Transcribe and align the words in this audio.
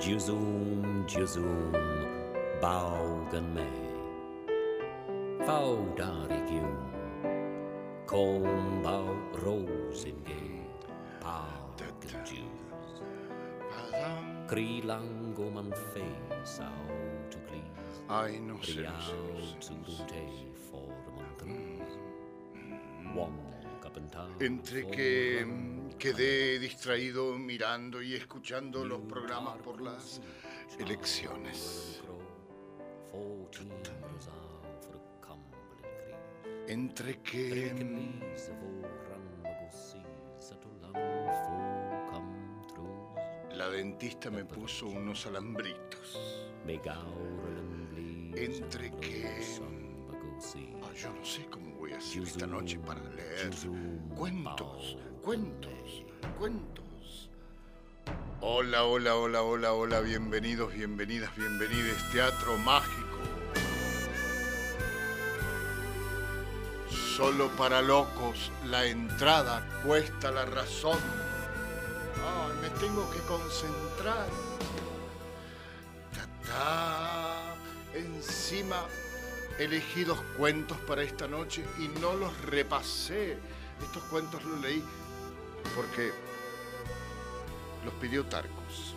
Gyuzum, 0.00 1.04
gyuzum, 1.06 1.76
baugan 2.62 3.52
me. 3.52 3.68
Faudarigum, 5.44 6.72
kom 8.06 8.80
bau 8.82 9.12
rosinge, 9.44 10.64
paugan 11.20 12.24
Jews. 12.24 13.04
Krilangum 14.48 15.58
an 15.58 15.70
face 15.92 16.60
out 16.64 17.30
to 17.30 17.38
glees. 17.44 18.00
Ein 18.08 18.56
Riau 18.56 19.60
zu 19.60 19.74
dunte 19.84 20.24
for 20.70 20.88
montan. 21.12 21.52
Wong 23.14 23.36
kapentan. 23.84 24.32
Intricate. 24.40 25.69
Quedé 26.00 26.58
distraído 26.58 27.36
mirando 27.36 28.00
y 28.00 28.14
escuchando 28.14 28.86
los 28.86 29.02
programas 29.02 29.58
por 29.58 29.82
las 29.82 30.22
elecciones. 30.78 32.00
Entre 36.68 37.20
que 37.20 37.74
la 43.52 43.68
dentista 43.68 44.30
me 44.30 44.46
puso 44.46 44.86
unos 44.86 45.26
alambritos. 45.26 46.48
Entre 48.34 48.90
que 48.92 49.26
ah, 50.82 50.92
yo 50.94 51.12
no 51.12 51.24
sé 51.24 51.44
cómo 51.50 51.74
voy 51.74 51.92
a 51.92 51.98
hacer 51.98 52.22
esta 52.22 52.46
noche 52.46 52.78
para 52.78 53.02
leer 53.10 53.50
cuentos, 54.16 54.96
cuentos, 55.22 56.04
cuentos. 56.38 56.84
Hola, 58.40 58.84
hola, 58.84 59.16
hola, 59.16 59.42
hola, 59.42 59.72
hola, 59.74 60.00
bienvenidos, 60.00 60.72
bienvenidas, 60.72 61.34
bienvenides. 61.36 61.96
Teatro 62.10 62.56
Mágico. 62.58 63.18
Solo 66.88 67.48
para 67.58 67.82
locos 67.82 68.50
la 68.66 68.86
entrada 68.86 69.66
cuesta 69.84 70.30
la 70.30 70.46
razón. 70.46 70.98
Ay, 72.16 72.56
me 72.62 72.70
tengo 72.80 73.10
que 73.10 73.18
concentrar. 73.20 74.26
Ta, 76.14 76.48
ta. 76.48 77.54
Encima 77.94 78.86
elegí 79.58 80.04
dos 80.04 80.20
cuentos 80.38 80.78
para 80.78 81.02
esta 81.02 81.28
noche 81.28 81.62
y 81.78 81.88
no 82.00 82.14
los 82.14 82.40
repasé. 82.42 83.36
Estos 83.82 84.02
cuentos 84.04 84.42
los 84.44 84.60
leí 84.60 84.82
porque 85.74 86.12
los 87.84 87.94
pidió 87.94 88.24
Tarcos. 88.24 88.94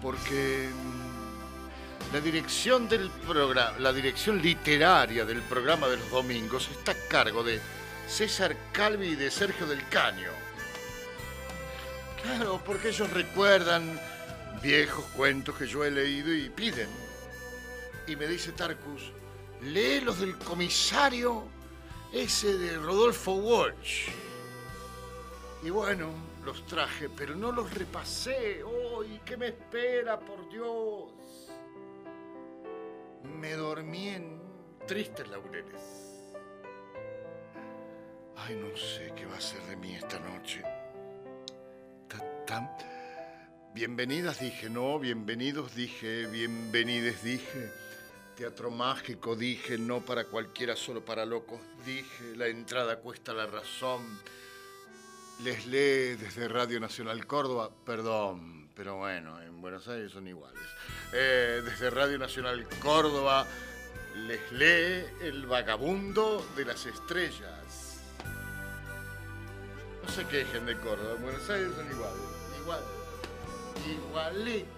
Porque 0.00 0.68
mm, 0.68 2.12
la 2.12 2.20
dirección 2.20 2.88
del 2.88 3.08
programa, 3.26 3.78
la 3.78 3.92
dirección 3.92 4.42
literaria 4.42 5.24
del 5.24 5.40
programa 5.42 5.86
de 5.88 5.96
los 5.96 6.10
domingos 6.10 6.68
está 6.70 6.92
a 6.92 7.08
cargo 7.08 7.44
de 7.44 7.60
César 8.08 8.56
Calvi 8.72 9.08
y 9.08 9.14
de 9.14 9.30
Sergio 9.30 9.66
del 9.66 9.86
Caño. 9.88 10.30
Claro, 12.22 12.60
porque 12.64 12.88
ellos 12.88 13.10
recuerdan 13.10 14.00
viejos 14.62 15.04
cuentos 15.16 15.56
que 15.56 15.66
yo 15.66 15.84
he 15.84 15.90
leído 15.90 16.32
y 16.34 16.48
piden. 16.50 16.88
Y 18.06 18.16
me 18.16 18.26
dice 18.26 18.52
Tarcus, 18.52 19.12
lee 19.62 20.00
los 20.00 20.20
del 20.20 20.36
comisario 20.38 21.44
ese 22.12 22.58
de 22.58 22.76
Rodolfo 22.76 23.32
Walsh. 23.32 24.08
Y 25.62 25.70
bueno, 25.70 26.10
los 26.44 26.66
traje, 26.66 27.08
pero 27.08 27.36
no 27.36 27.52
los 27.52 27.72
repasé. 27.72 28.64
¡Uy, 28.64 29.20
qué 29.24 29.36
me 29.36 29.48
espera, 29.48 30.18
por 30.18 30.48
Dios! 30.50 31.12
Me 33.38 33.52
dormí 33.52 34.08
en 34.08 34.40
tristes 34.88 35.28
laureles. 35.28 35.82
Ay, 38.36 38.56
no 38.56 38.76
sé 38.76 39.12
qué 39.14 39.24
va 39.24 39.36
a 39.36 39.40
ser 39.40 39.62
de 39.62 39.76
mí 39.76 39.94
esta 39.94 40.18
noche. 40.18 40.62
Ta. 42.08 42.76
Bienvenidas 43.72 44.40
dije, 44.40 44.68
no, 44.68 44.98
bienvenidos 44.98 45.76
dije, 45.76 46.26
bienvenides 46.26 47.22
dije. 47.22 47.70
Teatro 48.36 48.70
mágico 48.70 49.36
dije, 49.36 49.78
no 49.78 50.00
para 50.00 50.24
cualquiera, 50.24 50.74
solo 50.74 51.04
para 51.04 51.24
locos 51.24 51.60
dije. 51.86 52.36
La 52.36 52.48
entrada 52.48 52.98
cuesta 52.98 53.32
la 53.32 53.46
razón. 53.46 54.02
Les 55.44 55.66
lee 55.66 56.14
desde 56.16 56.46
Radio 56.46 56.78
Nacional 56.78 57.26
Córdoba, 57.26 57.68
perdón, 57.84 58.68
pero 58.76 58.98
bueno, 58.98 59.42
en 59.42 59.60
Buenos 59.60 59.88
Aires 59.88 60.12
son 60.12 60.28
iguales. 60.28 60.62
Eh, 61.12 61.62
desde 61.64 61.90
Radio 61.90 62.16
Nacional 62.16 62.64
Córdoba 62.80 63.44
les 64.14 64.52
lee 64.52 65.04
El 65.20 65.46
vagabundo 65.46 66.46
de 66.54 66.64
las 66.64 66.86
estrellas. 66.86 68.04
No 70.04 70.08
se 70.08 70.24
quejen 70.26 70.64
de 70.64 70.76
Córdoba, 70.76 71.14
en 71.16 71.22
Buenos 71.22 71.50
Aires 71.50 71.72
son 71.74 71.90
iguales, 71.90 72.22
igual, 72.60 72.82
igualitos. 73.90 74.68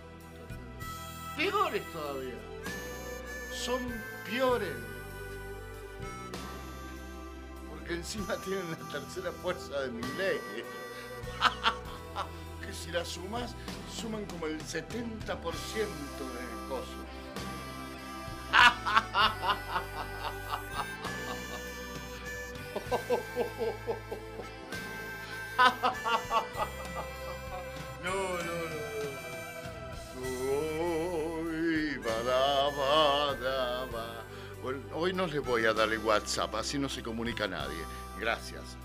Peores 1.36 1.92
todavía, 1.92 2.38
son 3.52 3.80
peores. 4.24 4.93
Porque 7.84 8.00
encima 8.00 8.34
tienen 8.36 8.70
la 8.70 8.78
tercera 8.98 9.30
fuerza 9.42 9.78
de 9.82 9.90
mi 9.90 10.00
ley. 10.16 10.40
que 12.66 12.72
si 12.72 12.90
la 12.90 13.04
sumas, 13.04 13.54
suman 13.94 14.24
como 14.24 14.46
el 14.46 14.58
70% 14.58 14.88
de 14.96 15.44
cosas. 16.66 16.88
No, 28.02 28.12
no, 28.12 28.56
no. 28.70 28.78
Uy, 31.42 31.98
bada, 31.98 32.70
bada, 32.70 33.34
ba. 33.40 33.63
Hoy 34.94 35.12
no 35.12 35.26
les 35.26 35.44
voy 35.44 35.66
a 35.66 35.74
dar 35.74 35.92
el 35.92 35.98
WhatsApp, 35.98 36.54
así 36.54 36.78
no 36.78 36.88
se 36.88 37.02
comunica 37.02 37.46
nadie. 37.46 37.76
Gracias. 38.18 38.78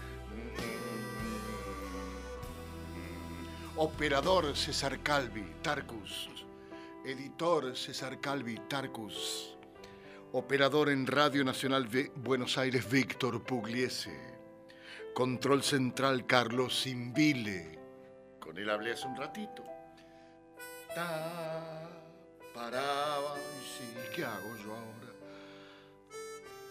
Operador 3.78 4.58
César 4.58 5.00
Calvi, 5.02 5.54
Tarcus. 5.62 6.30
Editor 7.06 7.78
César 7.78 8.20
Calvi, 8.20 8.60
Tarcus. 8.68 9.56
Operador 10.34 10.90
en 10.90 11.08
Radio 11.08 11.46
Nacional 11.46 11.90
de 11.90 12.12
Buenos 12.14 12.58
Aires, 12.58 12.90
Víctor 12.90 13.42
Pugliese. 13.42 14.38
Control 15.16 15.64
Central, 15.64 16.26
Carlos 16.26 16.78
Simbile. 16.78 17.80
Con 18.38 18.58
él 18.58 18.70
hablé 18.70 18.92
hace 18.92 19.08
un 19.08 19.16
ratito. 19.16 19.64
Y 23.38 23.66
sí, 23.78 23.94
¿qué 24.14 24.26
hago 24.26 24.58
yo 24.58 24.76
ahora? 24.76 24.89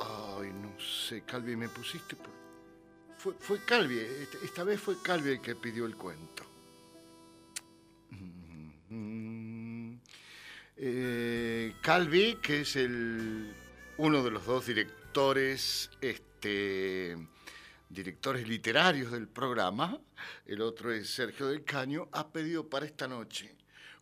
Ay, 0.00 0.52
no 0.52 0.78
sé, 0.80 1.22
Calvi, 1.22 1.56
me 1.56 1.68
pusiste. 1.68 2.16
Fue, 3.16 3.34
fue 3.34 3.64
Calvi, 3.64 3.98
esta, 3.98 4.38
esta 4.44 4.64
vez 4.64 4.80
fue 4.80 5.00
Calvi 5.02 5.30
el 5.30 5.40
que 5.40 5.56
pidió 5.56 5.86
el 5.86 5.96
cuento. 5.96 6.44
Mm. 8.90 9.94
Eh, 10.76 11.74
Calvi, 11.82 12.36
que 12.36 12.60
es 12.60 12.76
el, 12.76 13.52
uno 13.96 14.22
de 14.22 14.30
los 14.30 14.46
dos 14.46 14.66
directores, 14.66 15.90
este, 16.00 17.16
directores 17.88 18.46
literarios 18.46 19.10
del 19.10 19.26
programa, 19.26 19.98
el 20.46 20.60
otro 20.62 20.92
es 20.92 21.10
Sergio 21.10 21.48
del 21.48 21.64
Caño, 21.64 22.08
ha 22.12 22.28
pedido 22.28 22.68
para 22.68 22.86
esta 22.86 23.08
noche 23.08 23.56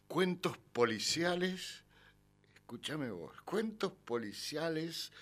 cuentos 0.07 0.59
policiales, 0.73 1.83
escúchame 2.55 3.11
vos, 3.11 3.41
cuentos 3.43 3.93
policiales 4.05 5.13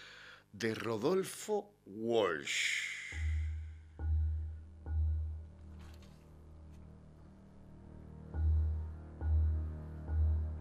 de 0.54 0.74
Rodolfo 0.74 1.74
Walsh. 1.86 2.92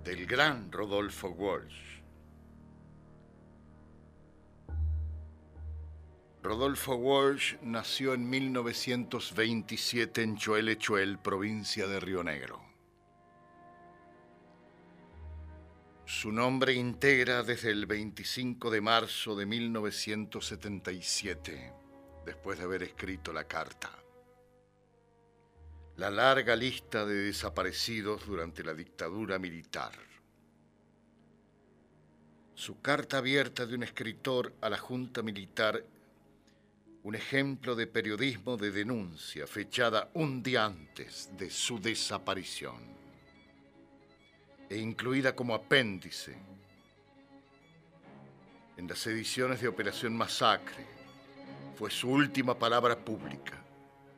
del 0.03 0.25
gran 0.25 0.69
Rodolfo 0.69 1.29
Walsh. 1.29 2.01
Rodolfo 6.41 6.95
Walsh 6.95 7.55
nació 7.61 8.13
en 8.13 8.29
1927 8.29 10.23
en 10.23 10.35
Choel-Echuel, 10.35 11.19
provincia 11.19 11.87
de 11.87 12.01
Río 12.01 12.21
Negro. 12.21 12.72
Su 16.23 16.31
nombre 16.31 16.71
integra 16.71 17.43
desde 17.43 17.69
el 17.69 17.85
25 17.85 18.71
de 18.71 18.79
marzo 18.79 19.35
de 19.35 19.45
1977, 19.45 21.73
después 22.25 22.57
de 22.57 22.63
haber 22.63 22.83
escrito 22.83 23.33
la 23.33 23.43
carta. 23.43 23.91
la 25.97 26.09
larga 26.09 26.55
lista 26.55 27.05
de 27.05 27.15
desaparecidos 27.15 28.25
durante 28.25 28.63
la 28.63 28.73
dictadura 28.73 29.37
militar. 29.37 29.91
Su 32.55 32.79
carta 32.79 33.17
abierta 33.17 33.65
de 33.65 33.75
un 33.75 33.83
escritor 33.83 34.53
a 34.61 34.69
la 34.69 34.77
Junta 34.77 35.23
Militar, 35.23 35.83
un 37.03 37.15
ejemplo 37.15 37.75
de 37.75 37.87
periodismo 37.87 38.55
de 38.55 38.71
denuncia 38.71 39.45
fechada 39.45 40.09
un 40.13 40.41
día 40.41 40.63
antes 40.63 41.31
de 41.37 41.49
su 41.49 41.81
desaparición 41.81 43.02
e 44.73 44.79
incluida 44.79 45.35
como 45.35 45.53
apéndice 45.53 46.35
en 48.75 48.87
las 48.87 49.05
ediciones 49.05 49.61
de 49.61 49.67
Operación 49.67 50.17
Masacre, 50.17 50.83
fue 51.77 51.91
su 51.91 52.09
última 52.09 52.57
palabra 52.57 52.95
pública, 52.97 53.53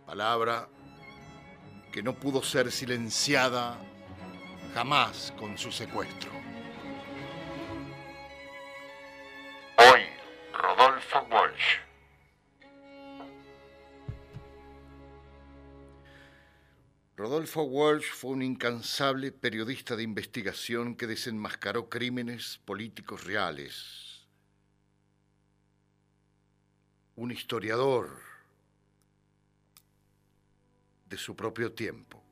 palabra 0.05 0.69
que 1.91 2.01
no 2.01 2.13
pudo 2.13 2.41
ser 2.41 2.71
silenciada 2.71 3.77
jamás 4.73 5.33
con 5.37 5.57
su 5.57 5.73
secuestro. 5.73 6.31
Hoy, 9.77 10.03
Rodolfo. 10.53 11.44
Rodolfo 17.35 17.63
Walsh 17.63 18.11
fue 18.13 18.31
un 18.31 18.41
incansable 18.41 19.33
periodista 19.33 19.97
de 19.97 20.03
investigación 20.03 20.95
que 20.95 21.05
desenmascaró 21.05 21.89
crímenes 21.89 22.61
políticos 22.63 23.25
reales. 23.25 24.25
Un 27.17 27.31
historiador 27.31 28.21
de 31.09 31.17
su 31.17 31.35
propio 31.35 31.73
tiempo. 31.73 32.23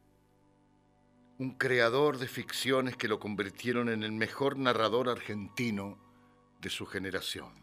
Un 1.38 1.58
creador 1.58 2.18
de 2.18 2.30
ficciones 2.30 2.96
que 2.96 3.10
lo 3.10 3.20
convirtieron 3.20 3.90
en 3.90 4.04
el 4.04 4.14
mejor 4.14 4.58
narrador 4.58 5.10
argentino 5.10 5.98
de 6.62 6.70
su 6.70 6.86
generación. 6.86 7.63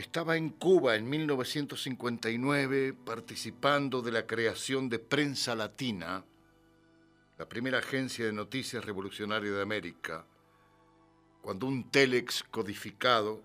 Estaba 0.00 0.38
en 0.38 0.48
Cuba 0.48 0.96
en 0.96 1.10
1959 1.10 2.94
participando 3.04 4.00
de 4.00 4.10
la 4.10 4.26
creación 4.26 4.88
de 4.88 4.98
Prensa 4.98 5.54
Latina, 5.54 6.24
la 7.36 7.46
primera 7.46 7.80
agencia 7.80 8.24
de 8.24 8.32
noticias 8.32 8.82
revolucionaria 8.82 9.50
de 9.52 9.60
América, 9.60 10.24
cuando 11.42 11.66
un 11.66 11.90
telex 11.90 12.42
codificado 12.44 13.42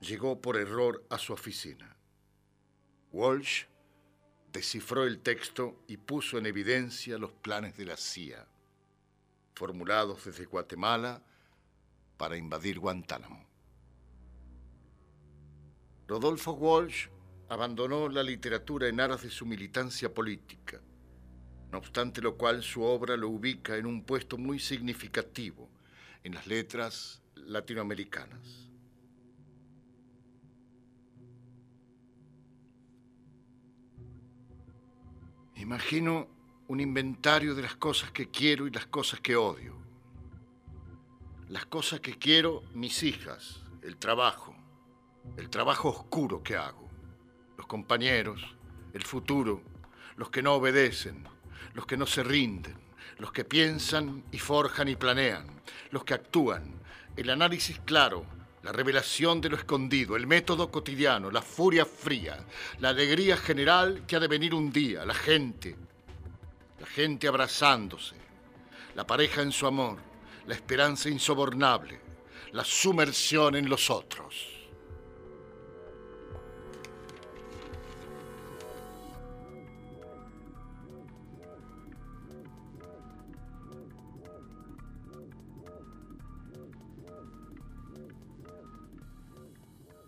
llegó 0.00 0.40
por 0.40 0.56
error 0.56 1.04
a 1.10 1.18
su 1.18 1.34
oficina. 1.34 1.98
Walsh 3.12 3.66
descifró 4.54 5.04
el 5.04 5.18
texto 5.18 5.82
y 5.86 5.98
puso 5.98 6.38
en 6.38 6.46
evidencia 6.46 7.18
los 7.18 7.32
planes 7.32 7.76
de 7.76 7.84
la 7.84 7.98
CIA, 7.98 8.48
formulados 9.54 10.24
desde 10.24 10.46
Guatemala 10.46 11.22
para 12.16 12.38
invadir 12.38 12.78
Guantánamo. 12.78 13.51
Rodolfo 16.06 16.52
Walsh 16.52 17.08
abandonó 17.48 18.08
la 18.08 18.22
literatura 18.22 18.88
en 18.88 19.00
aras 19.00 19.22
de 19.22 19.30
su 19.30 19.46
militancia 19.46 20.12
política, 20.12 20.80
no 21.70 21.78
obstante 21.78 22.20
lo 22.20 22.36
cual 22.36 22.62
su 22.62 22.82
obra 22.82 23.16
lo 23.16 23.28
ubica 23.28 23.76
en 23.76 23.86
un 23.86 24.04
puesto 24.04 24.38
muy 24.38 24.58
significativo 24.58 25.68
en 26.24 26.34
las 26.34 26.46
letras 26.46 27.22
latinoamericanas. 27.34 28.68
Imagino 35.56 36.26
un 36.68 36.80
inventario 36.80 37.54
de 37.54 37.62
las 37.62 37.76
cosas 37.76 38.10
que 38.10 38.28
quiero 38.28 38.66
y 38.66 38.70
las 38.70 38.86
cosas 38.86 39.20
que 39.20 39.36
odio. 39.36 39.76
Las 41.48 41.66
cosas 41.66 42.00
que 42.00 42.18
quiero, 42.18 42.62
mis 42.74 43.02
hijas, 43.02 43.60
el 43.82 43.96
trabajo, 43.96 44.51
el 45.36 45.48
trabajo 45.50 45.88
oscuro 45.88 46.42
que 46.42 46.56
hago, 46.56 46.88
los 47.56 47.66
compañeros, 47.66 48.42
el 48.92 49.02
futuro, 49.02 49.62
los 50.16 50.30
que 50.30 50.42
no 50.42 50.54
obedecen, 50.54 51.26
los 51.74 51.86
que 51.86 51.96
no 51.96 52.06
se 52.06 52.22
rinden, 52.22 52.76
los 53.18 53.32
que 53.32 53.44
piensan 53.44 54.24
y 54.32 54.38
forjan 54.38 54.88
y 54.88 54.96
planean, 54.96 55.46
los 55.90 56.04
que 56.04 56.14
actúan, 56.14 56.74
el 57.16 57.30
análisis 57.30 57.80
claro, 57.84 58.24
la 58.62 58.72
revelación 58.72 59.40
de 59.40 59.48
lo 59.48 59.56
escondido, 59.56 60.16
el 60.16 60.26
método 60.26 60.70
cotidiano, 60.70 61.30
la 61.30 61.42
furia 61.42 61.84
fría, 61.84 62.44
la 62.78 62.90
alegría 62.90 63.36
general 63.36 64.04
que 64.06 64.16
ha 64.16 64.20
de 64.20 64.28
venir 64.28 64.54
un 64.54 64.70
día, 64.72 65.04
la 65.04 65.14
gente, 65.14 65.76
la 66.78 66.86
gente 66.86 67.26
abrazándose, 67.26 68.16
la 68.94 69.06
pareja 69.06 69.42
en 69.42 69.52
su 69.52 69.66
amor, 69.66 69.98
la 70.46 70.54
esperanza 70.54 71.08
insobornable, 71.08 72.00
la 72.52 72.64
sumersión 72.64 73.56
en 73.56 73.68
los 73.68 73.90
otros. 73.90 74.51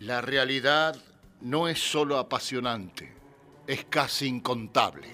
La 0.04 0.20
realidad 0.20 0.96
no 1.40 1.66
es 1.66 1.78
solo 1.78 2.18
apasionante, 2.18 3.10
es 3.66 3.86
casi 3.86 4.26
incontable. 4.26 5.08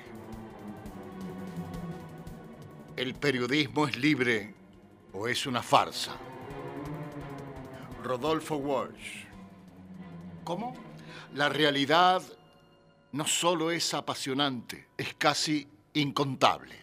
¿El 2.96 3.14
periodismo 3.14 3.86
es 3.86 3.96
libre 3.96 4.52
o 5.12 5.28
es 5.28 5.46
una 5.46 5.62
farsa? 5.62 6.16
Rodolfo 8.02 8.56
Walsh. 8.56 9.26
¿Cómo? 10.42 10.74
La 11.34 11.48
realidad 11.48 12.20
no 13.12 13.28
solo 13.28 13.70
es 13.70 13.94
apasionante, 13.94 14.88
es 14.98 15.14
casi 15.14 15.68
incontable. 15.92 16.74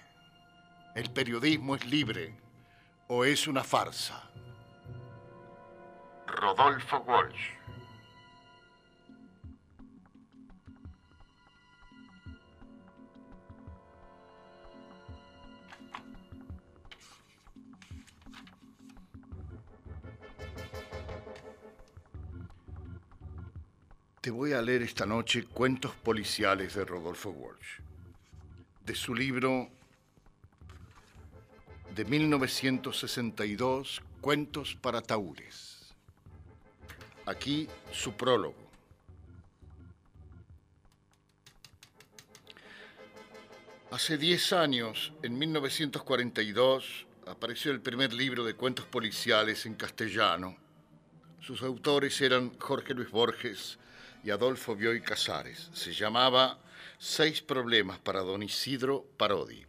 ¿El 0.96 1.12
periodismo 1.12 1.76
es 1.76 1.86
libre 1.86 2.38
o 3.10 3.26
es 3.26 3.50
una 3.50 3.66
farsa? 3.66 4.30
Rodolfo 6.26 7.00
Walsh. 7.00 7.57
Te 24.28 24.32
voy 24.32 24.52
a 24.52 24.62
leer 24.62 24.82
esta 24.82 25.06
noche 25.06 25.46
cuentos 25.46 25.96
policiales 25.96 26.76
de 26.76 26.84
Rodolfo 26.84 27.30
Walsh, 27.30 27.80
de 28.86 28.94
su 28.94 29.16
libro 29.16 29.70
de 31.96 32.04
1962, 32.04 34.02
Cuentos 34.20 34.76
para 34.82 35.02
Taúres. 35.02 35.94
Aquí 37.26 37.70
su 37.94 38.18
prólogo. 38.18 38.70
Hace 43.92 44.18
10 44.18 44.52
años, 44.52 45.14
en 45.24 45.38
1942, 45.38 47.08
apareció 47.28 47.72
el 47.72 47.80
primer 47.80 48.12
libro 48.12 48.44
de 48.44 48.56
cuentos 48.56 48.84
policiales 48.88 49.66
en 49.66 49.76
castellano. 49.76 50.58
Sus 51.40 51.62
autores 51.62 52.20
eran 52.20 52.60
Jorge 52.60 52.94
Luis 52.94 53.10
Borges, 53.10 53.80
y 54.24 54.32
Adolfo 54.32 54.76
Bioy 54.76 55.02
Casares. 55.02 55.70
Se 55.74 55.94
llamaba 55.94 56.60
Seis 57.00 57.42
problemas 57.42 58.00
para 58.00 58.22
don 58.22 58.42
Isidro 58.42 59.06
Parodi. 59.18 59.66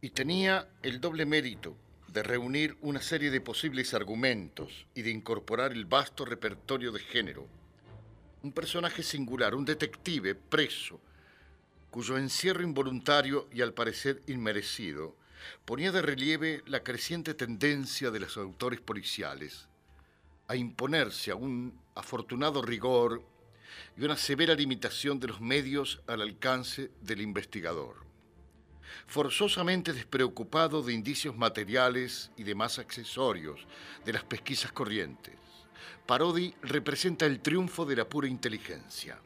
Y 0.00 0.10
tenía 0.10 0.68
el 0.82 1.00
doble 1.00 1.26
mérito 1.26 1.76
de 2.08 2.22
reunir 2.22 2.76
una 2.80 3.02
serie 3.02 3.30
de 3.30 3.40
posibles 3.40 3.94
argumentos 3.94 4.86
y 4.94 5.02
de 5.02 5.10
incorporar 5.10 5.72
el 5.72 5.84
vasto 5.84 6.24
repertorio 6.24 6.92
de 6.92 7.00
género. 7.00 7.46
Un 8.42 8.52
personaje 8.52 9.02
singular, 9.02 9.54
un 9.54 9.64
detective 9.64 10.34
preso, 10.34 11.00
cuyo 11.90 12.16
encierro 12.16 12.62
involuntario 12.62 13.48
y 13.52 13.60
al 13.62 13.74
parecer 13.74 14.22
inmerecido 14.26 15.16
ponía 15.64 15.90
de 15.90 16.02
relieve 16.02 16.62
la 16.66 16.82
creciente 16.82 17.34
tendencia 17.34 18.10
de 18.10 18.20
los 18.20 18.36
autores 18.36 18.80
policiales 18.80 19.69
a 20.50 20.56
imponerse 20.56 21.30
a 21.30 21.36
un 21.36 21.80
afortunado 21.94 22.60
rigor 22.60 23.22
y 23.96 24.02
una 24.02 24.16
severa 24.16 24.52
limitación 24.52 25.20
de 25.20 25.28
los 25.28 25.40
medios 25.40 26.02
al 26.08 26.22
alcance 26.22 26.90
del 27.02 27.20
investigador. 27.20 27.98
Forzosamente 29.06 29.92
despreocupado 29.92 30.82
de 30.82 30.92
indicios 30.92 31.36
materiales 31.36 32.32
y 32.36 32.42
demás 32.42 32.80
accesorios 32.80 33.64
de 34.04 34.12
las 34.12 34.24
pesquisas 34.24 34.72
corrientes, 34.72 35.36
Parodi 36.04 36.52
representa 36.62 37.26
el 37.26 37.38
triunfo 37.38 37.84
de 37.84 37.94
la 37.94 38.08
pura 38.08 38.26
inteligencia. 38.26 39.20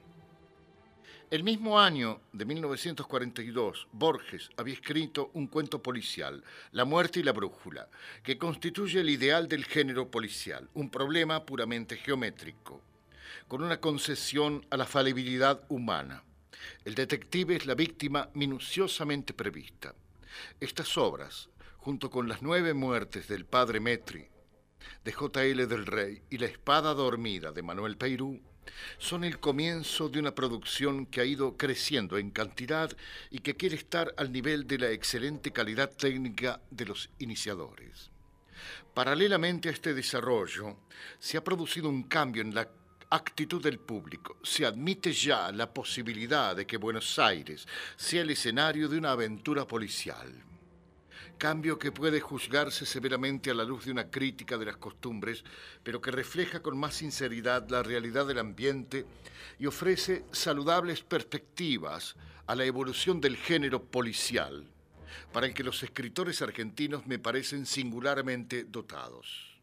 El 1.35 1.43
mismo 1.43 1.81
año 1.81 2.21
de 2.33 2.45
1942, 2.45 3.89
Borges 3.91 4.51
había 4.57 4.75
escrito 4.75 5.33
un 5.35 5.49
cuento 5.49 5.83
policial, 5.83 6.45
La 6.71 6.85
muerte 6.85 7.19
y 7.19 7.23
la 7.25 7.33
brújula, 7.33 7.89
que 8.23 8.39
constituye 8.39 9.01
el 9.01 9.11
ideal 9.11 9.49
del 9.49 9.65
género 9.65 10.13
policial, 10.13 10.69
un 10.75 10.91
problema 10.91 11.45
puramente 11.45 11.97
geométrico, 11.97 12.81
con 13.49 13.65
una 13.65 13.81
concesión 13.81 14.65
a 14.71 14.77
la 14.77 14.87
falibilidad 14.87 15.65
humana. 15.69 16.23
El 16.85 16.95
detective 16.95 17.57
es 17.57 17.67
la 17.67 17.75
víctima 17.75 18.31
minuciosamente 18.35 19.35
prevista. 19.35 19.93
Estas 20.61 20.97
obras, 20.97 21.49
junto 21.79 22.11
con 22.11 22.29
las 22.29 22.43
nueve 22.43 22.75
muertes 22.75 23.27
del 23.27 23.45
padre 23.45 23.81
Metri, 23.81 24.29
de 25.03 25.13
J.L. 25.13 25.67
del 25.67 25.85
Rey 25.85 26.23
y 26.31 26.39
La 26.39 26.47
espada 26.47 26.95
dormida 26.95 27.51
de 27.51 27.63
Manuel 27.65 27.97
Peirú, 27.97 28.41
son 28.99 29.25
el 29.25 29.39
comienzo 29.39 30.09
de 30.09 30.19
una 30.19 30.35
producción 30.35 31.07
que 31.07 31.21
ha 31.21 31.25
ido 31.25 31.57
creciendo 31.57 32.19
en 32.19 32.31
cantidad 32.31 32.91
y 33.31 33.39
que 33.39 33.57
quiere 33.57 33.77
estar 33.77 34.15
al 34.17 34.33
nivel 34.33 34.67
de 34.67 34.79
la 34.79 34.91
excelente 34.91 35.53
calidad 35.53 35.91
técnica 35.91 36.61
de 36.71 36.87
los 36.87 37.11
iniciadores. 37.19 38.11
Paralelamente 38.93 39.69
a 39.69 39.73
este 39.73 39.93
desarrollo, 39.95 40.77
se 41.19 41.37
ha 41.37 41.45
producido 41.45 41.89
un 41.89 42.05
cambio 42.05 42.43
en 42.43 42.55
la 42.55 42.69
actitud 43.11 43.63
del 43.63 43.79
público. 43.79 44.39
Se 44.43 44.65
admite 44.65 45.13
ya 45.13 45.51
la 45.53 45.73
posibilidad 45.73 46.57
de 46.57 46.67
que 46.67 46.77
Buenos 46.77 47.19
Aires 47.19 47.67
sea 47.97 48.23
el 48.23 48.31
escenario 48.31 48.89
de 48.89 48.99
una 48.99 49.13
aventura 49.13 49.67
policial 49.67 50.33
cambio 51.39 51.79
que 51.79 51.93
puede 51.93 52.21
juzgarse 52.21 52.87
severamente 52.87 53.51
a 53.51 53.55
la 53.55 53.65
luz 53.65 53.85
de 53.85 53.91
una 53.91 54.11
crítica 54.11 54.59
de 54.59 54.67
las 54.67 54.77
costumbres, 54.77 55.45
pero 55.83 56.01
que 56.01 56.11
refleja 56.11 56.61
con 56.61 56.79
más 56.79 56.95
sinceridad 56.95 57.69
la 57.69 57.83
realidad 57.83 58.27
del 58.27 58.39
ambiente 58.39 59.07
y 59.59 59.67
ofrece 59.67 60.25
saludables 60.33 61.03
perspectivas 61.03 62.17
a 62.47 62.55
la 62.55 62.65
evolución 62.65 63.21
del 63.21 63.37
género 63.37 63.83
policial, 63.85 64.67
para 65.33 65.47
el 65.47 65.55
que 65.55 65.65
los 65.65 65.83
escritores 65.83 66.43
argentinos 66.43 67.07
me 67.07 67.19
parecen 67.19 67.67
singularmente 67.67 68.65
dotados. 68.65 69.55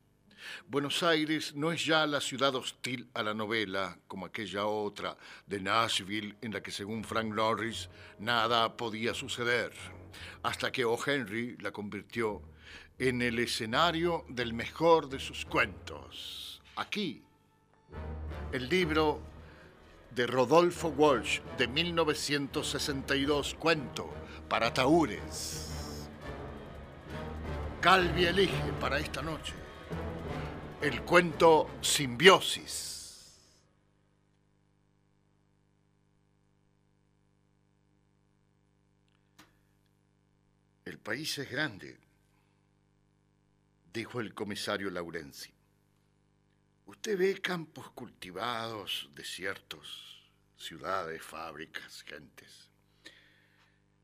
Buenos 0.67 1.03
Aires 1.03 1.53
no 1.55 1.71
es 1.71 1.85
ya 1.85 2.05
la 2.07 2.19
ciudad 2.19 2.55
hostil 2.55 3.07
a 3.13 3.21
la 3.23 3.33
novela, 3.33 3.99
como 4.07 4.25
aquella 4.25 4.65
otra 4.65 5.15
de 5.45 5.59
Nashville, 5.59 6.35
en 6.41 6.53
la 6.53 6.61
que, 6.61 6.71
según 6.71 7.03
Frank 7.03 7.33
Norris, 7.33 7.89
nada 8.19 8.75
podía 8.75 9.13
suceder 9.13 10.00
hasta 10.43 10.71
que 10.71 10.85
O. 10.85 10.97
Henry 11.03 11.57
la 11.57 11.71
convirtió 11.71 12.41
en 12.99 13.21
el 13.21 13.39
escenario 13.39 14.25
del 14.29 14.53
mejor 14.53 15.09
de 15.09 15.19
sus 15.19 15.45
cuentos. 15.45 16.61
Aquí, 16.75 17.21
el 18.51 18.69
libro 18.69 19.21
de 20.13 20.27
Rodolfo 20.27 20.89
Walsh 20.89 21.39
de 21.57 21.67
1962, 21.67 23.55
cuento 23.55 24.09
para 24.47 24.73
taúres. 24.73 26.07
Calvi 27.81 28.25
elige 28.25 28.73
para 28.79 28.99
esta 28.99 29.21
noche 29.21 29.53
el 30.81 31.03
cuento 31.03 31.69
Simbiosis. 31.81 32.90
País 41.01 41.37
es 41.37 41.49
grande, 41.49 41.97
dijo 43.93 44.21
el 44.21 44.33
comisario 44.33 44.89
Laurenzi. 44.89 45.51
Usted 46.85 47.17
ve 47.17 47.41
campos 47.41 47.91
cultivados, 47.91 49.09
desiertos, 49.13 50.29
ciudades, 50.57 51.21
fábricas, 51.21 52.03
gentes. 52.03 52.69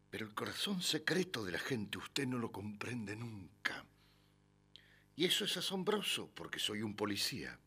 Pero 0.10 0.26
el 0.26 0.34
corazón 0.34 0.82
secreto 0.82 1.44
de 1.44 1.52
la 1.52 1.60
gente 1.60 1.98
usted 1.98 2.26
no 2.26 2.38
lo 2.38 2.52
comprende 2.52 3.16
nunca. 3.16 3.86
Y 5.16 5.26
eso 5.26 5.46
es 5.46 5.58
asombroso 5.58 6.32
porque 6.34 6.60
soy 6.60 6.82
un 6.82 6.96
policía. 6.96 7.60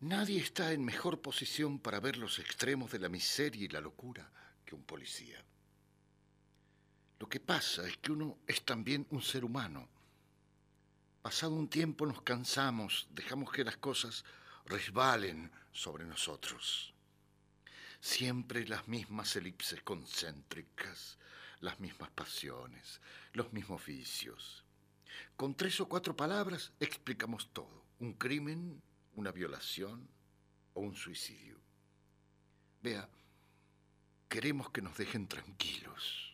Nadie 0.00 0.40
está 0.40 0.72
en 0.72 0.84
mejor 0.84 1.20
posición 1.20 1.80
para 1.80 2.00
ver 2.00 2.16
los 2.16 2.38
extremos 2.38 2.92
de 2.92 3.00
la 3.00 3.08
miseria 3.08 3.64
y 3.64 3.68
la 3.68 3.80
locura 3.80 4.30
que 4.64 4.74
un 4.74 4.84
policía. 4.84 5.44
Lo 7.18 7.28
que 7.28 7.40
pasa 7.40 7.86
es 7.86 7.96
que 7.98 8.12
uno 8.12 8.38
es 8.46 8.64
también 8.64 9.06
un 9.10 9.22
ser 9.22 9.44
humano. 9.44 9.88
Pasado 11.20 11.52
un 11.52 11.68
tiempo 11.68 12.06
nos 12.06 12.22
cansamos, 12.22 13.08
dejamos 13.10 13.50
que 13.50 13.64
las 13.64 13.76
cosas 13.76 14.24
resbalen 14.66 15.50
sobre 15.72 16.04
nosotros. 16.04 16.94
Siempre 18.00 18.66
las 18.68 18.86
mismas 18.86 19.34
elipses 19.34 19.82
concéntricas, 19.82 21.18
las 21.60 21.80
mismas 21.80 22.10
pasiones, 22.10 23.00
los 23.32 23.52
mismos 23.52 23.84
vicios. 23.84 24.64
Con 25.36 25.56
tres 25.56 25.80
o 25.80 25.88
cuatro 25.88 26.16
palabras 26.16 26.72
explicamos 26.78 27.52
todo. 27.52 27.84
Un 27.98 28.12
crimen, 28.12 28.80
una 29.16 29.32
violación 29.32 30.08
o 30.74 30.82
un 30.82 30.94
suicidio. 30.94 31.58
Vea, 32.80 33.08
queremos 34.28 34.70
que 34.70 34.82
nos 34.82 34.96
dejen 34.96 35.26
tranquilos 35.26 36.27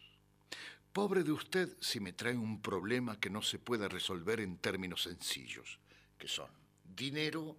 Pobre 0.94 1.24
de 1.24 1.32
usted 1.32 1.76
si 1.80 1.98
me 1.98 2.12
trae 2.12 2.36
un 2.36 2.62
problema 2.62 3.18
que 3.18 3.28
no 3.28 3.42
se 3.42 3.58
puede 3.58 3.88
resolver 3.88 4.38
en 4.38 4.58
términos 4.58 5.02
sencillos, 5.02 5.80
que 6.16 6.28
son 6.28 6.48
dinero, 6.84 7.56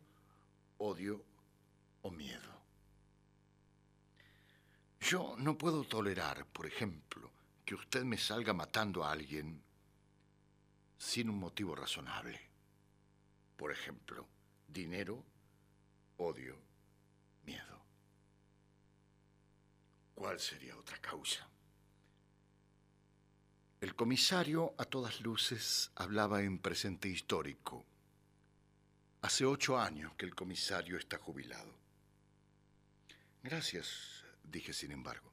odio 0.77 1.21
o 2.03 2.11
miedo. 2.11 2.61
Yo 5.01 5.35
no 5.37 5.57
puedo 5.57 5.83
tolerar, 5.83 6.45
por 6.45 6.65
ejemplo, 6.65 7.29
que 7.65 7.75
usted 7.75 8.05
me 8.05 8.17
salga 8.17 8.53
matando 8.53 9.03
a 9.03 9.11
alguien 9.11 9.61
sin 10.97 11.29
un 11.29 11.37
motivo 11.37 11.75
razonable. 11.75 12.39
Por 13.57 13.69
ejemplo, 13.69 14.25
dinero, 14.65 15.21
odio, 16.15 16.57
miedo. 17.43 17.83
¿Cuál 20.13 20.39
sería 20.39 20.77
otra 20.77 20.97
causa? 20.99 21.49
El 23.85 23.93
comisario, 23.93 24.73
a 24.79 24.85
todas 24.85 25.21
luces, 25.21 25.91
hablaba 25.93 26.41
en 26.41 26.57
presente 26.57 27.07
histórico. 27.07 27.85
Hace 29.21 29.45
ocho 29.45 29.77
años 29.77 30.11
que 30.15 30.25
el 30.25 30.33
comisario 30.33 30.97
está 30.97 31.19
jubilado. 31.19 31.71
Gracias, 33.43 34.23
dije 34.43 34.73
sin 34.73 34.89
embargo. 34.91 35.31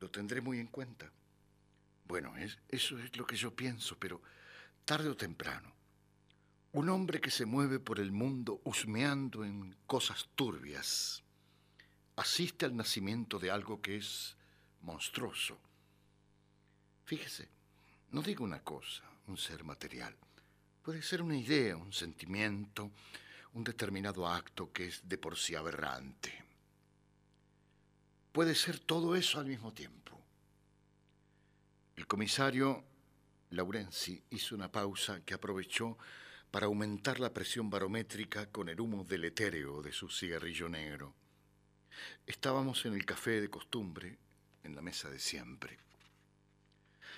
Lo 0.00 0.10
tendré 0.10 0.40
muy 0.40 0.58
en 0.58 0.68
cuenta. 0.68 1.12
Bueno, 2.06 2.32
eso 2.70 2.98
es 2.98 3.14
lo 3.14 3.26
que 3.26 3.36
yo 3.36 3.54
pienso, 3.54 3.98
pero 3.98 4.22
tarde 4.86 5.10
o 5.10 5.14
temprano, 5.14 5.70
un 6.72 6.88
hombre 6.88 7.20
que 7.20 7.30
se 7.30 7.44
mueve 7.44 7.78
por 7.78 8.00
el 8.00 8.10
mundo 8.10 8.62
husmeando 8.64 9.44
en 9.44 9.76
cosas 9.86 10.30
turbias, 10.34 11.22
asiste 12.16 12.64
al 12.64 12.74
nacimiento 12.74 13.38
de 13.38 13.50
algo 13.50 13.82
que 13.82 13.98
es 13.98 14.34
monstruoso 14.80 15.60
Fíjese, 17.04 17.48
no 18.12 18.22
digo 18.22 18.44
una 18.44 18.62
cosa, 18.62 19.02
un 19.26 19.36
ser 19.36 19.64
material. 19.64 20.16
Puede 20.82 21.02
ser 21.02 21.22
una 21.22 21.36
idea, 21.36 21.76
un 21.76 21.92
sentimiento, 21.92 22.90
un 23.54 23.64
determinado 23.64 24.26
acto 24.26 24.72
que 24.72 24.86
es 24.86 25.08
de 25.08 25.18
por 25.18 25.36
sí 25.36 25.54
aberrante. 25.54 26.44
Puede 28.32 28.54
ser 28.54 28.78
todo 28.80 29.14
eso 29.14 29.38
al 29.38 29.46
mismo 29.46 29.72
tiempo. 29.72 30.20
El 31.96 32.06
comisario 32.06 32.84
Laurenzi 33.50 34.22
hizo 34.30 34.54
una 34.54 34.72
pausa 34.72 35.20
que 35.24 35.34
aprovechó 35.34 35.96
para 36.50 36.66
aumentar 36.66 37.20
la 37.20 37.32
presión 37.32 37.70
barométrica 37.70 38.50
con 38.50 38.68
el 38.68 38.80
humo 38.80 39.04
del 39.04 39.24
etéreo 39.24 39.82
de 39.82 39.92
su 39.92 40.08
cigarrillo 40.08 40.68
negro. 40.68 41.14
Estábamos 42.26 42.84
en 42.86 42.94
el 42.94 43.04
café 43.04 43.40
de 43.40 43.48
costumbre, 43.48 44.18
en 44.64 44.74
la 44.74 44.82
mesa 44.82 45.10
de 45.10 45.18
siempre. 45.18 45.78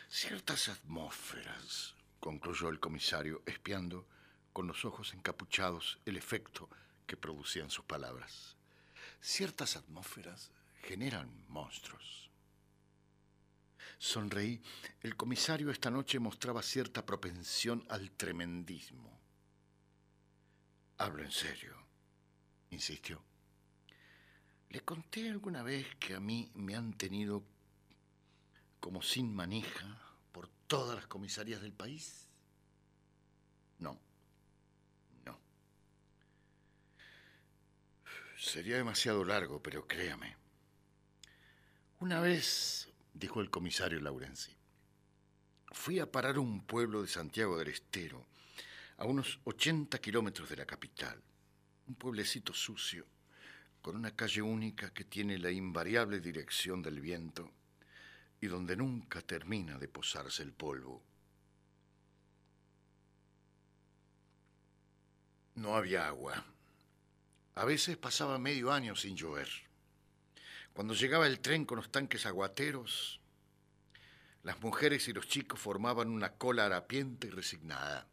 Ciertas 0.08 0.68
atmósferas, 0.68 1.94
concluyó 2.20 2.68
el 2.68 2.78
comisario, 2.78 3.42
espiando 3.44 4.06
con 4.52 4.66
los 4.66 4.84
ojos 4.84 5.12
encapuchados 5.12 5.98
el 6.06 6.16
efecto 6.16 6.70
que 7.06 7.16
producían 7.16 7.70
sus 7.70 7.84
palabras. 7.84 8.56
Ciertas 9.20 9.76
atmósferas 9.76 10.52
generan 10.82 11.44
monstruos. 11.48 12.30
Sonreí. 13.98 14.62
El 15.00 15.16
comisario 15.16 15.70
esta 15.70 15.90
noche 15.90 16.18
mostraba 16.18 16.62
cierta 16.62 17.04
propensión 17.04 17.84
al 17.88 18.10
tremendismo. 18.12 19.20
Hablo 20.98 21.24
en 21.24 21.32
serio, 21.32 21.76
insistió. 22.70 23.22
Le 24.70 24.80
conté 24.82 25.28
alguna 25.30 25.62
vez 25.62 25.96
que 25.96 26.14
a 26.14 26.20
mí 26.20 26.50
me 26.54 26.74
han 26.74 26.92
tenido 26.94 27.42
como 28.80 29.02
sin 29.02 29.34
manija 29.34 30.00
por 30.32 30.48
todas 30.66 30.96
las 30.96 31.06
comisarías 31.06 31.60
del 31.60 31.72
país? 31.72 32.28
No, 33.78 33.98
no. 35.24 35.38
sería 38.38 38.76
demasiado 38.76 39.24
largo, 39.24 39.62
pero 39.62 39.86
créame. 39.86 40.36
Una 41.98 42.20
vez, 42.20 42.88
dijo 43.14 43.40
el 43.40 43.50
comisario 43.50 44.00
Laurenzi, 44.00 44.54
fui 45.72 45.98
a 45.98 46.10
parar 46.10 46.36
a 46.36 46.40
un 46.40 46.64
pueblo 46.64 47.02
de 47.02 47.08
Santiago 47.08 47.58
del 47.58 47.68
Estero, 47.68 48.26
a 48.98 49.04
unos 49.04 49.40
80 49.44 49.98
kilómetros 49.98 50.48
de 50.48 50.56
la 50.56 50.66
capital, 50.66 51.22
un 51.86 51.94
pueblecito 51.94 52.52
sucio, 52.52 53.06
con 53.80 53.96
una 53.96 54.14
calle 54.14 54.42
única 54.42 54.92
que 54.92 55.04
tiene 55.04 55.38
la 55.38 55.50
invariable 55.50 56.20
dirección 56.20 56.82
del 56.82 57.00
viento 57.00 57.52
y 58.40 58.46
donde 58.46 58.76
nunca 58.76 59.22
termina 59.22 59.78
de 59.78 59.88
posarse 59.88 60.42
el 60.42 60.52
polvo. 60.52 61.02
No 65.54 65.74
había 65.74 66.06
agua. 66.06 66.44
A 67.54 67.64
veces 67.64 67.96
pasaba 67.96 68.38
medio 68.38 68.72
año 68.72 68.94
sin 68.94 69.16
llover. 69.16 69.48
Cuando 70.74 70.92
llegaba 70.92 71.26
el 71.26 71.40
tren 71.40 71.64
con 71.64 71.76
los 71.76 71.90
tanques 71.90 72.26
aguateros, 72.26 73.20
las 74.42 74.60
mujeres 74.60 75.08
y 75.08 75.14
los 75.14 75.26
chicos 75.26 75.58
formaban 75.58 76.10
una 76.10 76.34
cola 76.34 76.66
harapiente 76.66 77.28
y 77.28 77.30
resignada. 77.30 78.06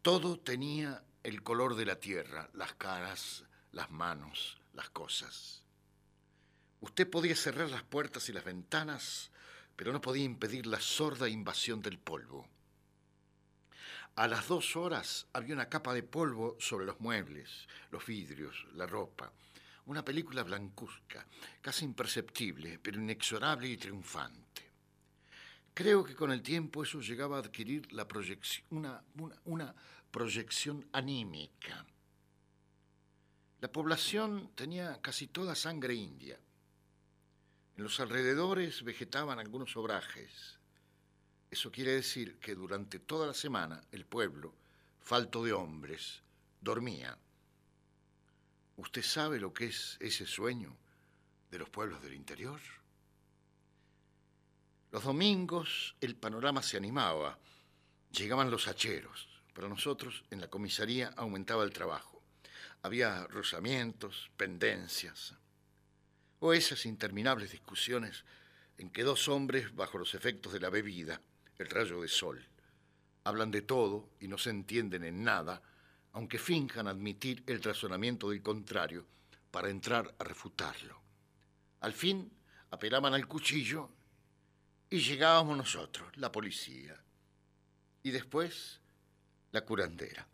Todo 0.00 0.38
tenía 0.38 1.04
el 1.22 1.42
color 1.42 1.76
de 1.76 1.86
la 1.86 2.00
tierra, 2.00 2.48
las 2.54 2.74
caras, 2.74 3.44
las 3.72 3.90
manos, 3.90 4.58
las 4.72 4.88
cosas. 4.90 5.63
Usted 6.84 7.08
podía 7.08 7.34
cerrar 7.34 7.70
las 7.70 7.82
puertas 7.82 8.28
y 8.28 8.32
las 8.34 8.44
ventanas, 8.44 9.30
pero 9.74 9.90
no 9.90 10.02
podía 10.02 10.24
impedir 10.24 10.66
la 10.66 10.78
sorda 10.80 11.30
invasión 11.30 11.80
del 11.80 11.98
polvo. 11.98 12.46
A 14.16 14.28
las 14.28 14.48
dos 14.48 14.76
horas 14.76 15.26
había 15.32 15.54
una 15.54 15.70
capa 15.70 15.94
de 15.94 16.02
polvo 16.02 16.58
sobre 16.60 16.84
los 16.84 17.00
muebles, 17.00 17.66
los 17.90 18.04
vidrios, 18.04 18.66
la 18.74 18.86
ropa. 18.86 19.32
Una 19.86 20.04
película 20.04 20.42
blancuzca, 20.42 21.26
casi 21.62 21.86
imperceptible, 21.86 22.78
pero 22.78 23.00
inexorable 23.00 23.66
y 23.66 23.78
triunfante. 23.78 24.70
Creo 25.72 26.04
que 26.04 26.14
con 26.14 26.32
el 26.32 26.42
tiempo 26.42 26.82
eso 26.82 27.00
llegaba 27.00 27.38
a 27.38 27.40
adquirir 27.40 27.88
una 29.46 29.74
proyección 30.10 30.86
anímica. 30.92 31.86
La 33.60 33.72
población 33.72 34.50
tenía 34.54 35.00
casi 35.00 35.28
toda 35.28 35.54
sangre 35.54 35.94
india. 35.94 36.38
En 37.76 37.82
los 37.82 37.98
alrededores 37.98 38.84
vegetaban 38.84 39.38
algunos 39.38 39.76
obrajes. 39.76 40.58
Eso 41.50 41.72
quiere 41.72 41.92
decir 41.92 42.38
que 42.38 42.54
durante 42.54 43.00
toda 43.00 43.26
la 43.26 43.34
semana 43.34 43.82
el 43.90 44.06
pueblo, 44.06 44.54
falto 45.00 45.44
de 45.44 45.52
hombres, 45.52 46.22
dormía. 46.60 47.18
¿Usted 48.76 49.02
sabe 49.02 49.40
lo 49.40 49.52
que 49.52 49.66
es 49.66 49.96
ese 50.00 50.26
sueño 50.26 50.76
de 51.50 51.58
los 51.58 51.68
pueblos 51.68 52.02
del 52.02 52.14
interior? 52.14 52.60
Los 54.90 55.02
domingos 55.02 55.96
el 56.00 56.14
panorama 56.14 56.62
se 56.62 56.76
animaba, 56.76 57.38
llegaban 58.12 58.50
los 58.50 58.68
hacheros. 58.68 59.28
Para 59.52 59.68
nosotros 59.68 60.24
en 60.30 60.40
la 60.40 60.48
comisaría 60.48 61.12
aumentaba 61.16 61.64
el 61.64 61.72
trabajo. 61.72 62.22
Había 62.82 63.26
rozamientos, 63.28 64.30
pendencias, 64.36 65.34
o 66.46 66.52
esas 66.52 66.84
interminables 66.84 67.52
discusiones 67.52 68.22
en 68.76 68.90
que 68.90 69.02
dos 69.02 69.28
hombres, 69.28 69.74
bajo 69.74 69.96
los 69.96 70.14
efectos 70.14 70.52
de 70.52 70.60
la 70.60 70.68
bebida, 70.68 71.18
el 71.56 71.70
rayo 71.70 72.02
de 72.02 72.08
sol. 72.08 72.46
Hablan 73.24 73.50
de 73.50 73.62
todo 73.62 74.10
y 74.20 74.28
no 74.28 74.36
se 74.36 74.50
entienden 74.50 75.04
en 75.04 75.24
nada, 75.24 75.62
aunque 76.12 76.38
finjan 76.38 76.86
admitir 76.86 77.42
el 77.46 77.62
razonamiento 77.62 78.28
del 78.28 78.42
contrario 78.42 79.06
para 79.50 79.70
entrar 79.70 80.14
a 80.18 80.24
refutarlo. 80.24 81.00
Al 81.80 81.94
fin 81.94 82.30
apelaban 82.72 83.14
al 83.14 83.26
cuchillo 83.26 83.88
y 84.90 84.98
llegábamos 84.98 85.56
nosotros, 85.56 86.14
la 86.18 86.30
policía, 86.30 86.94
y 88.02 88.10
después 88.10 88.82
la 89.50 89.62
curandera. 89.62 90.28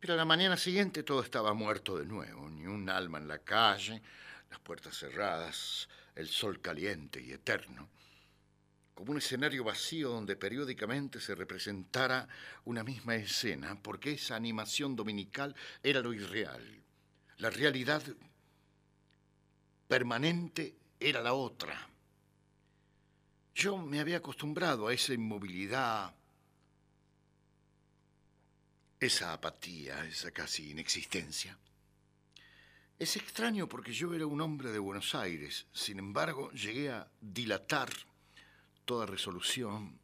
Pero 0.00 0.14
a 0.14 0.16
la 0.16 0.24
mañana 0.24 0.56
siguiente 0.56 1.02
todo 1.02 1.22
estaba 1.22 1.52
muerto 1.52 1.98
de 1.98 2.06
nuevo, 2.06 2.48
ni 2.48 2.64
un 2.64 2.88
alma 2.88 3.18
en 3.18 3.28
la 3.28 3.40
calle, 3.40 4.00
las 4.50 4.60
puertas 4.60 4.96
cerradas, 4.96 5.88
el 6.14 6.28
sol 6.28 6.60
caliente 6.60 7.20
y 7.22 7.32
eterno 7.32 7.88
como 9.00 9.12
un 9.12 9.18
escenario 9.18 9.64
vacío 9.64 10.10
donde 10.10 10.36
periódicamente 10.36 11.22
se 11.22 11.34
representara 11.34 12.28
una 12.66 12.84
misma 12.84 13.16
escena, 13.16 13.80
porque 13.82 14.12
esa 14.12 14.36
animación 14.36 14.94
dominical 14.94 15.56
era 15.82 16.00
lo 16.00 16.12
irreal. 16.12 16.82
La 17.38 17.48
realidad 17.48 18.02
permanente 19.88 20.76
era 21.00 21.22
la 21.22 21.32
otra. 21.32 21.88
Yo 23.54 23.78
me 23.78 24.00
había 24.00 24.18
acostumbrado 24.18 24.88
a 24.88 24.92
esa 24.92 25.14
inmovilidad, 25.14 26.14
esa 29.00 29.32
apatía, 29.32 30.04
esa 30.04 30.30
casi 30.30 30.72
inexistencia. 30.72 31.56
Es 33.00 33.16
extraño 33.16 33.66
porque 33.66 33.94
yo 33.94 34.12
era 34.12 34.26
un 34.26 34.42
hombre 34.42 34.70
de 34.70 34.78
Buenos 34.78 35.14
Aires, 35.14 35.66
sin 35.72 35.98
embargo 35.98 36.50
llegué 36.50 36.90
a 36.90 37.10
dilatar 37.18 37.88
toda 38.84 39.06
resolución, 39.06 39.98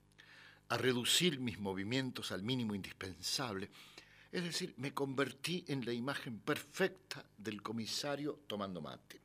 a 0.70 0.78
reducir 0.78 1.38
mis 1.38 1.58
movimientos 1.58 2.32
al 2.32 2.42
mínimo 2.42 2.74
indispensable. 2.74 3.68
Es 4.32 4.44
decir, 4.44 4.72
me 4.78 4.94
convertí 4.94 5.62
en 5.68 5.84
la 5.84 5.92
imagen 5.92 6.38
perfecta 6.38 7.22
del 7.36 7.60
comisario 7.60 8.40
tomando 8.46 8.80
mate. 8.80 9.20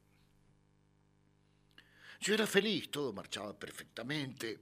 Yo 2.19 2.33
era 2.33 2.45
feliz, 2.47 2.91
todo 2.91 3.13
marchaba 3.13 3.57
perfectamente, 3.57 4.59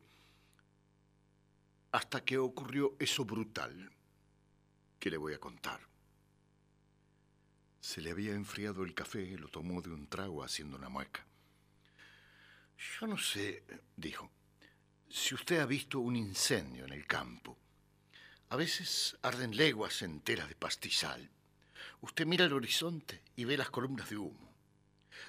hasta 1.94 2.24
que 2.24 2.38
ocurrió 2.38 2.96
eso 3.00 3.26
brutal 3.26 3.92
que 5.00 5.10
le 5.10 5.18
voy 5.18 5.34
a 5.34 5.40
contar. 5.40 5.89
Se 7.82 8.02
le 8.02 8.12
había 8.12 8.34
enfriado 8.34 8.84
el 8.84 8.94
café, 8.94 9.38
lo 9.38 9.48
tomó 9.48 9.82
de 9.82 9.90
un 9.90 10.08
trago 10.08 10.44
haciendo 10.44 10.78
una 10.78 10.90
mueca. 10.90 11.26
Yo 12.78 13.08
no 13.08 13.18
sé, 13.18 13.64
dijo, 13.96 14.32
si 15.10 15.36
usted 15.36 15.60
ha 15.60 15.66
visto 15.66 16.00
un 16.00 16.16
incendio 16.16 16.86
en 16.86 16.94
el 16.94 17.06
campo, 17.06 17.58
a 18.50 18.56
veces 18.56 19.18
arden 19.22 19.56
leguas 19.56 20.02
enteras 20.02 20.50
de 20.50 20.56
pastizal. 20.56 21.30
Usted 22.02 22.26
mira 22.26 22.46
el 22.46 22.54
horizonte 22.54 23.24
y 23.36 23.46
ve 23.46 23.58
las 23.58 23.70
columnas 23.70 24.10
de 24.10 24.18
humo. 24.18 24.54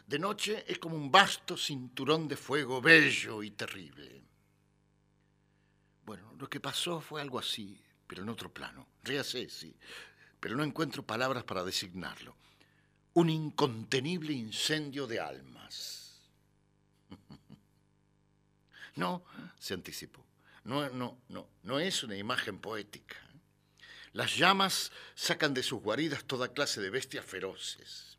De 0.07 0.19
noche 0.19 0.65
es 0.67 0.79
como 0.79 0.97
un 0.97 1.11
vasto 1.11 1.57
cinturón 1.57 2.29
de 2.29 2.37
fuego 2.37 2.81
bello 2.81 3.43
y 3.43 3.51
terrible. 3.51 4.23
Bueno, 6.05 6.35
lo 6.39 6.49
que 6.49 6.61
pasó 6.61 7.01
fue 7.01 7.21
algo 7.21 7.39
así, 7.39 7.81
pero 8.07 8.23
en 8.23 8.29
otro 8.29 8.53
plano. 8.53 8.87
Ríase, 9.03 9.49
sí, 9.49 9.77
pero 10.41 10.57
no 10.57 10.65
encuentro 10.65 11.03
palabras 11.05 11.45
para 11.45 11.63
designarlo. 11.63 12.35
Un 13.15 13.31
incontenible 13.31 14.33
incendio 14.33 15.07
de 15.07 15.21
almas. 15.21 15.99
No, 18.97 19.25
se 19.59 19.73
anticipó. 19.73 20.23
No, 20.65 20.91
no, 20.91 21.23
no, 21.29 21.49
no 21.63 21.79
es 21.79 22.03
una 22.03 22.17
imagen 22.17 22.59
poética. 22.59 23.17
Las 24.13 24.37
llamas 24.37 24.91
sacan 25.15 25.55
de 25.55 25.63
sus 25.63 25.81
guaridas 25.81 26.25
toda 26.25 26.53
clase 26.53 26.81
de 26.81 26.91
bestias 26.91 27.25
feroces. 27.25 28.19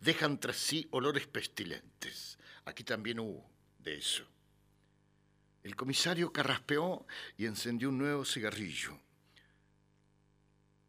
Dejan 0.00 0.40
tras 0.40 0.56
sí 0.56 0.88
olores 0.90 1.26
pestilentes. 1.26 2.38
Aquí 2.64 2.82
también 2.82 3.20
hubo 3.20 3.48
de 3.78 3.98
eso. 3.98 4.24
El 5.62 5.76
comisario 5.76 6.32
carraspeó 6.32 7.06
y 7.36 7.46
encendió 7.46 7.90
un 7.90 7.98
nuevo 7.98 8.24
cigarrillo. 8.24 8.98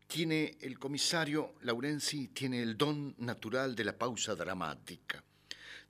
Tiene 0.07 0.57
el 0.61 0.79
comisario 0.79 1.55
Laurenzi 1.61 2.29
tiene 2.29 2.63
el 2.63 2.77
don 2.77 3.13
natural 3.19 3.75
de 3.75 3.83
la 3.83 3.97
pausa 3.97 4.35
dramática. 4.35 5.21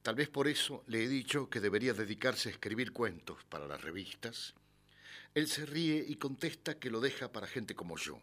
Tal 0.01 0.15
vez 0.15 0.27
por 0.27 0.47
eso 0.47 0.83
le 0.87 1.03
he 1.03 1.07
dicho 1.07 1.49
que 1.49 1.59
debería 1.59 1.93
dedicarse 1.93 2.49
a 2.49 2.51
escribir 2.51 2.93
cuentos 2.93 3.43
para 3.45 3.67
las 3.67 3.81
revistas. 3.81 4.55
Él 5.35 5.47
se 5.47 5.67
ríe 5.67 6.03
y 6.07 6.15
contesta 6.15 6.79
que 6.79 6.89
lo 6.89 6.99
deja 6.99 7.31
para 7.31 7.45
gente 7.45 7.75
como 7.75 7.95
yo. 7.97 8.19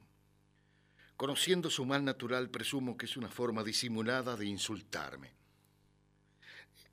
Conociendo 1.17 1.71
su 1.71 1.85
mal 1.85 2.05
natural, 2.05 2.51
presumo 2.51 2.97
que 2.97 3.07
es 3.07 3.17
una 3.17 3.29
forma 3.29 3.63
disimulada 3.63 4.37
de 4.37 4.47
insultarme. 4.47 5.31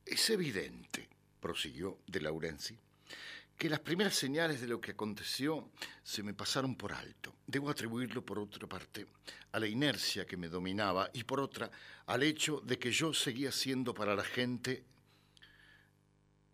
Es 0.05 0.29
evidente, 0.29 1.09
prosiguió 1.39 1.97
de 2.05 2.21
Laurenzi, 2.21 2.77
que 3.61 3.69
las 3.69 3.81
primeras 3.81 4.15
señales 4.15 4.59
de 4.59 4.67
lo 4.67 4.81
que 4.81 4.93
aconteció 4.93 5.69
se 6.01 6.23
me 6.23 6.33
pasaron 6.33 6.75
por 6.75 6.93
alto. 6.93 7.35
Debo 7.45 7.69
atribuirlo, 7.69 8.25
por 8.25 8.39
otra 8.39 8.67
parte, 8.67 9.05
a 9.51 9.59
la 9.59 9.67
inercia 9.67 10.25
que 10.25 10.35
me 10.35 10.49
dominaba 10.49 11.11
y, 11.13 11.23
por 11.25 11.39
otra, 11.39 11.69
al 12.07 12.23
hecho 12.23 12.59
de 12.61 12.79
que 12.79 12.91
yo 12.91 13.13
seguía 13.13 13.51
siendo 13.51 13.93
para 13.93 14.15
la 14.15 14.23
gente 14.23 14.83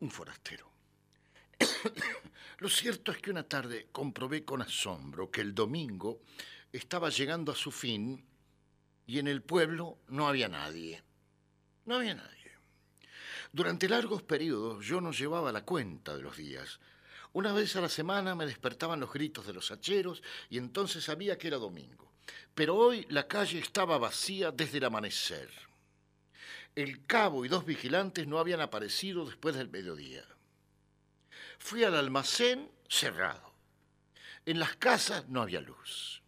un 0.01 0.11
forastero. 0.11 0.69
lo 2.57 2.67
cierto 2.67 3.13
es 3.13 3.19
que 3.19 3.31
una 3.31 3.43
tarde 3.43 3.87
comprobé 3.93 4.43
con 4.43 4.61
asombro 4.61 5.31
que 5.31 5.39
el 5.39 5.55
domingo 5.55 6.19
estaba 6.73 7.09
llegando 7.09 7.53
a 7.53 7.55
su 7.55 7.71
fin 7.71 8.21
y 9.05 9.19
en 9.19 9.29
el 9.29 9.43
pueblo 9.43 9.99
no 10.09 10.27
había 10.27 10.49
nadie. 10.49 11.01
No 11.85 11.95
había 11.95 12.15
nadie. 12.15 12.51
Durante 13.53 13.87
largos 13.87 14.23
periodos 14.23 14.85
yo 14.85 14.99
no 14.99 15.13
llevaba 15.13 15.53
la 15.53 15.63
cuenta 15.63 16.13
de 16.13 16.21
los 16.21 16.35
días. 16.35 16.81
Una 17.37 17.53
vez 17.53 17.75
a 17.75 17.81
la 17.81 17.87
semana 17.87 18.33
me 18.33 18.47
despertaban 18.47 18.99
los 18.99 19.13
gritos 19.13 19.45
de 19.45 19.53
los 19.53 19.69
hacheros 19.69 20.23
y 20.49 20.57
entonces 20.57 21.03
sabía 21.03 21.37
que 21.37 21.49
era 21.49 21.57
domingo. 21.57 22.11
Pero 22.55 22.75
hoy 22.75 23.05
la 23.09 23.27
calle 23.27 23.59
estaba 23.59 23.99
vacía 23.99 24.51
desde 24.51 24.79
el 24.79 24.85
amanecer. 24.85 25.47
El 26.73 27.05
cabo 27.05 27.45
y 27.45 27.47
dos 27.47 27.63
vigilantes 27.63 28.25
no 28.25 28.39
habían 28.39 28.59
aparecido 28.59 29.23
después 29.23 29.53
del 29.53 29.69
mediodía. 29.69 30.25
Fui 31.59 31.83
al 31.83 31.93
almacén 31.93 32.71
cerrado. 32.89 33.53
En 34.43 34.59
las 34.59 34.75
casas 34.77 35.29
no 35.29 35.43
había 35.43 35.61
luz. 35.61 36.23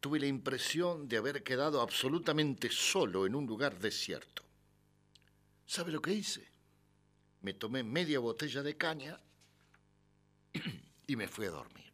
Tuve 0.00 0.18
la 0.20 0.26
impresión 0.26 1.06
de 1.06 1.18
haber 1.18 1.42
quedado 1.42 1.82
absolutamente 1.82 2.70
solo 2.70 3.26
en 3.26 3.34
un 3.34 3.46
lugar 3.46 3.78
desierto. 3.78 4.42
¿Sabe 5.66 5.92
lo 5.92 6.00
que 6.00 6.14
hice? 6.14 6.48
Me 7.42 7.52
tomé 7.52 7.82
media 7.82 8.20
botella 8.20 8.62
de 8.62 8.74
caña 8.78 9.20
y 11.06 11.16
me 11.16 11.28
fui 11.28 11.46
a 11.46 11.50
dormir. 11.50 11.92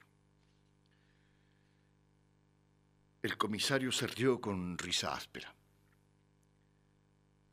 El 3.23 3.37
comisario 3.37 3.93
se 3.93 4.07
rió 4.07 4.41
con 4.41 4.77
risa 4.77 5.15
áspera. 5.15 5.55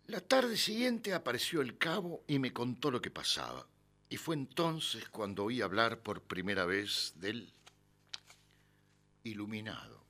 La 0.07 0.21
tarde 0.21 0.57
siguiente 0.57 1.13
apareció 1.13 1.61
el 1.61 1.77
cabo 1.77 2.23
y 2.27 2.39
me 2.39 2.51
contó 2.51 2.89
lo 2.89 2.99
que 2.99 3.11
pasaba. 3.11 3.67
Y 4.09 4.17
fue 4.17 4.35
entonces 4.35 5.07
cuando 5.09 5.43
oí 5.43 5.61
hablar 5.61 6.01
por 6.01 6.23
primera 6.23 6.65
vez 6.65 7.13
del 7.17 7.53
iluminado. 9.23 10.03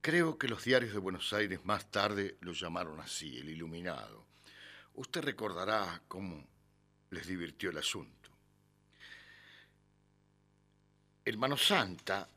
Creo 0.00 0.36
que 0.36 0.48
los 0.48 0.64
diarios 0.64 0.92
de 0.92 0.98
Buenos 0.98 1.32
Aires 1.32 1.64
más 1.64 1.90
tarde 1.90 2.36
lo 2.40 2.52
llamaron 2.52 3.00
así, 3.00 3.38
el 3.38 3.48
iluminado. 3.48 4.26
Usted 4.94 5.22
recordará 5.22 6.02
cómo 6.08 6.44
les 7.10 7.26
divirtió 7.28 7.70
el 7.70 7.78
asunto. 7.78 8.33
El 11.24 11.38
Mano 11.38 11.56
Santa, 11.56 12.28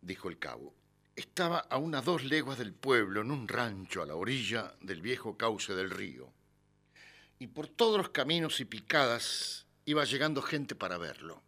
dijo 0.00 0.30
el 0.30 0.38
cabo, 0.38 0.74
estaba 1.14 1.58
a 1.58 1.76
unas 1.76 2.02
dos 2.06 2.24
leguas 2.24 2.56
del 2.56 2.72
pueblo, 2.72 3.20
en 3.20 3.30
un 3.30 3.46
rancho 3.46 4.00
a 4.00 4.06
la 4.06 4.14
orilla 4.14 4.74
del 4.80 5.02
viejo 5.02 5.36
cauce 5.36 5.74
del 5.74 5.90
río. 5.90 6.32
Y 7.38 7.48
por 7.48 7.68
todos 7.68 7.98
los 7.98 8.08
caminos 8.08 8.60
y 8.60 8.64
picadas 8.64 9.66
iba 9.84 10.06
llegando 10.06 10.40
gente 10.40 10.74
para 10.74 10.96
verlo. 10.96 11.42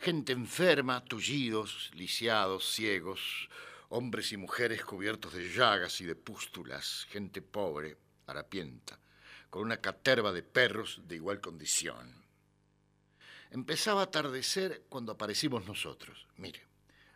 Gente 0.00 0.32
enferma, 0.32 1.04
tullidos, 1.04 1.92
lisiados, 1.94 2.68
ciegos, 2.72 3.48
hombres 3.90 4.32
y 4.32 4.36
mujeres 4.36 4.84
cubiertos 4.84 5.34
de 5.34 5.52
llagas 5.52 6.00
y 6.00 6.04
de 6.04 6.16
pústulas, 6.16 7.06
gente 7.10 7.42
pobre, 7.42 7.96
harapienta, 8.26 8.98
con 9.50 9.62
una 9.62 9.76
caterva 9.76 10.32
de 10.32 10.42
perros 10.42 11.00
de 11.04 11.14
igual 11.14 11.40
condición. 11.40 12.19
Empezaba 13.50 14.02
a 14.02 14.04
atardecer 14.04 14.84
cuando 14.88 15.12
aparecimos 15.12 15.66
nosotros. 15.66 16.26
Mire, 16.36 16.62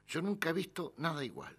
yo 0.09 0.21
nunca 0.21 0.51
he 0.51 0.53
visto 0.53 0.95
nada 0.99 1.25
igual. 1.25 1.57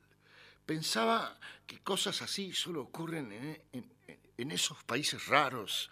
Pensaba 0.66 1.40
que 1.66 1.80
cosas 1.80 2.22
así 2.22 2.52
solo 2.52 2.82
ocurren 2.82 3.32
en, 3.72 4.52
esos 4.52 4.84
países 4.84 5.28
raros 5.28 5.90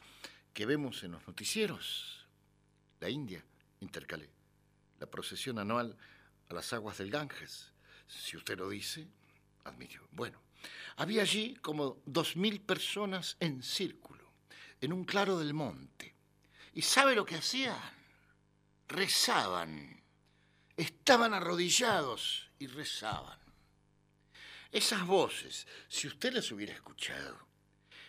que 0.53 0.65
vemos 0.65 1.03
en 1.03 1.13
los 1.13 1.25
noticieros. 1.27 2.27
La 2.99 3.09
India, 3.09 3.43
intercalé, 3.79 4.29
la 4.99 5.07
procesión 5.07 5.59
anual 5.59 5.97
a 6.49 6.53
las 6.53 6.73
aguas 6.73 6.97
del 6.97 7.09
Ganges. 7.09 7.71
Si 8.07 8.35
usted 8.35 8.57
lo 8.57 8.69
dice, 8.69 9.07
admitió. 9.63 10.01
Bueno, 10.11 10.41
había 10.97 11.21
allí 11.21 11.55
como 11.55 12.01
dos 12.05 12.35
mil 12.35 12.59
personas 12.59 13.37
en 13.39 13.63
círculo, 13.63 14.31
en 14.81 14.91
un 14.91 15.05
claro 15.05 15.39
del 15.39 15.53
monte. 15.53 16.15
¿Y 16.73 16.81
sabe 16.81 17.15
lo 17.15 17.25
que 17.25 17.35
hacían? 17.35 18.02
Rezaban, 18.93 20.01
estaban 20.77 21.33
arrodillados 21.33 22.49
y 22.59 22.67
rezaban. 22.67 23.39
Esas 24.71 25.05
voces, 25.05 25.67
si 25.87 26.07
usted 26.07 26.31
las 26.33 26.51
hubiera 26.51 26.73
escuchado, 26.73 27.37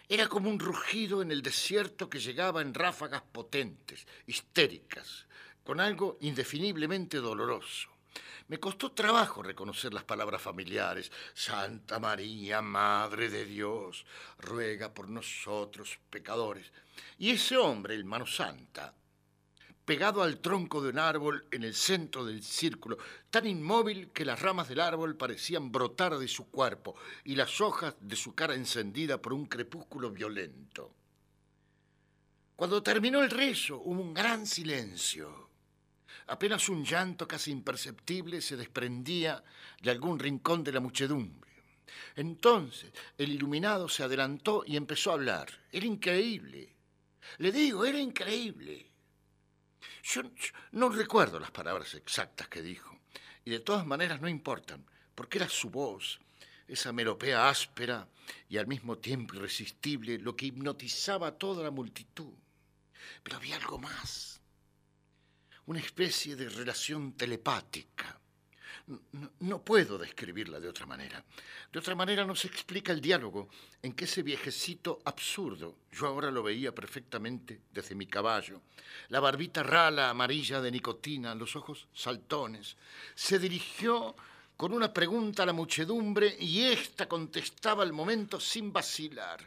era 0.08 0.28
como 0.28 0.50
un 0.50 0.58
rugido 0.58 1.22
en 1.22 1.30
el 1.32 1.42
desierto 1.42 2.08
que 2.08 2.20
llegaba 2.20 2.60
en 2.60 2.74
ráfagas 2.74 3.22
potentes, 3.22 4.06
histéricas, 4.26 5.26
con 5.64 5.80
algo 5.80 6.18
indefiniblemente 6.20 7.16
doloroso. 7.18 7.88
Me 8.48 8.60
costó 8.60 8.92
trabajo 8.92 9.42
reconocer 9.42 9.94
las 9.94 10.04
palabras 10.04 10.42
familiares. 10.42 11.10
Santa 11.32 11.98
María, 11.98 12.60
Madre 12.60 13.30
de 13.30 13.46
Dios, 13.46 14.04
ruega 14.38 14.92
por 14.92 15.08
nosotros 15.08 15.98
pecadores. 16.10 16.70
Y 17.18 17.30
ese 17.30 17.56
hombre, 17.56 17.94
el 17.94 18.04
Mano 18.04 18.26
Santa, 18.26 18.94
pegado 19.84 20.22
al 20.22 20.38
tronco 20.38 20.80
de 20.82 20.88
un 20.90 20.98
árbol 20.98 21.46
en 21.50 21.62
el 21.62 21.74
centro 21.74 22.24
del 22.24 22.42
círculo, 22.42 22.96
tan 23.30 23.46
inmóvil 23.46 24.10
que 24.12 24.24
las 24.24 24.40
ramas 24.40 24.68
del 24.68 24.80
árbol 24.80 25.16
parecían 25.16 25.70
brotar 25.70 26.16
de 26.18 26.28
su 26.28 26.50
cuerpo 26.50 26.94
y 27.24 27.34
las 27.34 27.60
hojas 27.60 27.94
de 28.00 28.16
su 28.16 28.34
cara 28.34 28.54
encendida 28.54 29.20
por 29.20 29.32
un 29.32 29.46
crepúsculo 29.46 30.10
violento. 30.10 30.94
Cuando 32.56 32.82
terminó 32.82 33.22
el 33.22 33.30
rezo 33.30 33.78
hubo 33.78 34.00
un 34.00 34.14
gran 34.14 34.46
silencio. 34.46 35.50
Apenas 36.28 36.68
un 36.68 36.84
llanto 36.84 37.28
casi 37.28 37.50
imperceptible 37.50 38.40
se 38.40 38.56
desprendía 38.56 39.44
de 39.82 39.90
algún 39.90 40.18
rincón 40.18 40.64
de 40.64 40.72
la 40.72 40.80
muchedumbre. 40.80 41.50
Entonces 42.16 42.92
el 43.18 43.30
iluminado 43.30 43.88
se 43.88 44.04
adelantó 44.04 44.64
y 44.66 44.76
empezó 44.76 45.10
a 45.10 45.14
hablar. 45.14 45.48
Era 45.70 45.84
increíble. 45.84 46.74
Le 47.38 47.52
digo, 47.52 47.84
era 47.84 47.98
increíble. 47.98 48.93
Yo, 50.02 50.22
no 50.72 50.88
recuerdo 50.88 51.38
las 51.40 51.50
palabras 51.50 51.94
exactas 51.94 52.48
que 52.48 52.62
dijo, 52.62 52.98
y 53.44 53.50
de 53.50 53.60
todas 53.60 53.86
maneras 53.86 54.20
no 54.20 54.28
importan, 54.28 54.84
porque 55.14 55.38
era 55.38 55.48
su 55.48 55.70
voz, 55.70 56.20
esa 56.66 56.92
melopea 56.92 57.48
áspera 57.48 58.08
y 58.48 58.56
al 58.56 58.66
mismo 58.66 58.98
tiempo 58.98 59.34
irresistible, 59.34 60.18
lo 60.18 60.34
que 60.34 60.46
hipnotizaba 60.46 61.28
a 61.28 61.38
toda 61.38 61.62
la 61.62 61.70
multitud. 61.70 62.32
Pero 63.22 63.36
había 63.36 63.56
algo 63.56 63.78
más, 63.78 64.40
una 65.66 65.80
especie 65.80 66.36
de 66.36 66.48
relación 66.48 67.12
telepática 67.12 68.20
no, 69.40 69.62
puedo 69.62 69.96
describirla 69.96 70.60
de 70.60 70.68
otra 70.68 70.84
manera. 70.84 71.24
De 71.72 71.78
otra 71.78 71.94
manera 71.94 72.24
no 72.24 72.36
se 72.36 72.48
explica 72.48 72.92
el 72.92 73.00
diálogo 73.00 73.48
en 73.82 73.92
que 73.94 74.04
ese 74.04 74.22
viejecito 74.22 75.00
absurdo, 75.04 75.76
yo 75.92 76.06
ahora 76.06 76.30
lo 76.30 76.42
veía 76.42 76.74
perfectamente 76.74 77.60
desde 77.72 77.94
mi 77.94 78.06
caballo, 78.06 78.60
la 79.08 79.20
barbita 79.20 79.62
rala, 79.62 80.10
amarilla 80.10 80.60
de 80.60 80.70
nicotina, 80.70 81.34
los 81.34 81.56
ojos 81.56 81.88
saltones, 81.94 82.76
se 83.14 83.38
dirigió 83.38 84.14
con 84.56 84.72
una 84.72 84.92
pregunta 84.92 85.42
a 85.42 85.46
la 85.46 85.52
muchedumbre 85.52 86.36
y 86.38 86.62
ésta 86.62 87.08
contestaba 87.08 87.82
al 87.82 87.92
momento 87.92 88.38
sin 88.38 88.72
vacilar. 88.72 89.40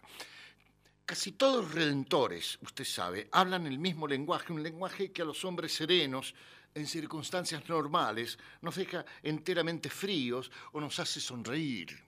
Casi 1.06 1.34
todos 1.34 1.64
los 1.64 1.74
redentores, 1.74 2.58
usted 2.62 2.84
sabe, 2.84 3.30
hablan 3.32 3.66
el 3.68 3.80
mismo 3.80 4.08
lenguaje, 4.08 4.52
un 4.52 4.64
lenguaje 4.64 5.12
que 5.12 5.22
a 5.22 5.26
los 5.26 5.46
hombres 5.46 5.74
serenos 5.74 6.34
en 6.78 6.86
circunstancias 6.86 7.68
normales 7.68 8.38
nos 8.62 8.76
deja 8.76 9.04
enteramente 9.24 9.90
fríos 9.90 10.52
o 10.74 10.80
nos 10.80 11.00
hace 11.00 11.20
sonreír. 11.20 12.06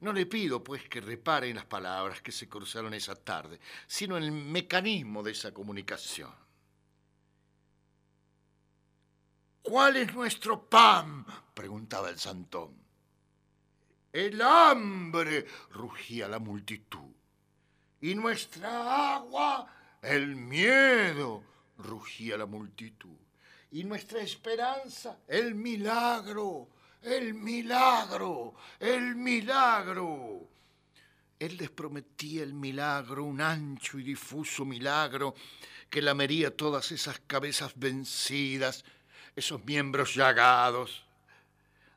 No 0.00 0.12
le 0.12 0.26
pido, 0.26 0.62
pues, 0.62 0.86
que 0.88 1.00
repare 1.00 1.48
en 1.48 1.56
las 1.56 1.64
palabras 1.64 2.20
que 2.20 2.32
se 2.32 2.48
cruzaron 2.48 2.92
esa 2.92 3.14
tarde, 3.14 3.58
sino 3.86 4.16
en 4.18 4.24
el 4.24 4.32
mecanismo 4.32 5.22
de 5.22 5.32
esa 5.32 5.54
comunicación. 5.54 6.32
¿Cuál 9.62 9.96
es 9.96 10.14
nuestro 10.14 10.68
pan? 10.68 11.24
preguntaba 11.54 12.10
el 12.10 12.18
santón. 12.18 12.74
El 14.12 14.42
hambre, 14.42 15.46
rugía 15.70 16.28
la 16.28 16.38
multitud. 16.38 17.10
Y 18.02 18.14
nuestra 18.14 19.16
agua, 19.16 19.66
el 20.02 20.36
miedo, 20.36 21.42
rugía 21.78 22.36
la 22.36 22.46
multitud 22.46 23.23
y 23.74 23.82
nuestra 23.82 24.20
esperanza, 24.20 25.18
el 25.26 25.56
milagro, 25.56 26.68
el 27.02 27.34
milagro, 27.34 28.54
el 28.78 29.16
milagro. 29.16 30.48
Él 31.40 31.56
les 31.56 31.70
prometía 31.70 32.44
el 32.44 32.54
milagro, 32.54 33.24
un 33.24 33.40
ancho 33.40 33.98
y 33.98 34.04
difuso 34.04 34.64
milagro 34.64 35.34
que 35.90 36.00
lamería 36.00 36.56
todas 36.56 36.92
esas 36.92 37.18
cabezas 37.26 37.72
vencidas, 37.74 38.84
esos 39.34 39.64
miembros 39.64 40.14
llagados. 40.14 41.04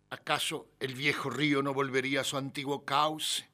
¿Acaso 0.10 0.70
el 0.80 0.96
viejo 0.96 1.30
río 1.30 1.62
no 1.62 1.76
volvería 1.76 2.22
a 2.22 2.24
su 2.24 2.38
antiguo 2.38 2.86
cauce? 2.86 3.46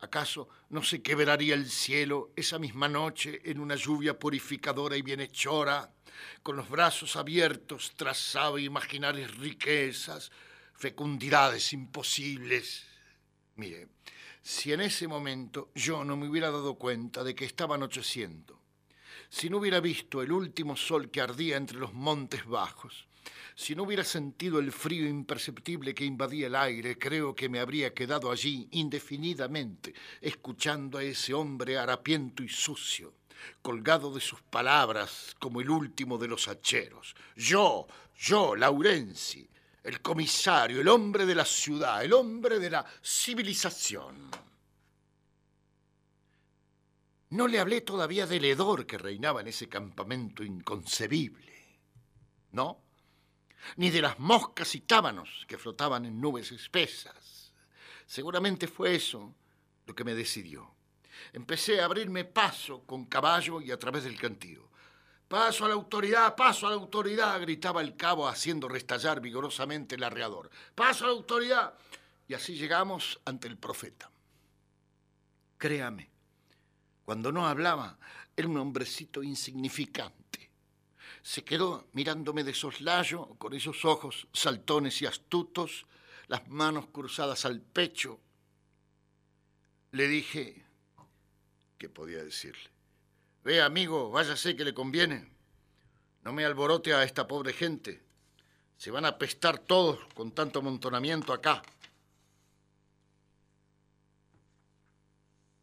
¿Acaso 0.00 0.48
no 0.70 0.84
se 0.84 1.02
quebraría 1.02 1.54
el 1.54 1.68
cielo 1.68 2.30
esa 2.36 2.60
misma 2.60 2.86
noche 2.86 3.40
en 3.44 3.58
una 3.58 3.74
lluvia 3.74 4.16
purificadora 4.16 4.96
y 4.96 5.02
bienhechora? 5.02 5.90
Con 6.42 6.56
los 6.56 6.68
brazos 6.68 7.16
abiertos 7.16 7.92
trazaba 7.96 8.60
imaginarias 8.60 9.36
riquezas, 9.36 10.30
fecundidades 10.74 11.72
imposibles. 11.72 12.84
Mire, 13.56 13.88
si 14.42 14.72
en 14.72 14.80
ese 14.80 15.06
momento 15.06 15.70
yo 15.74 16.04
no 16.04 16.16
me 16.16 16.28
hubiera 16.28 16.50
dado 16.50 16.74
cuenta 16.74 17.22
de 17.22 17.34
que 17.34 17.44
estaba 17.44 17.76
anocheciendo, 17.76 18.60
si 19.28 19.48
no 19.48 19.58
hubiera 19.58 19.80
visto 19.80 20.20
el 20.22 20.32
último 20.32 20.76
sol 20.76 21.10
que 21.10 21.20
ardía 21.20 21.56
entre 21.56 21.78
los 21.78 21.94
montes 21.94 22.44
bajos, 22.44 23.06
si 23.54 23.74
no 23.74 23.84
hubiera 23.84 24.04
sentido 24.04 24.58
el 24.58 24.72
frío 24.72 25.06
imperceptible 25.06 25.94
que 25.94 26.04
invadía 26.04 26.46
el 26.46 26.56
aire, 26.56 26.98
creo 26.98 27.34
que 27.34 27.48
me 27.48 27.60
habría 27.60 27.92
quedado 27.94 28.30
allí 28.30 28.68
indefinidamente, 28.72 29.94
escuchando 30.20 30.98
a 30.98 31.04
ese 31.04 31.34
hombre 31.34 31.78
harapiento 31.78 32.42
y 32.42 32.48
sucio, 32.48 33.14
colgado 33.60 34.12
de 34.12 34.20
sus 34.20 34.40
palabras 34.42 35.34
como 35.38 35.60
el 35.60 35.70
último 35.70 36.18
de 36.18 36.28
los 36.28 36.48
hacheros. 36.48 37.14
Yo, 37.36 37.86
yo, 38.18 38.56
Laurenzi, 38.56 39.48
el 39.82 40.00
comisario, 40.00 40.80
el 40.80 40.88
hombre 40.88 41.26
de 41.26 41.34
la 41.34 41.44
ciudad, 41.44 42.04
el 42.04 42.12
hombre 42.12 42.58
de 42.58 42.70
la 42.70 42.84
civilización. 43.02 44.30
No 47.30 47.48
le 47.48 47.58
hablé 47.58 47.80
todavía 47.80 48.26
del 48.26 48.44
hedor 48.44 48.86
que 48.86 48.98
reinaba 48.98 49.40
en 49.40 49.48
ese 49.48 49.68
campamento 49.68 50.44
inconcebible. 50.44 51.52
¿No? 52.52 52.82
Ni 53.76 53.90
de 53.90 54.02
las 54.02 54.18
moscas 54.18 54.74
y 54.74 54.80
tábanos 54.80 55.46
que 55.48 55.56
flotaban 55.56 56.04
en 56.04 56.20
nubes 56.20 56.52
espesas. 56.52 57.52
Seguramente 58.06 58.68
fue 58.68 58.94
eso 58.94 59.34
lo 59.86 59.94
que 59.94 60.04
me 60.04 60.14
decidió. 60.14 60.74
Empecé 61.32 61.80
a 61.80 61.86
abrirme 61.86 62.24
paso 62.24 62.82
con 62.84 63.06
caballo 63.06 63.60
y 63.60 63.70
a 63.70 63.78
través 63.78 64.04
del 64.04 64.18
cantío. 64.18 64.68
Paso 65.28 65.64
a 65.64 65.68
la 65.68 65.74
autoridad, 65.74 66.36
paso 66.36 66.66
a 66.66 66.70
la 66.70 66.76
autoridad, 66.76 67.40
gritaba 67.40 67.80
el 67.80 67.96
cabo 67.96 68.28
haciendo 68.28 68.68
restallar 68.68 69.20
vigorosamente 69.20 69.94
el 69.94 70.04
arreador. 70.04 70.50
Paso 70.74 71.04
a 71.04 71.08
la 71.08 71.14
autoridad. 71.14 71.74
Y 72.28 72.34
así 72.34 72.54
llegamos 72.54 73.20
ante 73.24 73.48
el 73.48 73.56
profeta. 73.56 74.10
Créame, 75.56 76.10
cuando 77.04 77.32
no 77.32 77.46
hablaba, 77.46 77.98
era 78.36 78.48
un 78.48 78.56
hombrecito 78.58 79.22
insignificante. 79.22 80.50
Se 81.22 81.44
quedó 81.44 81.88
mirándome 81.92 82.44
de 82.44 82.52
soslayo, 82.52 83.34
con 83.38 83.54
esos 83.54 83.84
ojos 83.84 84.26
saltones 84.32 85.00
y 85.02 85.06
astutos, 85.06 85.86
las 86.26 86.48
manos 86.48 86.86
cruzadas 86.92 87.44
al 87.44 87.60
pecho. 87.60 88.18
Le 89.92 90.08
dije, 90.08 90.61
¿qué 91.82 91.88
podía 91.88 92.22
decirle? 92.22 92.70
Ve, 93.42 93.60
amigo, 93.60 94.08
váyase 94.08 94.54
que 94.54 94.62
le 94.64 94.72
conviene. 94.72 95.28
No 96.22 96.32
me 96.32 96.44
alborote 96.44 96.94
a 96.94 97.02
esta 97.02 97.26
pobre 97.26 97.52
gente. 97.52 98.00
Se 98.76 98.92
van 98.92 99.04
a 99.04 99.08
apestar 99.08 99.58
todos 99.58 99.98
con 100.14 100.30
tanto 100.30 100.60
amontonamiento 100.60 101.32
acá. 101.32 101.60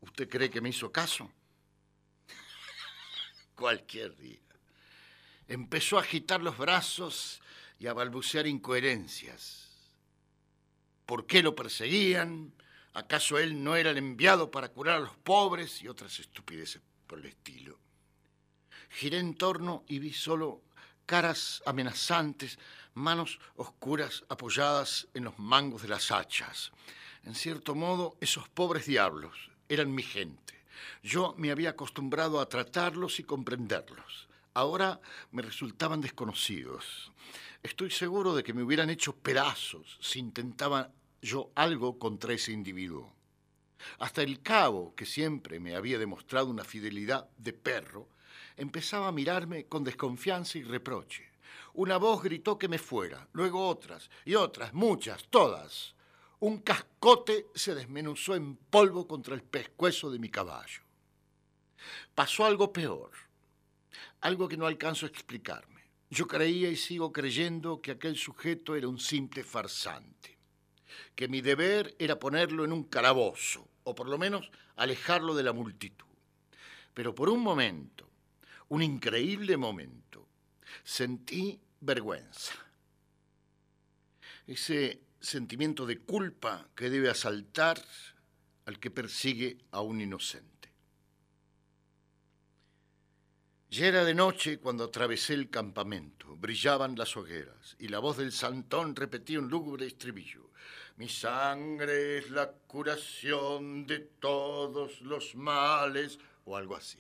¿Usted 0.01 0.27
cree 0.27 0.49
que 0.49 0.60
me 0.60 0.67
hizo 0.67 0.91
caso? 0.91 1.32
Cualquier 3.55 4.13
día. 4.17 4.41
Empezó 5.47 5.97
a 5.97 6.01
agitar 6.01 6.41
los 6.41 6.58
brazos 6.58 7.39
y 7.79 7.88
a 7.88 7.93
balbucear 7.93 8.45
incoherencias. 8.45 9.69
¿Por 11.05 11.25
qué 11.25 11.41
lo 11.41 11.55
perseguían? 11.55 12.51
¿Acaso 12.93 13.38
él 13.38 13.63
no 13.63 13.75
era 13.75 13.91
el 13.91 13.97
enviado 13.97 14.49
para 14.49 14.69
curar 14.69 14.97
a 14.97 14.99
los 14.99 15.15
pobres 15.17 15.82
y 15.82 15.88
otras 15.88 16.19
estupideces 16.19 16.82
por 17.08 17.19
el 17.19 17.25
estilo? 17.25 17.78
Giré 18.89 19.19
en 19.19 19.36
torno 19.36 19.84
y 19.88 19.99
vi 19.99 20.12
solo 20.12 20.63
caras 21.06 21.62
amenazantes, 21.65 22.58
manos 22.93 23.39
oscuras 23.56 24.23
apoyadas 24.30 25.08
en 25.13 25.23
los 25.25 25.38
mangos 25.39 25.82
de 25.84 25.88
las 25.88 26.12
hachas. 26.12 26.71
En 27.23 27.36
cierto 27.36 27.75
modo, 27.75 28.17
esos 28.21 28.49
pobres 28.49 28.86
diablos 28.86 29.49
eran 29.67 29.93
mi 29.93 30.04
gente. 30.04 30.65
Yo 31.04 31.36
me 31.38 31.52
había 31.52 31.71
acostumbrado 31.71 32.39
a 32.39 32.49
tratarlos 32.49 33.19
y 33.19 33.23
comprenderlos. 33.23 34.28
Ahora 34.54 34.99
me 35.32 35.41
resultaban 35.41 36.02
desconocidos. 36.02 37.12
Estoy 37.62 37.91
seguro 37.91 38.36
de 38.36 38.43
que 38.43 38.54
me 38.54 38.63
hubieran 38.63 38.89
hecho 38.89 39.15
pedazos 39.15 39.97
si 40.02 40.19
intentaba 40.19 40.91
yo 41.21 41.51
algo 41.55 41.99
contra 41.99 42.34
ese 42.34 42.51
individuo. 42.51 43.13
Hasta 43.99 44.21
el 44.21 44.41
cabo, 44.41 44.93
que 44.95 45.05
siempre 45.05 45.60
me 45.60 45.75
había 45.75 45.97
demostrado 45.97 46.47
una 46.47 46.63
fidelidad 46.63 47.29
de 47.38 47.53
perro, 47.53 48.10
empezaba 48.58 49.08
a 49.08 49.13
mirarme 49.13 49.65
con 49.67 49.84
desconfianza 49.84 50.58
y 50.58 50.63
reproche. 50.63 51.29
Una 51.73 51.97
voz 51.97 52.23
gritó 52.23 52.58
que 52.58 52.67
me 52.67 52.77
fuera, 52.77 53.27
luego 53.34 53.67
otras, 53.67 54.10
y 54.25 54.36
otras, 54.36 54.73
muchas, 54.73 55.25
todas. 55.29 55.95
Un 56.39 56.60
cascote 56.60 57.47
se 57.55 57.75
desmenuzó 57.75 58.36
en 58.36 58.55
polvo 58.55 59.08
contra 59.08 59.36
el 59.36 59.43
pescuezo 59.43 60.12
de 60.12 60.19
mi 60.19 60.29
caballo. 60.29 60.82
Pasó 62.13 62.45
algo 62.45 62.73
peor, 62.73 63.12
algo 64.21 64.47
que 64.47 64.58
no 64.58 64.65
alcanzo 64.65 65.05
a 65.05 65.10
explicarme. 65.10 65.79
Yo 66.10 66.27
creía 66.27 66.69
y 66.69 66.75
sigo 66.75 67.13
creyendo 67.13 67.82
que 67.82 67.91
aquel 67.91 68.17
sujeto 68.17 68.75
era 68.75 68.88
un 68.88 68.99
simple 68.99 69.43
farsante, 69.43 70.38
que 71.15 71.28
mi 71.28 71.41
deber 71.41 71.95
era 71.99 72.19
ponerlo 72.19 72.65
en 72.65 72.71
un 72.71 72.84
calabozo, 72.84 73.67
o 73.84 73.95
por 73.95 74.08
lo 74.08 74.17
menos 74.17 74.49
alejarlo 74.75 75.36
de 75.36 75.43
la 75.43 75.54
multitud. 75.54 76.06
Pero 76.93 77.13
por 77.15 77.30
un 77.30 77.41
momento, 77.41 78.10
un 78.69 78.84
increíble 78.84 79.58
momento, 79.58 80.28
sentí 80.84 81.60
vergüenza. 81.82 82.54
Ese 84.47 85.02
sentimiento 85.19 85.86
de 85.86 85.99
culpa 85.99 86.67
que 86.75 86.89
debe 86.89 87.10
asaltar 87.10 87.82
al 88.65 88.80
que 88.80 88.91
persigue 88.91 89.58
a 89.71 89.82
un 89.82 90.02
inocente. 90.02 90.60
Ya 93.71 93.86
era 93.86 94.04
de 94.04 94.15
noche 94.15 94.60
cuando 94.60 94.86
atravesé 94.86 95.36
el 95.36 95.49
campamento. 95.49 96.36
Brillaban 96.36 96.95
las 96.95 97.15
hogueras 97.15 97.75
y 97.78 97.88
la 97.88 97.99
voz 97.99 98.17
del 98.17 98.32
santón 98.32 98.95
repetía 98.95 99.39
un 99.39 99.49
lúgubre 99.49 99.86
estribillo. 99.86 100.48
Mi 100.99 101.07
sangre 101.07 102.17
es 102.17 102.29
la 102.29 102.51
curación 102.51 103.88
de 103.88 103.99
todos 103.99 104.99
los 104.99 105.33
males 105.33 106.19
o 106.43 106.57
algo 106.57 106.75
así. 106.75 106.99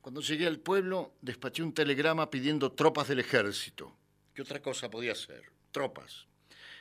Cuando 0.00 0.20
llegué 0.20 0.48
al 0.48 0.58
pueblo, 0.58 1.14
despaché 1.22 1.62
un 1.62 1.72
telegrama 1.72 2.28
pidiendo 2.28 2.72
tropas 2.72 3.06
del 3.06 3.20
ejército. 3.20 3.96
¿Qué 4.34 4.42
otra 4.42 4.60
cosa 4.60 4.90
podía 4.90 5.14
ser? 5.14 5.44
Tropas. 5.70 6.26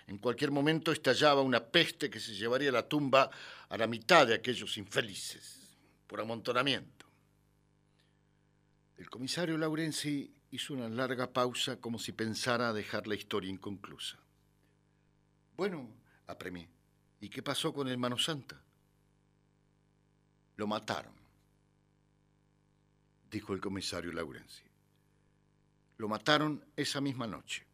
En 0.08 0.18
cualquier 0.18 0.50
momento 0.50 0.92
estallaba 0.92 1.44
una 1.44 1.64
peste 1.64 2.10
que 2.10 2.20
se 2.20 2.34
llevaría 2.34 2.70
a 2.70 2.74
la 2.74 2.90
tumba 2.90 3.30
a 3.70 3.78
la 3.78 3.86
mitad 3.86 4.26
de 4.26 4.34
aquellos 4.34 4.80
infelices, 4.80 5.78
por 6.08 6.20
amontonamiento. 6.22 7.06
El 8.98 9.12
comisario 9.12 9.60
Laurenzi 9.60 10.34
hizo 10.50 10.74
una 10.74 10.90
larga 10.90 11.32
pausa 11.32 11.80
como 11.80 12.00
si 12.00 12.14
pensara 12.14 12.74
dejar 12.74 13.06
la 13.06 13.14
historia 13.14 13.52
inconclusa. 13.52 14.25
Bueno, 15.56 15.90
apremé. 16.28 16.70
¿Y 17.22 17.30
qué 17.30 17.42
pasó 17.42 17.74
con 17.74 17.88
el 17.88 17.98
Mano 17.98 18.18
Santa? 18.18 18.62
Lo 20.58 20.68
mataron, 20.68 21.14
dijo 23.30 23.54
el 23.54 23.62
comisario 23.62 24.12
Laurenzi. 24.12 24.64
Lo 25.98 26.08
mataron 26.08 26.64
esa 26.76 27.00
misma 27.02 27.28
noche. 27.28 27.66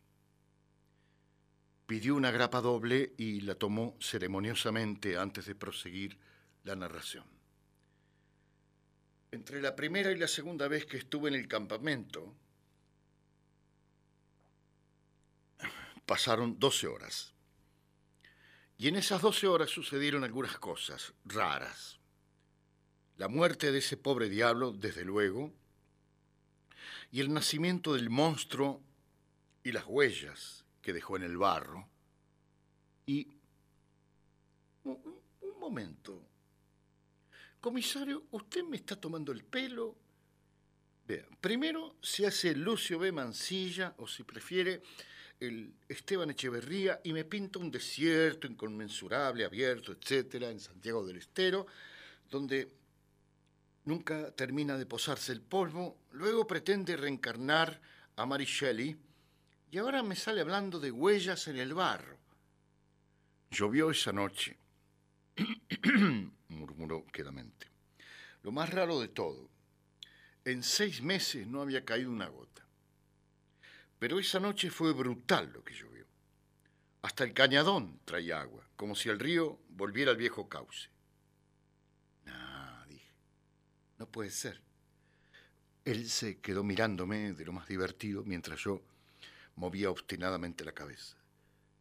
Pidió 1.87 2.15
una 2.15 2.31
grapa 2.31 2.61
doble 2.61 3.13
y 3.17 3.41
la 3.41 3.55
tomó 3.55 3.97
ceremoniosamente 3.99 5.17
antes 5.17 5.45
de 5.45 5.55
proseguir 5.55 6.17
la 6.63 6.75
narración. 6.75 7.25
Entre 9.31 9.61
la 9.61 9.75
primera 9.75 10.11
y 10.11 10.17
la 10.17 10.27
segunda 10.27 10.67
vez 10.67 10.85
que 10.85 10.97
estuve 10.97 11.29
en 11.29 11.35
el 11.35 11.47
campamento, 11.47 12.35
pasaron 16.05 16.59
12 16.59 16.87
horas. 16.87 17.33
Y 18.81 18.87
en 18.87 18.95
esas 18.95 19.21
12 19.21 19.45
horas 19.45 19.69
sucedieron 19.69 20.23
algunas 20.23 20.57
cosas 20.57 21.13
raras. 21.23 21.99
La 23.17 23.27
muerte 23.27 23.71
de 23.71 23.77
ese 23.77 23.95
pobre 23.95 24.27
diablo, 24.27 24.71
desde 24.71 25.05
luego, 25.05 25.53
y 27.11 27.19
el 27.19 27.31
nacimiento 27.31 27.93
del 27.93 28.09
monstruo 28.09 28.81
y 29.63 29.71
las 29.71 29.85
huellas 29.85 30.65
que 30.81 30.93
dejó 30.93 31.15
en 31.15 31.21
el 31.21 31.37
barro. 31.37 31.87
Y... 33.05 33.27
Un, 34.83 34.99
momento. 35.59 36.19
Comisario, 37.59 38.23
usted 38.31 38.63
me 38.63 38.77
está 38.77 38.95
tomando 38.95 39.31
el 39.31 39.43
pelo. 39.43 39.95
Vea, 41.05 41.27
primero 41.39 41.97
se 42.01 42.25
hace 42.25 42.55
Lucio 42.55 42.97
B. 42.97 43.11
Mancilla, 43.11 43.93
o 43.97 44.07
si 44.07 44.23
prefiere, 44.23 44.81
el 45.41 45.73
Esteban 45.89 46.29
Echeverría, 46.29 47.01
y 47.03 47.13
me 47.13 47.25
pinta 47.25 47.59
un 47.59 47.71
desierto 47.71 48.47
inconmensurable, 48.47 49.43
abierto, 49.43 49.91
etcétera, 49.91 50.49
en 50.49 50.59
Santiago 50.59 51.05
del 51.05 51.17
Estero, 51.17 51.65
donde 52.29 52.71
nunca 53.85 54.31
termina 54.31 54.77
de 54.77 54.85
posarse 54.85 55.31
el 55.31 55.41
polvo. 55.41 55.97
Luego 56.11 56.45
pretende 56.45 56.95
reencarnar 56.95 57.81
a 58.15 58.25
Mary 58.25 58.45
Shelley, 58.45 58.95
y 59.71 59.77
ahora 59.79 60.03
me 60.03 60.15
sale 60.15 60.41
hablando 60.41 60.79
de 60.79 60.91
huellas 60.91 61.47
en 61.47 61.57
el 61.57 61.73
barro. 61.73 62.17
Llovió 63.49 63.89
esa 63.89 64.13
noche 64.13 64.57
murmuró 66.49 67.05
quedamente. 67.07 67.67
Lo 68.43 68.51
más 68.51 68.69
raro 68.69 68.99
de 68.99 69.07
todo, 69.07 69.49
en 70.45 70.63
seis 70.63 71.01
meses 71.01 71.47
no 71.47 71.61
había 71.61 71.83
caído 71.83 72.11
una 72.11 72.27
gota. 72.27 72.60
Pero 74.01 74.17
esa 74.17 74.39
noche 74.39 74.71
fue 74.71 74.93
brutal 74.93 75.51
lo 75.53 75.63
que 75.63 75.75
llovió. 75.75 76.07
Hasta 77.03 77.23
el 77.23 77.35
cañadón 77.35 77.99
traía 78.03 78.41
agua, 78.41 78.67
como 78.75 78.95
si 78.95 79.09
el 79.09 79.19
río 79.19 79.59
volviera 79.69 80.09
al 80.09 80.17
viejo 80.17 80.49
cauce. 80.49 80.89
No, 82.25 82.85
dije, 82.87 83.13
no 83.99 84.07
puede 84.09 84.31
ser. 84.31 84.59
Él 85.85 86.09
se 86.09 86.39
quedó 86.39 86.63
mirándome 86.63 87.33
de 87.33 87.45
lo 87.45 87.53
más 87.53 87.67
divertido 87.67 88.23
mientras 88.23 88.59
yo 88.61 88.81
movía 89.55 89.91
obstinadamente 89.91 90.65
la 90.65 90.71
cabeza. 90.71 91.15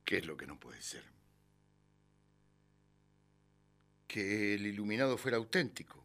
¿Qué 0.05 0.19
es 0.19 0.27
lo 0.27 0.37
que 0.37 0.47
no 0.47 0.61
puede 0.61 0.83
ser? 0.83 1.05
Que 4.07 4.57
el 4.57 4.67
iluminado 4.67 5.17
fuera 5.17 5.39
auténtico, 5.39 6.05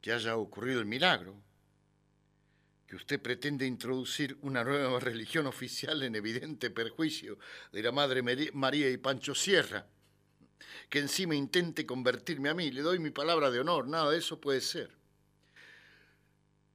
que 0.00 0.12
haya 0.12 0.34
ocurrido 0.36 0.80
el 0.80 0.86
milagro, 0.86 1.41
que 2.92 2.96
usted 2.96 3.22
pretende 3.22 3.64
introducir 3.64 4.36
una 4.42 4.62
nueva 4.62 5.00
religión 5.00 5.46
oficial 5.46 6.02
en 6.02 6.14
evidente 6.14 6.68
perjuicio 6.68 7.38
de 7.72 7.82
la 7.82 7.90
Madre 7.90 8.20
María 8.52 8.90
y 8.90 8.98
Pancho 8.98 9.34
Sierra, 9.34 9.86
que 10.90 10.98
encima 10.98 11.34
intente 11.34 11.86
convertirme 11.86 12.50
a 12.50 12.54
mí. 12.54 12.70
Le 12.70 12.82
doy 12.82 12.98
mi 12.98 13.08
palabra 13.08 13.50
de 13.50 13.60
honor, 13.60 13.88
nada 13.88 14.10
de 14.10 14.18
eso 14.18 14.38
puede 14.38 14.60
ser. 14.60 14.94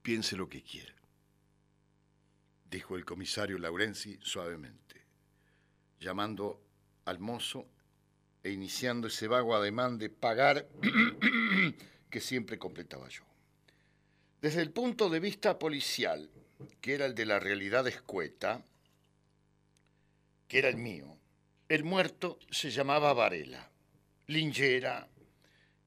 Piense 0.01 0.35
lo 0.35 0.49
que 0.49 0.63
quiera, 0.63 0.95
dijo 2.67 2.95
el 2.95 3.05
comisario 3.05 3.59
Laurenzi 3.59 4.17
suavemente, 4.19 5.05
llamando 5.99 6.59
al 7.05 7.19
mozo 7.19 7.69
e 8.41 8.49
iniciando 8.49 9.05
ese 9.05 9.27
vago 9.27 9.55
ademán 9.55 9.99
de 9.99 10.09
pagar 10.09 10.67
que 12.09 12.21
siempre 12.21 12.57
completaba 12.57 13.07
yo. 13.07 13.36
Desde 14.41 14.61
el 14.61 14.71
punto 14.71 15.09
de 15.09 15.19
vista 15.19 15.57
policial, 15.57 16.29
que 16.79 16.93
era 16.93 17.05
el 17.05 17.15
de 17.15 17.25
la 17.25 17.39
realidad 17.39 17.87
escueta, 17.87 18.63
que 20.47 20.59
era 20.59 20.69
el 20.69 20.77
mío, 20.77 21.17
el 21.69 21.83
muerto 21.83 22.37
se 22.51 22.69
llamaba 22.69 23.13
Varela, 23.13 23.69
lingera 24.27 25.07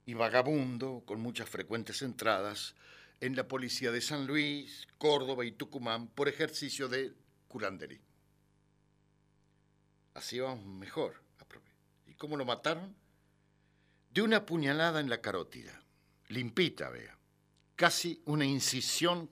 y 0.05 0.13
vagabundo, 0.13 1.03
con 1.05 1.21
muchas 1.21 1.49
frecuentes 1.49 2.01
entradas 2.01 2.75
en 3.21 3.35
la 3.35 3.47
policía 3.47 3.91
de 3.91 4.01
San 4.01 4.27
Luis, 4.27 4.87
Córdoba 4.97 5.45
y 5.45 5.53
Tucumán 5.53 6.07
por 6.07 6.27
ejercicio 6.27 6.89
de 6.89 7.13
curanderismo. 7.47 8.05
Así 10.13 10.39
vamos 10.39 10.65
mejor. 10.65 11.21
¿Y 12.05 12.15
cómo 12.15 12.35
lo 12.35 12.43
mataron? 12.43 12.93
De 14.09 14.21
una 14.21 14.45
puñalada 14.45 14.99
en 14.99 15.09
la 15.09 15.21
carótida, 15.21 15.81
limpita, 16.27 16.89
vea. 16.89 17.20
Casi 17.81 18.21
una 18.25 18.45
incisión, 18.45 19.27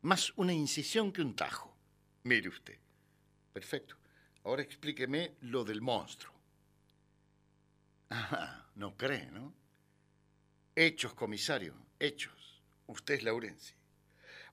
más 0.00 0.32
una 0.36 0.54
incisión 0.54 1.12
que 1.12 1.20
un 1.20 1.36
tajo. 1.36 1.76
Mire 2.22 2.48
usted. 2.48 2.78
Perfecto. 3.52 3.98
Ahora 4.44 4.62
explíqueme 4.62 5.36
lo 5.42 5.62
del 5.62 5.82
monstruo. 5.82 6.32
Ajá, 8.08 8.70
no 8.76 8.96
cree, 8.96 9.30
¿no? 9.30 9.52
Hechos, 10.74 11.12
comisario, 11.12 11.74
hechos. 11.98 12.62
Usted 12.86 13.16
es 13.16 13.22
Laurenzi. 13.22 13.74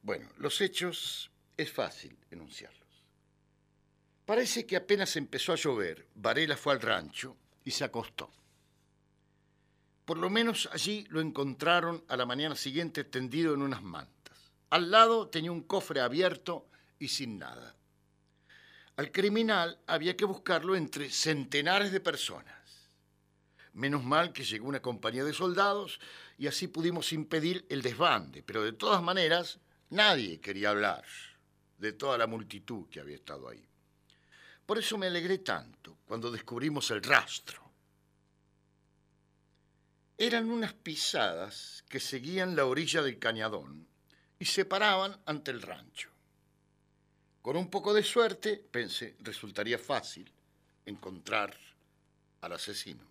Bueno, 0.01 0.27
los 0.35 0.59
hechos 0.59 1.31
es 1.55 1.71
fácil 1.71 2.17
enunciarlos. 2.29 3.05
Parece 4.25 4.65
que 4.65 4.75
apenas 4.75 5.15
empezó 5.15 5.53
a 5.53 5.55
llover, 5.55 6.09
Varela 6.13 6.57
fue 6.57 6.73
al 6.73 6.81
rancho 6.81 7.38
y 7.63 7.71
se 7.71 7.85
acostó. 7.85 8.33
Por 10.06 10.20
lo 10.20 10.30
menos 10.30 10.70
allí 10.72 11.06
lo 11.10 11.20
encontraron 11.20 12.04
a 12.08 12.15
la 12.15 12.28
mañana 12.28 12.56
siguiente 12.56 13.04
tendido 13.04 13.56
en 13.56 13.63
unas 13.63 13.82
mantas. 13.82 14.52
Al 14.70 14.91
lado 14.91 15.28
tenía 15.30 15.52
un 15.52 15.63
cofre 15.63 16.00
abierto 16.00 16.68
y 17.00 17.08
sin 17.08 17.39
nada. 17.39 17.76
Al 18.98 19.12
criminal 19.12 19.80
había 19.88 20.15
que 20.15 20.26
buscarlo 20.26 20.76
entre 20.76 21.10
centenares 21.10 21.91
de 21.91 22.00
personas. 22.00 22.54
Menos 23.74 24.04
mal 24.04 24.32
que 24.32 24.46
llegó 24.46 24.68
una 24.68 24.82
compañía 24.82 25.26
de 25.26 25.34
soldados 25.34 26.00
y 26.38 26.48
así 26.48 26.68
pudimos 26.68 27.12
impedir 27.12 27.65
el 27.70 27.82
desbande, 27.82 28.41
pero 28.41 28.63
de 28.63 28.72
todas 28.72 29.04
maneras 29.04 29.60
nadie 29.89 30.39
quería 30.39 30.70
hablar 30.70 31.04
de 31.78 31.91
toda 31.91 32.18
la 32.18 32.28
multitud 32.28 32.88
que 32.89 33.02
había 33.02 33.15
estado 33.15 33.50
ahí. 33.50 33.68
Por 34.65 34.78
eso 34.78 34.98
me 34.98 35.08
alegré 35.08 35.39
tanto 35.39 35.98
cuando 36.06 36.32
descubrimos 36.32 36.89
el 36.91 37.04
rastro. 37.04 37.64
Eran 40.17 40.49
unas 40.49 40.73
pisadas 40.73 41.84
que 41.89 41.99
seguían 41.99 42.56
la 42.56 42.65
orilla 42.65 43.01
del 43.01 43.19
cañadón 43.19 43.86
y 44.39 44.45
se 44.45 44.63
paraban 44.63 45.19
ante 45.25 45.51
el 45.51 45.62
rancho. 45.62 46.10
Con 47.41 47.58
un 47.58 47.69
poco 47.69 47.93
de 47.93 48.01
suerte, 48.01 48.56
pensé, 48.58 49.17
resultaría 49.19 49.78
fácil 49.78 50.32
encontrar 50.86 51.58
al 52.39 52.54
asesino. 52.54 53.04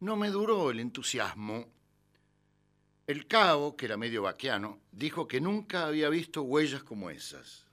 No 0.00 0.16
me 0.16 0.30
duró 0.30 0.70
el 0.70 0.80
entusiasmo. 0.80 1.70
El 3.06 3.26
cabo, 3.26 3.76
que 3.76 3.84
era 3.84 3.98
medio 3.98 4.22
vaqueano, 4.22 4.80
dijo 4.90 5.28
que 5.28 5.40
nunca 5.42 5.84
había 5.84 6.08
visto 6.08 6.42
huellas 6.42 6.82
como 6.82 7.10
esas. 7.10 7.66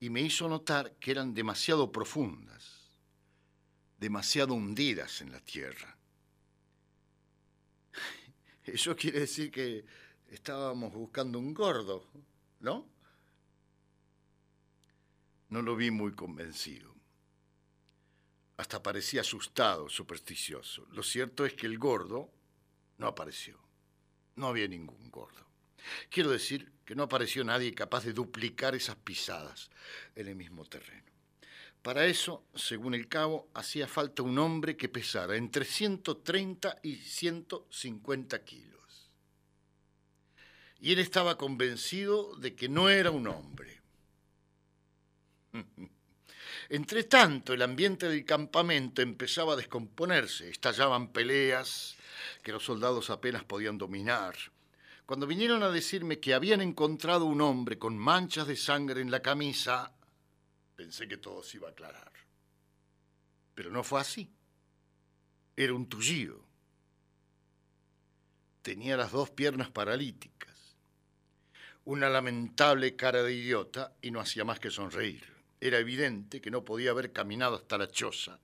Y 0.00 0.10
me 0.10 0.22
hizo 0.22 0.48
notar 0.48 0.96
que 0.96 1.12
eran 1.12 1.34
demasiado 1.34 1.92
profundas, 1.92 2.73
demasiado 4.04 4.52
hundidas 4.52 5.22
en 5.22 5.32
la 5.32 5.40
tierra. 5.40 5.96
Eso 8.62 8.94
quiere 8.94 9.20
decir 9.20 9.50
que 9.50 9.82
estábamos 10.28 10.92
buscando 10.92 11.38
un 11.38 11.54
gordo, 11.54 12.06
¿no? 12.60 12.86
No 15.48 15.62
lo 15.62 15.74
vi 15.74 15.90
muy 15.90 16.12
convencido. 16.12 16.94
Hasta 18.58 18.82
parecía 18.82 19.22
asustado, 19.22 19.88
supersticioso. 19.88 20.86
Lo 20.90 21.02
cierto 21.02 21.46
es 21.46 21.54
que 21.54 21.66
el 21.66 21.78
gordo 21.78 22.30
no 22.98 23.06
apareció. 23.06 23.58
No 24.36 24.48
había 24.48 24.68
ningún 24.68 25.10
gordo. 25.10 25.46
Quiero 26.10 26.30
decir 26.30 26.70
que 26.84 26.94
no 26.94 27.04
apareció 27.04 27.42
nadie 27.42 27.74
capaz 27.74 28.04
de 28.04 28.12
duplicar 28.12 28.74
esas 28.74 28.96
pisadas 28.96 29.70
en 30.14 30.28
el 30.28 30.36
mismo 30.36 30.66
terreno. 30.66 31.13
Para 31.84 32.06
eso, 32.06 32.46
según 32.54 32.94
el 32.94 33.08
cabo, 33.08 33.50
hacía 33.52 33.86
falta 33.86 34.22
un 34.22 34.38
hombre 34.38 34.74
que 34.74 34.88
pesara 34.88 35.36
entre 35.36 35.66
130 35.66 36.78
y 36.82 36.94
150 36.94 38.42
kilos. 38.42 39.10
Y 40.80 40.92
él 40.92 40.98
estaba 40.98 41.36
convencido 41.36 42.36
de 42.36 42.54
que 42.54 42.70
no 42.70 42.88
era 42.88 43.10
un 43.10 43.26
hombre. 43.26 43.82
Entre 46.70 47.04
tanto, 47.04 47.52
el 47.52 47.60
ambiente 47.60 48.08
del 48.08 48.24
campamento 48.24 49.02
empezaba 49.02 49.52
a 49.52 49.56
descomponerse, 49.56 50.48
estallaban 50.48 51.12
peleas 51.12 51.96
que 52.42 52.52
los 52.52 52.64
soldados 52.64 53.10
apenas 53.10 53.44
podían 53.44 53.76
dominar. 53.76 54.34
Cuando 55.04 55.26
vinieron 55.26 55.62
a 55.62 55.68
decirme 55.68 56.18
que 56.18 56.32
habían 56.32 56.62
encontrado 56.62 57.26
un 57.26 57.42
hombre 57.42 57.78
con 57.78 57.98
manchas 57.98 58.46
de 58.46 58.56
sangre 58.56 59.02
en 59.02 59.10
la 59.10 59.20
camisa, 59.20 59.92
pensé 60.76 61.08
que 61.08 61.16
todo 61.16 61.42
se 61.42 61.56
iba 61.58 61.68
a 61.68 61.72
aclarar. 61.72 62.12
Pero 63.54 63.70
no 63.70 63.84
fue 63.84 64.00
así. 64.00 64.30
Era 65.56 65.74
un 65.74 65.88
tullido. 65.88 66.44
Tenía 68.62 68.96
las 68.96 69.12
dos 69.12 69.30
piernas 69.30 69.70
paralíticas, 69.70 70.76
una 71.84 72.08
lamentable 72.08 72.96
cara 72.96 73.22
de 73.22 73.34
idiota 73.34 73.94
y 74.00 74.10
no 74.10 74.20
hacía 74.20 74.44
más 74.44 74.58
que 74.58 74.70
sonreír. 74.70 75.34
Era 75.60 75.78
evidente 75.78 76.40
que 76.40 76.50
no 76.50 76.64
podía 76.64 76.90
haber 76.90 77.12
caminado 77.12 77.56
hasta 77.56 77.78
la 77.78 77.88
choza, 77.88 78.40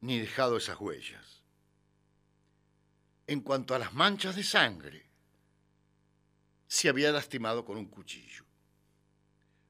ni 0.00 0.18
dejado 0.18 0.56
esas 0.56 0.78
huellas. 0.78 1.42
En 3.26 3.40
cuanto 3.40 3.74
a 3.74 3.78
las 3.78 3.94
manchas 3.94 4.36
de 4.36 4.44
sangre, 4.44 5.06
se 6.66 6.88
había 6.88 7.10
lastimado 7.10 7.64
con 7.64 7.78
un 7.78 7.86
cuchillo. 7.86 8.44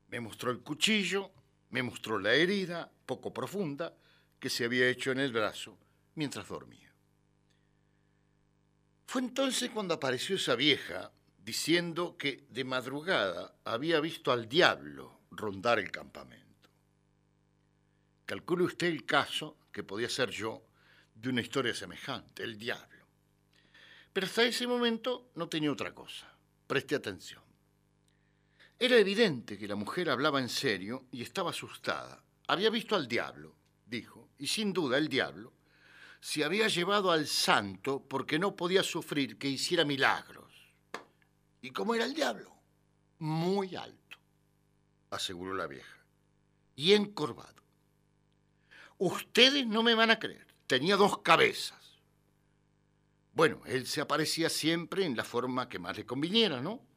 Me 0.09 0.21
mostró 0.21 0.51
el 0.51 0.61
cuchillo, 0.61 1.33
me 1.71 1.83
mostró 1.83 2.19
la 2.19 2.35
herida, 2.35 2.91
poco 3.07 3.33
profunda, 3.33 3.95
que 4.39 4.51
se 4.51 4.65
había 4.65 4.89
hecho 4.89 5.11
en 5.11 5.21
el 5.21 5.33
brazo 5.33 5.79
mientras 6.15 6.49
dormía. 6.49 6.93
Fue 9.07 9.23
entonces 9.23 9.71
cuando 9.71 9.95
apareció 9.95 10.37
esa 10.37 10.55
vieja 10.55 11.11
diciendo 11.39 12.17
que 12.19 12.45
de 12.51 12.65
madrugada 12.65 13.55
había 13.65 14.01
visto 14.01 14.33
al 14.33 14.49
diablo 14.49 15.21
rondar 15.31 15.79
el 15.79 15.91
campamento. 15.91 16.69
Calcule 18.27 18.65
usted 18.65 18.89
el 18.89 19.07
caso 19.07 19.57
que 19.73 19.83
podía 19.83 20.11
ser 20.11 20.31
yo 20.31 20.63
de 21.15 21.31
una 21.31 21.41
historia 21.41 21.75
semejante, 21.75 22.43
el 22.43 22.59
diablo. 22.59 23.07
Pero 24.13 24.27
hasta 24.27 24.43
ese 24.43 24.67
momento 24.67 25.31
no 25.37 25.49
tenía 25.49 25.73
otra 25.73 25.95
cosa. 25.95 26.31
Preste 26.67 26.95
atención. 26.95 27.48
Era 28.81 28.97
evidente 28.97 29.59
que 29.59 29.67
la 29.67 29.75
mujer 29.75 30.09
hablaba 30.09 30.39
en 30.39 30.49
serio 30.49 31.07
y 31.11 31.23
estaba 31.23 31.51
asustada. 31.51 32.23
Había 32.47 32.71
visto 32.71 32.95
al 32.95 33.09
diablo, 33.09 33.57
dijo, 33.85 34.31
y 34.39 34.47
sin 34.47 34.73
duda 34.73 34.99
el 34.99 35.09
diablo, 35.09 35.53
se 36.21 36.45
había 36.45 36.69
llevado 36.69 37.11
al 37.11 37.27
santo 37.27 38.07
porque 38.09 38.39
no 38.39 38.55
podía 38.55 38.85
sufrir 38.85 39.37
que 39.37 39.49
hiciera 39.49 39.85
milagros. 39.85 40.53
¿Y 41.61 41.71
cómo 41.71 41.95
era 41.95 42.05
el 42.05 42.15
diablo? 42.15 42.55
Muy 43.19 43.75
alto, 43.75 44.17
aseguró 45.11 45.55
la 45.55 45.67
vieja, 45.67 45.99
y 46.77 46.93
encorvado. 46.93 47.63
Ustedes 48.99 49.67
no 49.67 49.83
me 49.83 49.95
van 49.95 50.13
a 50.13 50.21
creer, 50.21 50.47
tenía 50.69 50.97
dos 50.97 51.19
cabezas. 51.19 51.79
Bueno, 53.33 53.61
él 53.67 53.87
se 53.87 54.01
aparecía 54.01 54.49
siempre 54.49 55.05
en 55.05 55.17
la 55.17 55.25
forma 55.25 55.69
que 55.69 55.81
más 55.81 55.97
le 55.97 56.07
conviniera, 56.07 56.61
¿no? 56.61 56.88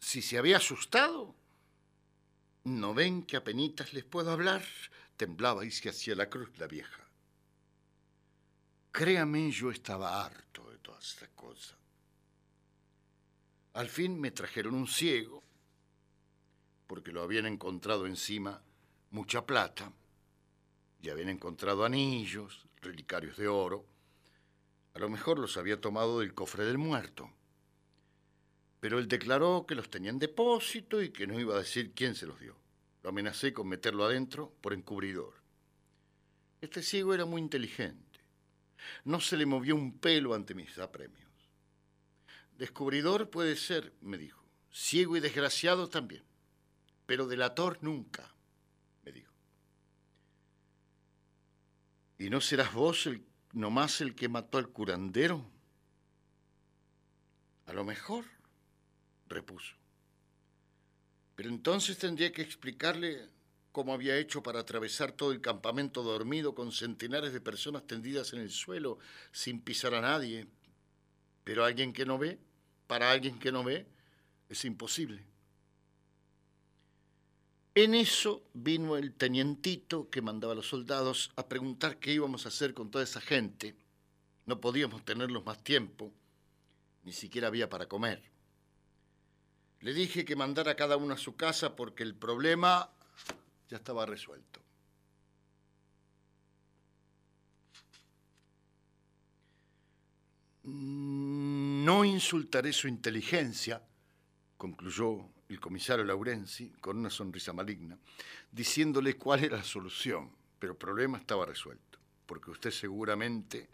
Si 0.00 0.22
se 0.22 0.38
había 0.38 0.58
asustado, 0.58 1.34
¿no 2.64 2.94
ven 2.94 3.22
que 3.22 3.36
apenas 3.36 3.92
les 3.92 4.04
puedo 4.04 4.30
hablar? 4.30 4.64
Temblaba 5.16 5.64
y 5.64 5.70
se 5.70 5.88
hacía 5.88 6.14
la 6.14 6.30
cruz 6.30 6.56
la 6.58 6.66
vieja. 6.66 7.04
Créame, 8.92 9.50
yo 9.50 9.70
estaba 9.70 10.24
harto 10.24 10.70
de 10.70 10.78
todas 10.78 11.08
estas 11.08 11.28
cosas. 11.30 11.76
Al 13.74 13.88
fin 13.88 14.20
me 14.20 14.30
trajeron 14.30 14.74
un 14.74 14.88
ciego, 14.88 15.42
porque 16.86 17.12
lo 17.12 17.22
habían 17.22 17.46
encontrado 17.46 18.06
encima 18.06 18.62
mucha 19.10 19.46
plata, 19.46 19.92
y 21.00 21.10
habían 21.10 21.28
encontrado 21.28 21.84
anillos, 21.84 22.66
relicarios 22.80 23.36
de 23.36 23.48
oro. 23.48 23.86
A 24.94 24.98
lo 24.98 25.08
mejor 25.08 25.38
los 25.38 25.56
había 25.56 25.80
tomado 25.80 26.20
del 26.20 26.34
cofre 26.34 26.64
del 26.64 26.78
muerto. 26.78 27.30
Pero 28.80 28.98
él 28.98 29.08
declaró 29.08 29.66
que 29.66 29.74
los 29.74 29.90
tenía 29.90 30.10
en 30.10 30.18
depósito 30.18 31.02
y 31.02 31.10
que 31.10 31.26
no 31.26 31.38
iba 31.38 31.54
a 31.54 31.58
decir 31.58 31.92
quién 31.94 32.14
se 32.14 32.26
los 32.26 32.38
dio. 32.38 32.56
Lo 33.02 33.10
amenacé 33.10 33.52
con 33.52 33.68
meterlo 33.68 34.04
adentro 34.04 34.52
por 34.60 34.72
encubridor. 34.72 35.34
Este 36.60 36.82
ciego 36.82 37.14
era 37.14 37.24
muy 37.24 37.40
inteligente. 37.40 38.20
No 39.04 39.20
se 39.20 39.36
le 39.36 39.46
movió 39.46 39.74
un 39.74 39.98
pelo 39.98 40.34
ante 40.34 40.54
mis 40.54 40.78
apremios. 40.78 41.28
Descubridor 42.56 43.30
puede 43.30 43.56
ser, 43.56 43.92
me 44.00 44.18
dijo. 44.18 44.44
Ciego 44.72 45.16
y 45.16 45.20
desgraciado 45.20 45.88
también. 45.88 46.24
Pero 47.06 47.26
delator 47.26 47.78
nunca, 47.82 48.34
me 49.04 49.12
dijo. 49.12 49.32
¿Y 52.18 52.30
no 52.30 52.40
serás 52.40 52.74
vos 52.74 53.06
el, 53.06 53.24
nomás 53.52 54.00
el 54.00 54.14
que 54.14 54.28
mató 54.28 54.58
al 54.58 54.68
curandero? 54.68 55.48
A 57.66 57.72
lo 57.72 57.84
mejor, 57.84 58.24
repuso. 59.28 59.74
Pero 61.34 61.50
entonces 61.50 61.98
tendría 61.98 62.32
que 62.32 62.42
explicarle 62.42 63.28
cómo 63.72 63.94
había 63.94 64.16
hecho 64.16 64.42
para 64.42 64.60
atravesar 64.60 65.12
todo 65.12 65.30
el 65.30 65.40
campamento 65.40 66.02
dormido 66.02 66.54
con 66.54 66.72
centenares 66.72 67.32
de 67.32 67.40
personas 67.40 67.86
tendidas 67.86 68.32
en 68.32 68.40
el 68.40 68.50
suelo 68.50 68.98
sin 69.30 69.60
pisar 69.60 69.94
a 69.94 70.00
nadie. 70.00 70.48
Pero 71.44 71.64
alguien 71.64 71.92
que 71.92 72.04
no 72.04 72.18
ve, 72.18 72.38
para 72.86 73.10
alguien 73.12 73.38
que 73.38 73.52
no 73.52 73.62
ve, 73.62 73.86
es 74.48 74.64
imposible. 74.64 75.24
En 77.74 77.94
eso 77.94 78.42
vino 78.54 78.96
el 78.96 79.14
tenientito 79.14 80.10
que 80.10 80.22
mandaba 80.22 80.54
a 80.54 80.56
los 80.56 80.68
soldados 80.68 81.30
a 81.36 81.46
preguntar 81.46 81.98
qué 81.98 82.12
íbamos 82.12 82.44
a 82.44 82.48
hacer 82.48 82.74
con 82.74 82.90
toda 82.90 83.04
esa 83.04 83.20
gente. 83.20 83.76
No 84.46 84.60
podíamos 84.60 85.04
tenerlos 85.04 85.44
más 85.44 85.62
tiempo, 85.62 86.12
ni 87.04 87.12
siquiera 87.12 87.46
había 87.46 87.68
para 87.68 87.86
comer. 87.86 88.20
Le 89.80 89.94
dije 89.94 90.24
que 90.24 90.34
mandara 90.34 90.74
cada 90.74 90.96
uno 90.96 91.14
a 91.14 91.18
su 91.18 91.36
casa 91.36 91.76
porque 91.76 92.02
el 92.02 92.14
problema 92.14 92.90
ya 93.68 93.76
estaba 93.76 94.06
resuelto. 94.06 94.60
No 100.64 102.04
insultaré 102.04 102.72
su 102.72 102.88
inteligencia, 102.88 103.82
concluyó 104.56 105.30
el 105.48 105.60
comisario 105.60 106.04
Laurenzi 106.04 106.70
con 106.80 106.98
una 106.98 107.08
sonrisa 107.08 107.52
maligna, 107.52 107.98
diciéndole 108.50 109.16
cuál 109.16 109.44
era 109.44 109.56
la 109.58 109.64
solución, 109.64 110.30
pero 110.58 110.72
el 110.72 110.78
problema 110.78 111.18
estaba 111.18 111.46
resuelto, 111.46 111.98
porque 112.26 112.50
usted 112.50 112.70
seguramente 112.70 113.70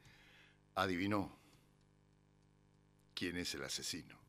adivinó 0.77 1.37
quién 3.15 3.39
es 3.39 3.55
el 3.55 3.65
asesino. 3.65 4.24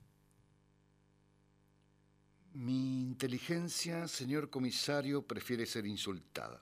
Mi 2.55 3.01
inteligencia, 3.01 4.07
señor 4.07 4.49
comisario, 4.49 5.21
prefiere 5.21 5.65
ser 5.65 5.85
insultada, 5.85 6.61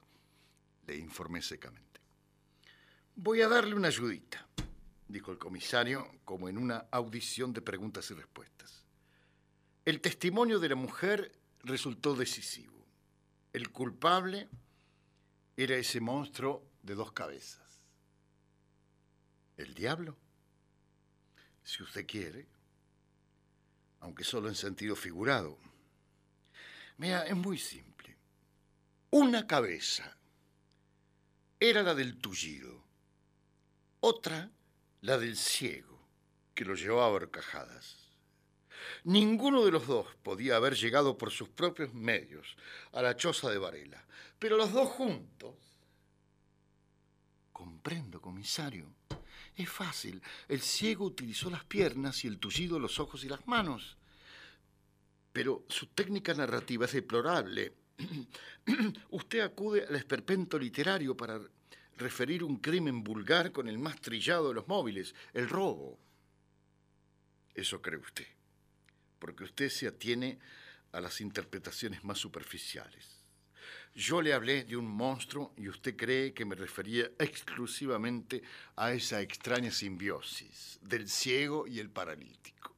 le 0.88 0.98
informé 0.98 1.40
secamente. 1.40 2.02
Voy 3.16 3.42
a 3.42 3.48
darle 3.48 3.76
una 3.76 3.90
ayudita, 3.90 4.48
dijo 5.08 5.32
el 5.32 5.38
comisario, 5.38 6.10
como 6.26 6.50
en 6.50 6.58
una 6.58 6.88
audición 6.90 7.54
de 7.54 7.62
preguntas 7.62 8.10
y 8.10 8.16
respuestas. 8.16 8.84
El 9.86 10.02
testimonio 10.02 10.60
de 10.60 10.70
la 10.70 10.76
mujer 10.76 11.32
resultó 11.60 12.16
decisivo. 12.16 12.88
El 13.52 13.70
culpable 13.70 14.50
era 15.56 15.76
ese 15.76 16.02
monstruo 16.02 16.68
de 16.82 16.96
dos 16.96 17.12
cabezas. 17.12 17.80
¿El 19.58 19.76
diablo? 19.76 20.18
Si 21.64 21.84
usted 21.84 22.08
quiere, 22.08 22.48
aunque 24.00 24.24
solo 24.24 24.50
en 24.50 24.56
sentido 24.56 24.96
figurado. 24.96 25.60
Mira, 26.98 27.26
es 27.26 27.36
muy 27.36 27.58
simple. 27.58 28.18
Una 29.12 29.46
cabeza 29.46 30.18
era 31.60 31.84
la 31.84 31.96
del 31.96 32.18
tullido, 32.18 32.84
otra 34.00 34.52
la 35.02 35.18
del 35.18 35.38
ciego, 35.38 36.08
que 36.54 36.66
lo 36.66 36.76
llevaba 36.76 37.06
a 37.06 37.10
horcajadas. 37.10 37.98
Ninguno 39.06 39.64
de 39.66 39.72
los 39.72 39.88
dos 39.88 40.08
podía 40.24 40.56
haber 40.56 40.76
llegado 40.76 41.18
por 41.18 41.32
sus 41.32 41.50
propios 41.50 41.94
medios 41.94 42.58
a 42.92 43.02
la 43.02 43.16
choza 43.16 43.50
de 43.50 43.58
Varela, 43.58 44.06
pero 44.40 44.58
los 44.58 44.72
dos 44.72 44.90
juntos. 44.90 45.56
Comprendo, 47.52 48.22
comisario. 48.22 48.94
Es 49.56 49.70
fácil. 49.70 50.22
El 50.48 50.62
ciego 50.62 51.06
utilizó 51.06 51.50
las 51.50 51.64
piernas 51.64 52.24
y 52.26 52.28
el 52.28 52.40
tullido 52.40 52.80
los 52.80 53.00
ojos 53.00 53.24
y 53.24 53.30
las 53.30 53.46
manos 53.48 53.98
pero 55.34 55.66
su 55.68 55.88
técnica 55.88 56.34
narrativa 56.36 56.86
es 56.86 56.94
deplorable. 56.94 57.74
Usted 59.10 59.40
acude 59.42 59.86
al 59.88 59.96
esperpento 59.96 60.60
literario 60.60 61.18
para 61.18 61.42
referir 61.98 62.44
un 62.44 62.58
crimen 62.58 63.04
vulgar 63.04 63.52
con 63.52 63.68
el 63.68 63.80
más 63.80 64.00
trillado 64.00 64.50
de 64.50 64.54
los 64.54 64.68
móviles, 64.68 65.16
el 65.34 65.50
robo. 65.50 66.00
Eso 67.54 67.82
cree 67.82 68.00
usted, 68.00 68.28
porque 69.20 69.44
usted 69.44 69.70
se 69.70 69.88
atiene 69.88 70.40
a 70.92 71.02
las 71.02 71.20
interpretaciones 71.22 72.04
más 72.04 72.20
superficiales. 72.20 73.24
Yo 73.96 74.22
le 74.22 74.34
hablé 74.34 74.64
de 74.64 74.76
un 74.76 74.88
monstruo 74.88 75.54
y 75.56 75.68
usted 75.68 75.96
cree 75.96 76.34
que 76.34 76.46
me 76.46 76.56
refería 76.56 77.12
exclusivamente 77.20 78.42
a 78.76 78.92
esa 78.92 79.22
extraña 79.22 79.72
simbiosis 79.72 80.80
del 80.82 81.08
ciego 81.08 81.68
y 81.68 81.80
el 81.80 81.90
paralítico. 81.90 82.76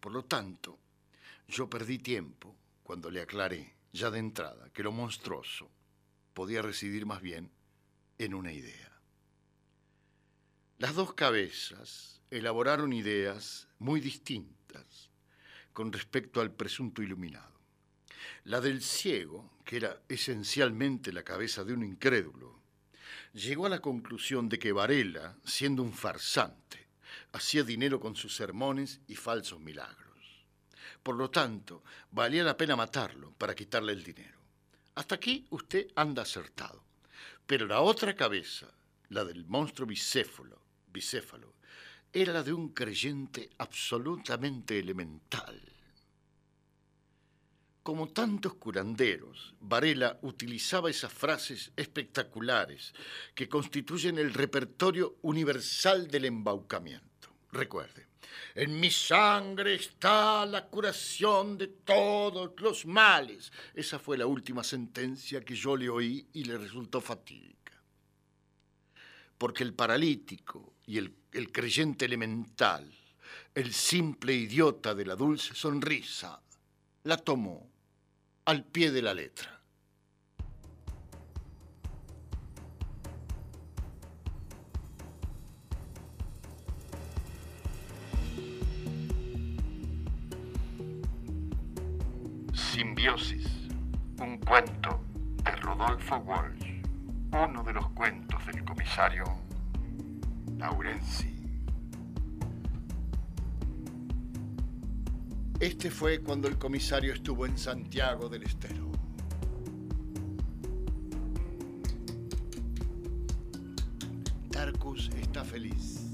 Por 0.00 0.12
lo 0.12 0.24
tanto, 0.24 0.78
yo 1.48 1.68
perdí 1.68 1.98
tiempo 1.98 2.54
cuando 2.82 3.10
le 3.10 3.22
aclaré, 3.22 3.74
ya 3.92 4.10
de 4.10 4.18
entrada, 4.18 4.70
que 4.70 4.82
lo 4.82 4.92
monstruoso 4.92 5.70
podía 6.34 6.62
residir 6.62 7.06
más 7.06 7.20
bien 7.22 7.50
en 8.18 8.34
una 8.34 8.52
idea. 8.52 8.92
Las 10.78 10.94
dos 10.94 11.14
cabezas 11.14 12.20
elaboraron 12.30 12.92
ideas 12.92 13.66
muy 13.78 14.00
distintas 14.00 15.10
con 15.72 15.92
respecto 15.92 16.40
al 16.40 16.52
presunto 16.52 17.02
iluminado. 17.02 17.58
La 18.44 18.60
del 18.60 18.82
ciego, 18.82 19.50
que 19.64 19.76
era 19.76 20.00
esencialmente 20.08 21.12
la 21.12 21.24
cabeza 21.24 21.64
de 21.64 21.72
un 21.72 21.82
incrédulo, 21.82 22.60
llegó 23.32 23.66
a 23.66 23.70
la 23.70 23.80
conclusión 23.80 24.48
de 24.48 24.58
que 24.58 24.72
Varela, 24.72 25.36
siendo 25.44 25.82
un 25.82 25.92
farsante, 25.92 26.88
hacía 27.32 27.62
dinero 27.64 28.00
con 28.00 28.16
sus 28.16 28.36
sermones 28.36 29.00
y 29.08 29.16
falsos 29.16 29.60
milagros. 29.60 30.07
Por 31.08 31.16
lo 31.16 31.30
tanto, 31.30 31.82
valía 32.10 32.44
la 32.44 32.54
pena 32.54 32.76
matarlo 32.76 33.32
para 33.32 33.54
quitarle 33.54 33.94
el 33.94 34.04
dinero. 34.04 34.38
Hasta 34.96 35.14
aquí 35.14 35.46
usted 35.48 35.88
anda 35.96 36.20
acertado. 36.20 36.84
Pero 37.46 37.66
la 37.66 37.80
otra 37.80 38.14
cabeza, 38.14 38.68
la 39.08 39.24
del 39.24 39.46
monstruo 39.46 39.88
bicéfalo, 39.88 41.54
era 42.12 42.34
la 42.34 42.42
de 42.42 42.52
un 42.52 42.74
creyente 42.74 43.48
absolutamente 43.56 44.78
elemental. 44.78 45.58
Como 47.82 48.10
tantos 48.10 48.56
curanderos, 48.56 49.54
Varela 49.60 50.18
utilizaba 50.20 50.90
esas 50.90 51.10
frases 51.10 51.72
espectaculares 51.74 52.92
que 53.34 53.48
constituyen 53.48 54.18
el 54.18 54.34
repertorio 54.34 55.16
universal 55.22 56.08
del 56.08 56.26
embaucamiento. 56.26 57.07
Recuerde, 57.52 58.06
en 58.54 58.78
mi 58.78 58.90
sangre 58.90 59.74
está 59.74 60.44
la 60.46 60.66
curación 60.66 61.56
de 61.56 61.68
todos 61.68 62.60
los 62.60 62.86
males. 62.86 63.52
Esa 63.74 63.98
fue 63.98 64.18
la 64.18 64.26
última 64.26 64.64
sentencia 64.64 65.40
que 65.40 65.54
yo 65.54 65.76
le 65.76 65.88
oí 65.88 66.28
y 66.32 66.44
le 66.44 66.58
resultó 66.58 67.00
fatídica. 67.00 67.72
Porque 69.36 69.62
el 69.62 69.74
paralítico 69.74 70.74
y 70.86 70.98
el, 70.98 71.14
el 71.32 71.52
creyente 71.52 72.04
elemental, 72.04 72.92
el 73.54 73.72
simple 73.72 74.34
idiota 74.34 74.94
de 74.94 75.06
la 75.06 75.14
dulce 75.14 75.54
sonrisa, 75.54 76.40
la 77.04 77.16
tomó 77.16 77.70
al 78.44 78.64
pie 78.64 78.90
de 78.90 79.02
la 79.02 79.14
letra. 79.14 79.57
Simbiosis, 92.78 93.44
un 94.20 94.38
cuento 94.38 95.00
de 95.42 95.50
Rodolfo 95.50 96.18
Walsh, 96.18 96.80
uno 97.32 97.64
de 97.64 97.72
los 97.72 97.88
cuentos 97.90 98.46
del 98.46 98.64
comisario 98.64 99.24
Laurenzi. 100.56 101.34
Este 105.58 105.90
fue 105.90 106.20
cuando 106.20 106.46
el 106.46 106.56
comisario 106.56 107.14
estuvo 107.14 107.46
en 107.46 107.58
Santiago 107.58 108.28
del 108.28 108.44
Estero. 108.44 108.92
Tarcus 114.52 115.10
está 115.20 115.44
feliz. 115.44 116.06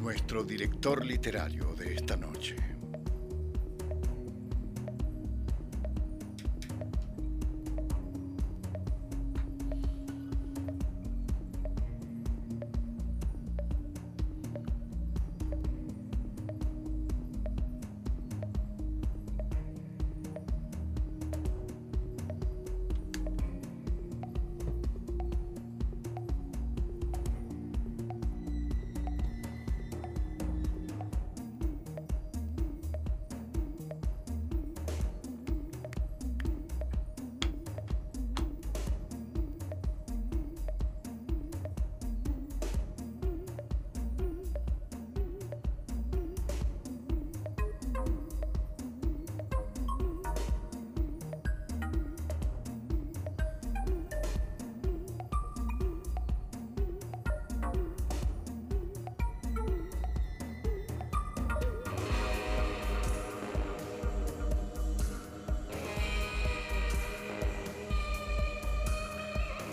Nuestro 0.00 0.42
director 0.42 1.04
literario 1.04 1.74
de 1.74 1.96
esta 1.96 2.16
noche. 2.16 2.73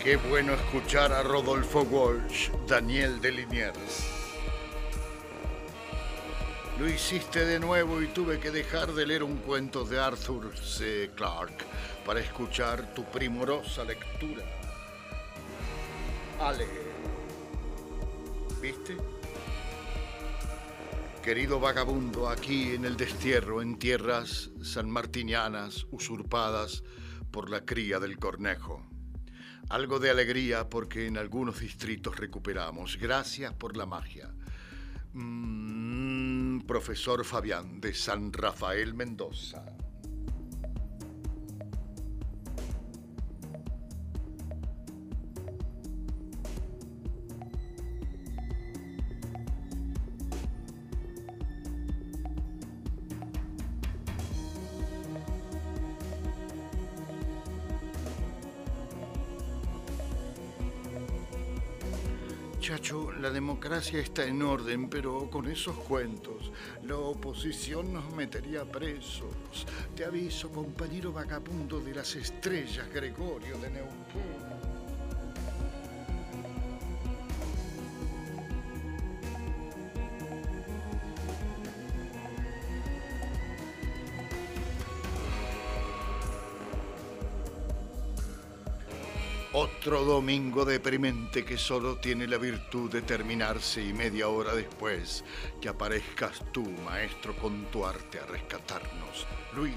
Qué 0.02 0.16
bueno 0.16 0.54
escuchar 0.54 1.12
a 1.12 1.22
Rodolfo 1.22 1.82
Walsh, 1.82 2.50
Daniel 2.66 3.20
de 3.20 3.30
Liniers. 3.30 4.08
Lo 6.76 6.88
hiciste 6.88 7.44
de 7.44 7.60
nuevo 7.60 8.02
y 8.02 8.08
tuve 8.08 8.40
que 8.40 8.50
dejar 8.50 8.94
de 8.94 9.06
leer 9.06 9.22
un 9.22 9.36
cuento 9.36 9.84
de 9.84 10.00
Arthur 10.00 10.56
C. 10.58 11.12
Clarke 11.14 11.64
para 12.04 12.18
escuchar 12.18 12.92
tu 12.94 13.04
primorosa 13.04 13.84
lectura. 13.84 14.44
Ale, 16.40 16.66
¿viste? 18.60 18.96
Querido 21.22 21.60
vagabundo, 21.60 22.28
aquí 22.28 22.74
en 22.74 22.86
el 22.86 22.96
destierro, 22.96 23.62
en 23.62 23.78
tierras 23.78 24.50
sanmartinianas 24.64 25.86
usurpadas 25.92 26.82
por 27.30 27.50
la 27.50 27.64
cría 27.64 28.00
del 28.00 28.18
cornejo. 28.18 28.91
Algo 29.72 29.98
de 29.98 30.10
alegría 30.10 30.68
porque 30.68 31.06
en 31.06 31.16
algunos 31.16 31.60
distritos 31.60 32.18
recuperamos. 32.18 32.98
Gracias 32.98 33.54
por 33.54 33.74
la 33.74 33.86
magia. 33.86 34.28
Mm, 35.14 36.60
profesor 36.66 37.24
Fabián 37.24 37.80
de 37.80 37.94
San 37.94 38.34
Rafael 38.34 38.92
Mendoza. 38.92 39.64
Democracia 63.72 64.00
está 64.00 64.26
en 64.26 64.42
orden, 64.42 64.90
pero 64.90 65.30
con 65.30 65.48
esos 65.48 65.74
cuentos, 65.74 66.52
la 66.84 66.94
oposición 66.96 67.90
nos 67.94 68.12
metería 68.12 68.66
presos. 68.66 69.32
Te 69.96 70.04
aviso, 70.04 70.50
compañero 70.50 71.10
vagabundo 71.10 71.80
de 71.80 71.94
las 71.94 72.14
estrellas, 72.14 72.86
Gregorio 72.92 73.56
de 73.56 73.70
Neuquén. 73.70 74.61
Otro 89.82 90.04
domingo 90.04 90.64
deprimente 90.64 91.44
que 91.44 91.58
solo 91.58 91.96
tiene 91.96 92.28
la 92.28 92.38
virtud 92.38 92.88
de 92.88 93.02
terminarse 93.02 93.82
y 93.82 93.92
media 93.92 94.28
hora 94.28 94.54
después 94.54 95.24
que 95.60 95.68
aparezcas 95.68 96.40
tú, 96.52 96.62
maestro, 96.84 97.34
con 97.34 97.64
tu 97.64 97.84
arte 97.84 98.20
a 98.20 98.26
rescatarnos. 98.26 99.26
Luis. 99.56 99.74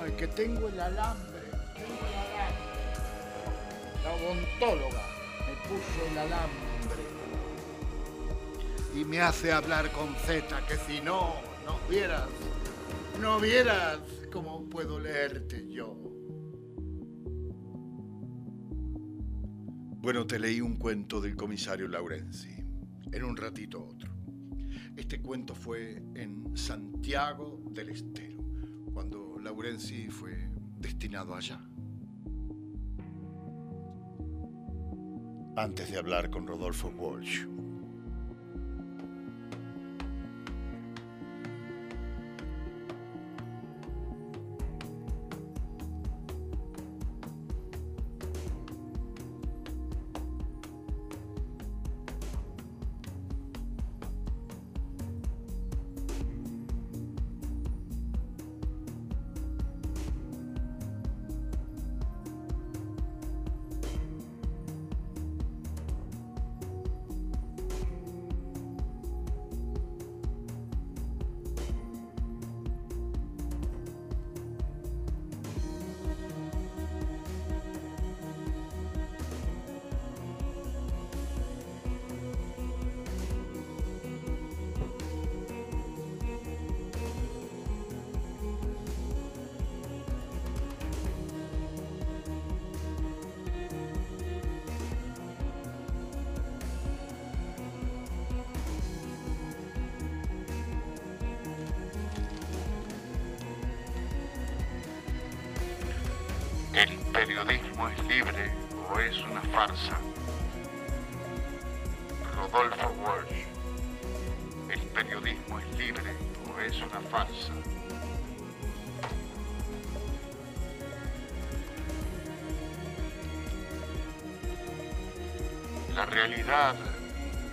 Ay, 0.00 0.12
que 0.12 0.28
tengo 0.28 0.68
el 0.68 0.80
alambre, 0.80 1.42
tengo 1.74 2.06
el 2.08 2.16
alambre. 2.24 3.04
La 4.02 4.14
odontóloga 4.14 5.02
me 5.46 5.68
puso 5.68 6.10
el 6.10 6.16
alambre. 6.16 7.02
Y 8.96 9.04
me 9.04 9.20
hace 9.20 9.52
hablar 9.52 9.92
con 9.92 10.14
Z, 10.24 10.66
que 10.66 10.76
si 10.78 11.02
no, 11.02 11.34
no 11.66 11.78
vieras, 11.86 12.30
no 13.20 13.38
vieras 13.38 13.98
cómo 14.32 14.64
puedo 14.70 14.98
leerte 14.98 15.68
yo. 15.68 16.09
Bueno, 20.02 20.26
te 20.26 20.38
leí 20.38 20.62
un 20.62 20.76
cuento 20.76 21.20
del 21.20 21.36
comisario 21.36 21.86
Laurenzi, 21.86 22.54
en 23.12 23.22
un 23.22 23.36
ratito 23.36 23.84
otro. 23.84 24.10
Este 24.96 25.20
cuento 25.20 25.54
fue 25.54 26.02
en 26.14 26.56
Santiago 26.56 27.60
del 27.70 27.90
Estero, 27.90 28.42
cuando 28.94 29.38
Laurenzi 29.38 30.08
fue 30.08 30.48
destinado 30.78 31.34
allá. 31.34 31.60
Antes 35.54 35.90
de 35.90 35.98
hablar 35.98 36.30
con 36.30 36.46
Rodolfo 36.46 36.88
Walsh, 36.96 37.44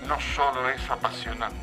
no 0.08 0.20
solo 0.36 0.70
es 0.70 0.90
apasionante, 0.90 1.57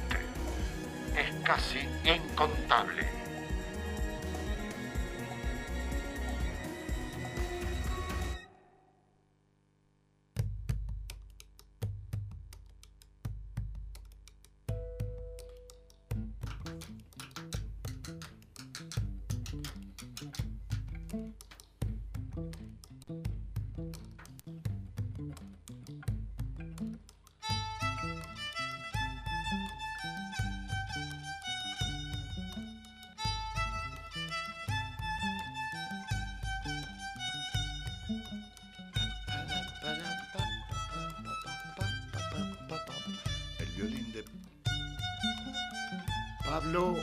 Pablo 46.64 46.94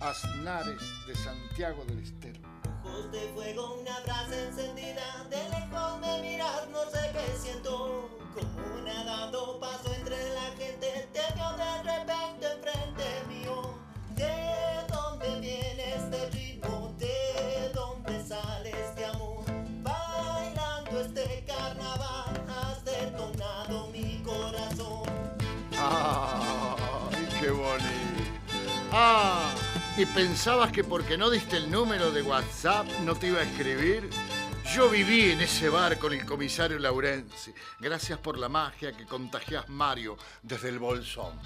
Aznares 0.00 0.82
de 1.06 1.14
Santiago 1.14 1.84
del 1.84 2.00
Estero. 2.00 2.40
Ojos 2.84 3.12
de 3.12 3.20
fuego, 3.32 3.78
una 3.80 4.00
brasa 4.00 4.48
encendida, 4.48 5.24
de 5.30 5.36
lejos 5.36 6.00
me 6.00 6.20
miras, 6.20 6.68
no 6.68 6.82
sé 6.90 7.12
qué 7.12 7.38
siento. 7.38 8.10
Como 8.34 8.82
nadando 8.84 9.51
¿Y 30.02 30.06
pensabas 30.06 30.72
que 30.72 30.82
porque 30.82 31.16
no 31.16 31.30
diste 31.30 31.58
el 31.58 31.70
número 31.70 32.10
de 32.10 32.22
WhatsApp 32.22 32.88
no 33.04 33.14
te 33.14 33.28
iba 33.28 33.38
a 33.38 33.44
escribir? 33.44 34.10
Yo 34.74 34.90
viví 34.90 35.30
en 35.30 35.40
ese 35.40 35.68
bar 35.68 35.96
con 35.96 36.12
el 36.12 36.26
comisario 36.26 36.76
Laurenzi. 36.80 37.54
Gracias 37.78 38.18
por 38.18 38.36
la 38.36 38.48
magia 38.48 38.90
que 38.96 39.06
contagias 39.06 39.68
Mario 39.68 40.16
desde 40.42 40.70
el 40.70 40.80
bolsón. 40.80 41.38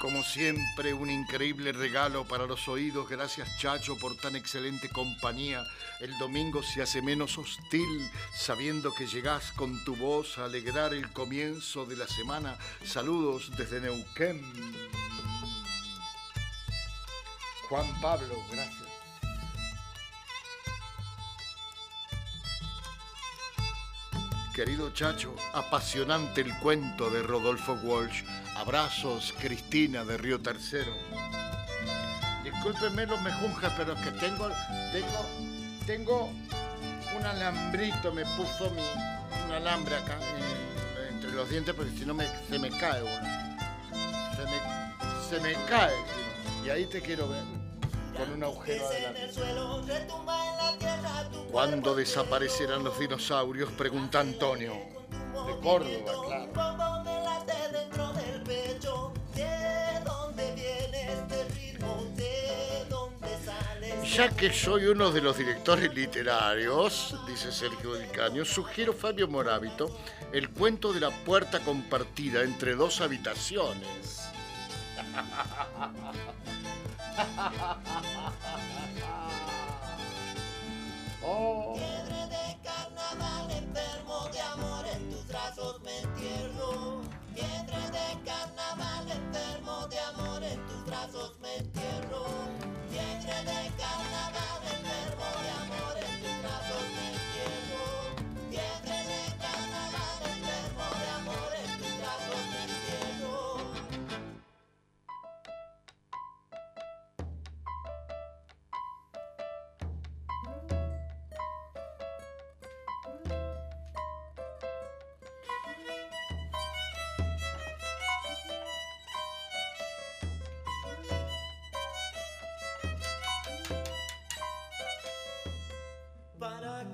Como 0.00 0.24
siempre, 0.24 0.94
un 0.94 1.10
increíble 1.10 1.72
regalo 1.72 2.24
para 2.24 2.46
los 2.46 2.68
oídos. 2.68 3.06
Gracias, 3.06 3.58
Chacho, 3.58 3.98
por 3.98 4.16
tan 4.16 4.34
excelente 4.34 4.88
compañía. 4.88 5.62
El 6.00 6.16
domingo 6.18 6.62
se 6.62 6.80
hace 6.80 7.02
menos 7.02 7.36
hostil, 7.36 8.10
sabiendo 8.34 8.94
que 8.94 9.06
llegás 9.06 9.52
con 9.52 9.84
tu 9.84 9.94
voz 9.96 10.38
a 10.38 10.46
alegrar 10.46 10.94
el 10.94 11.12
comienzo 11.12 11.84
de 11.84 11.96
la 11.96 12.06
semana. 12.06 12.56
Saludos 12.82 13.50
desde 13.58 13.78
Neuquén. 13.78 14.40
Juan 17.68 18.00
Pablo, 18.00 18.42
gracias. 18.50 18.88
Querido 24.54 24.90
Chacho, 24.94 25.36
apasionante 25.52 26.40
el 26.40 26.56
cuento 26.60 27.10
de 27.10 27.22
Rodolfo 27.22 27.74
Walsh. 27.74 28.24
Abrazos, 28.60 29.32
Cristina 29.40 30.04
de 30.04 30.18
Río 30.18 30.38
Tercero. 30.38 30.92
Discúlpenme 32.44 33.06
los 33.06 33.18
mejunjas, 33.22 33.72
pero 33.74 33.94
es 33.94 34.00
que 34.00 34.10
tengo, 34.10 34.50
tengo, 34.92 35.26
tengo 35.86 36.30
un 37.16 37.24
alambrito, 37.24 38.12
me 38.12 38.26
puso 38.26 38.70
mi, 38.72 38.82
un 39.46 39.52
alambre 39.52 39.96
acá 39.96 40.18
eh, 40.20 41.08
entre 41.10 41.30
los 41.32 41.48
dientes 41.48 41.74
porque 41.74 41.90
si 41.92 42.04
no 42.04 42.12
me, 42.12 42.26
se 42.50 42.58
me 42.58 42.68
cae. 42.68 43.00
Se 44.36 44.44
me, 44.44 44.60
se 45.30 45.40
me 45.40 45.54
cae, 45.64 45.94
y 46.62 46.68
ahí 46.68 46.84
te 46.84 47.00
quiero 47.00 47.30
ver, 47.30 47.42
con 48.14 48.30
un 48.30 48.44
agujero 48.44 48.86
adelante. 48.86 49.30
¿Cuándo 51.50 51.94
desaparecerán 51.94 52.84
los 52.84 52.98
dinosaurios? 52.98 53.72
Pregunta 53.72 54.20
Antonio. 54.20 54.74
De 54.74 55.58
Córdoba, 55.62 56.12
claro. 56.26 57.79
Ya 64.14 64.28
que 64.28 64.52
soy 64.52 64.86
uno 64.86 65.12
de 65.12 65.20
los 65.20 65.38
directores 65.38 65.94
literarios, 65.94 67.14
dice 67.28 67.52
Sergio 67.52 67.94
del 67.94 68.10
Caño, 68.10 68.44
sugiero 68.44 68.92
Fabio 68.92 69.28
Morábito 69.28 69.96
el 70.32 70.50
cuento 70.50 70.92
de 70.92 70.98
la 70.98 71.10
puerta 71.10 71.60
compartida 71.60 72.42
entre 72.42 72.74
dos 72.74 73.00
habitaciones. 73.00 74.22
Oh. 81.22 81.76
De 81.76 82.56
carnaval, 82.64 83.50
enfermo 83.50 84.26
de 84.32 84.40
amor, 84.40 84.86
en 84.86 85.10
tus 85.10 85.26
brazos 85.26 85.78
me 85.82 86.00
entierro. 86.00 87.02
Fiebre 87.34 87.90
de 87.90 88.18
carnaval, 88.24 89.10
enfermo 89.10 89.86
de 89.88 89.98
amor, 89.98 90.42
en 90.42 90.66
tus 90.66 90.82
brazos 90.86 91.38
me 91.40 91.56
entierro. 91.56 92.49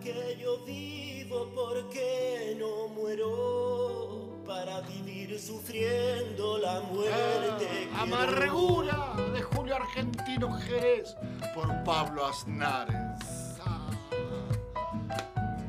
¿Para 0.07 0.19
qué 0.25 0.37
yo 0.41 0.59
vivo? 0.65 1.51
¿Por 1.53 1.89
qué 1.89 2.57
no 2.59 2.89
muero? 2.89 4.43
Para 4.47 4.81
vivir 4.83 5.37
sufriendo 5.41 6.59
la 6.59 6.81
muerte. 6.83 7.89
Ah, 7.93 8.03
Amargura 8.03 9.17
de 9.35 9.43
Julio 9.43 9.75
Argentino 9.75 10.53
Jerez 10.61 11.17
por 11.55 11.83
Pablo 11.83 12.27
Aznares. 12.27 13.59
Ah. 13.65 13.91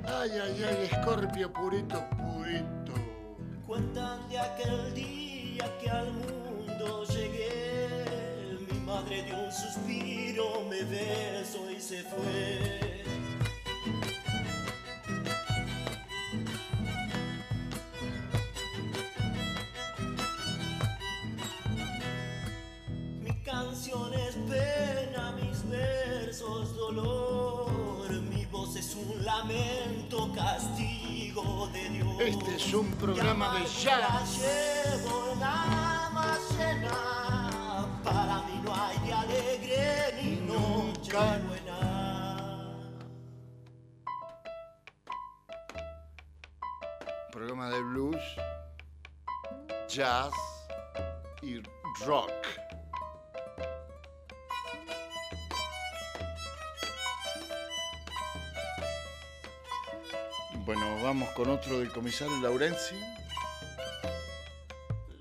Ay, 0.06 0.30
ay, 0.32 0.64
ay, 0.70 0.90
Escorpio 0.92 1.52
purito, 1.52 2.04
purito. 2.12 2.94
Cuentan 3.66 4.30
de 4.30 4.40
aquel 4.40 4.94
día 4.94 5.78
que 5.82 5.90
al 5.90 6.12
mundo 6.14 7.06
llegué. 7.06 8.06
Mi 8.72 8.80
madre 8.82 9.24
de 9.24 9.34
un 9.34 9.52
suspiro 9.52 10.64
me 10.70 10.84
besó 10.84 11.72
y 11.72 11.80
se 11.80 12.04
fue. 12.04 12.87
dolor, 26.94 28.10
mi 28.32 28.46
voz 28.46 28.76
es 28.76 28.96
un 28.96 29.24
lamento, 29.26 30.32
castigo 30.34 31.68
de 31.74 31.90
Dios. 31.90 32.16
Este 32.20 32.56
es 32.56 32.74
un 32.74 32.92
programa 32.94 33.60
de 33.60 33.66
jazz. 33.66 34.40
Llevo 34.40 35.36
llena, 36.58 37.88
para 38.04 38.42
mí 38.44 38.62
no 38.64 38.74
hay 38.74 38.98
de 39.00 39.14
alegre 39.14 40.24
ni 40.24 40.36
noche 40.48 41.12
buena. 41.48 41.78
Programa 47.32 47.70
de 47.70 47.82
blues, 47.82 48.24
jazz 49.90 50.34
y 51.42 51.62
rock. 52.06 52.32
Bueno, 60.68 61.02
vamos 61.02 61.30
con 61.30 61.50
otro 61.50 61.80
del 61.80 61.90
comisario 61.94 62.36
Laurenzi. 62.42 62.98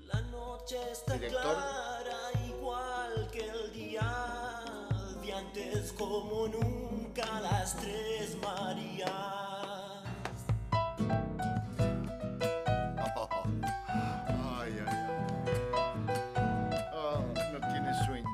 La 0.07 0.19
noche 0.23 0.75
está 0.91 1.13
Director. 1.13 1.41
clara 1.41 2.31
igual 2.49 3.29
que 3.31 3.47
el 3.47 3.71
día 3.71 4.13
de 5.23 5.33
antes 5.33 5.93
como 5.93 6.49
nunca 6.49 7.39
las 7.39 7.77
tres 7.77 8.35
Marías. 8.43 9.09
Ay, 14.59 14.73
ay, 14.85 14.85
ay. 14.85 15.17
Ah, 16.93 17.21
no 17.53 17.59
tiene 17.71 17.93
swing. 18.05 18.25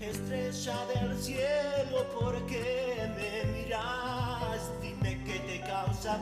Estrella 0.00 0.86
del 0.86 1.18
cielo, 1.20 2.08
¿por 2.16 2.46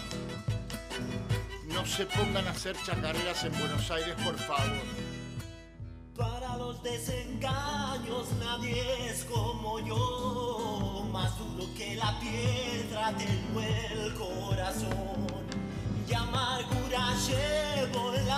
No 1.72 1.86
se 1.86 2.06
pongan 2.06 2.46
a 2.46 2.50
hacer 2.50 2.76
chacareras 2.84 3.44
en 3.44 3.52
Buenos 3.58 3.90
Aires, 3.90 4.14
por 4.24 4.38
favor. 4.38 4.84
Para 6.16 6.56
los 6.58 6.82
desengaños 6.82 8.28
nadie 8.38 9.08
es 9.08 9.24
como 9.24 9.78
yo, 9.80 11.08
más 11.10 11.38
duro 11.38 11.64
que 11.74 11.96
la 11.96 12.18
piedra 12.20 13.14
tengo 13.16 13.60
el 13.60 14.14
corazón. 14.14 15.26
Y 16.06 16.12
amargura 16.12 17.14
llevo 17.26 18.12
el 18.12 18.29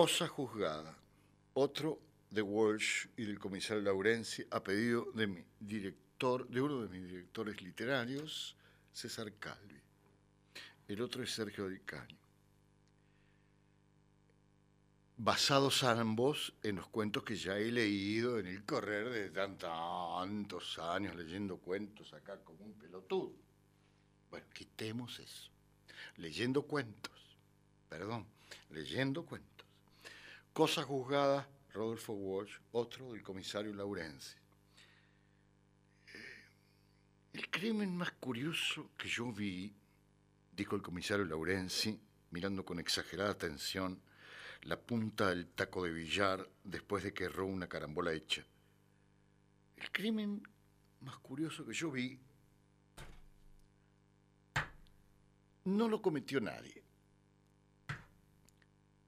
Cosa 0.00 0.26
juzgada. 0.28 0.96
Otro 1.52 2.00
de 2.30 2.40
Walsh 2.40 3.08
y 3.18 3.24
del 3.26 3.38
comisario 3.38 3.82
Laurenzi 3.82 4.42
a 4.50 4.62
pedido 4.62 5.12
de 5.12 5.26
mi 5.26 5.44
director, 5.60 6.48
de 6.48 6.58
uno 6.58 6.80
de 6.80 6.88
mis 6.88 7.06
directores 7.06 7.60
literarios, 7.60 8.56
César 8.94 9.30
Calvi. 9.34 9.78
El 10.88 11.02
otro 11.02 11.22
es 11.22 11.30
Sergio 11.34 11.68
Del 11.68 11.84
Caño. 11.84 12.16
Basados 15.18 15.84
ambos 15.84 16.54
en 16.62 16.76
los 16.76 16.86
cuentos 16.88 17.22
que 17.22 17.36
ya 17.36 17.58
he 17.58 17.70
leído 17.70 18.38
en 18.38 18.46
el 18.46 18.64
correr 18.64 19.10
de 19.10 19.28
tan- 19.28 19.58
tantos 19.58 20.78
años 20.78 21.14
leyendo 21.14 21.58
cuentos 21.58 22.10
acá 22.14 22.38
como 22.42 22.64
un 22.64 22.72
pelotudo. 22.72 23.34
Bueno, 24.30 24.46
quitemos 24.54 25.18
eso. 25.18 25.50
Leyendo 26.16 26.62
cuentos, 26.62 27.36
perdón, 27.90 28.26
leyendo 28.70 29.26
cuentos. 29.26 29.59
Cosa 30.52 30.82
juzgada, 30.82 31.48
Rodolfo 31.72 32.12
Walsh, 32.12 32.58
otro 32.72 33.12
del 33.12 33.22
comisario 33.22 33.72
Laurenzi. 33.72 34.36
Eh, 36.08 36.48
El 37.32 37.48
crimen 37.48 37.96
más 37.96 38.10
curioso 38.12 38.90
que 38.98 39.08
yo 39.08 39.32
vi, 39.32 39.72
dijo 40.52 40.74
el 40.74 40.82
comisario 40.82 41.24
Laurenzi, 41.24 41.98
mirando 42.30 42.64
con 42.64 42.80
exagerada 42.80 43.30
atención 43.30 44.02
la 44.62 44.78
punta 44.78 45.28
del 45.28 45.48
taco 45.48 45.84
de 45.84 45.92
billar 45.92 46.46
después 46.64 47.04
de 47.04 47.14
que 47.14 47.24
erró 47.24 47.46
una 47.46 47.68
carambola 47.68 48.12
hecha. 48.12 48.44
El 49.76 49.90
crimen 49.92 50.42
más 51.00 51.16
curioso 51.18 51.64
que 51.64 51.72
yo 51.72 51.90
vi 51.90 52.18
no 55.64 55.88
lo 55.88 56.02
cometió 56.02 56.40
nadie. 56.40 56.82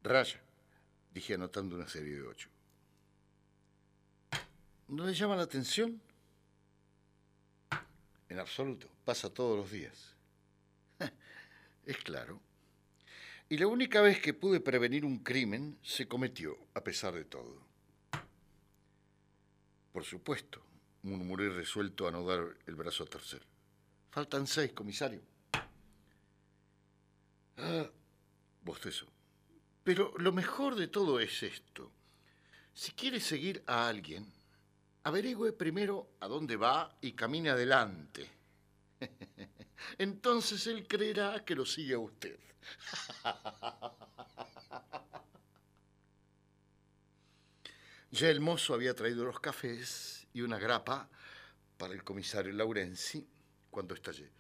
Raya, 0.03 0.41
dije 1.13 1.35
anotando 1.35 1.77
una 1.77 1.89
serie 1.89 2.15
de 2.15 2.23
ocho. 2.23 2.49
¿No 4.89 5.07
le 5.07 5.15
llama 5.15 5.37
la 5.37 5.43
atención? 5.43 6.01
En 8.29 8.39
absoluto, 8.39 8.89
pasa 9.05 9.29
todos 9.31 9.59
los 9.59 9.71
días. 9.71 10.15
Es 11.85 11.97
claro. 11.99 12.41
Y 13.49 13.59
la 13.59 13.67
única 13.67 14.01
vez 14.01 14.21
que 14.21 14.33
pude 14.33 14.61
prevenir 14.61 15.05
un 15.05 15.19
crimen 15.19 15.77
se 15.83 16.07
cometió, 16.07 16.57
a 16.75 16.83
pesar 16.83 17.13
de 17.13 17.25
todo. 17.25 17.61
Por 19.93 20.05
supuesto, 20.05 20.63
murmuré 21.03 21.51
resuelto 21.51 22.09
a 22.09 22.11
no 22.11 22.25
dar 22.25 22.57
el 22.67 22.75
brazo 22.77 23.03
a 23.03 23.07
torcer. 23.07 23.43
Faltan 24.11 24.47
seis, 24.47 24.73
comisario. 24.73 25.21
Ah, 27.59 27.91
bostezo. 28.63 29.12
Pero 29.85 30.13
lo 30.19 30.33
mejor 30.33 30.77
de 30.77 30.89
todo 30.89 31.19
es 31.21 31.43
esto. 31.43 31.91
Si 32.73 32.93
quiere 32.93 33.21
seguir 33.21 33.63
a 33.67 33.89
alguien, 33.89 34.33
averigüe 35.05 35.53
primero 35.53 36.13
a 36.21 36.29
dónde 36.29 36.57
va 36.57 36.97
y 37.01 37.13
camine 37.13 37.51
adelante. 37.51 38.31
Entonces 39.99 40.67
él 40.67 40.87
creerá 40.87 41.45
que 41.45 41.55
lo 41.55 41.67
sigue 41.67 41.95
a 41.95 41.99
usted. 41.99 42.39
Ya 48.13 48.29
el 48.29 48.41
mozo 48.41 48.75
había 48.75 48.95
traído 48.95 49.25
los 49.25 49.41
cafés 49.41 50.27
y 50.35 50.43
una 50.43 50.59
grapa 50.59 51.09
para 51.79 51.95
el 51.95 52.05
comisario 52.05 52.53
Laurenzi 52.53 53.27
cuando 53.71 53.95
estallé. 53.95 54.31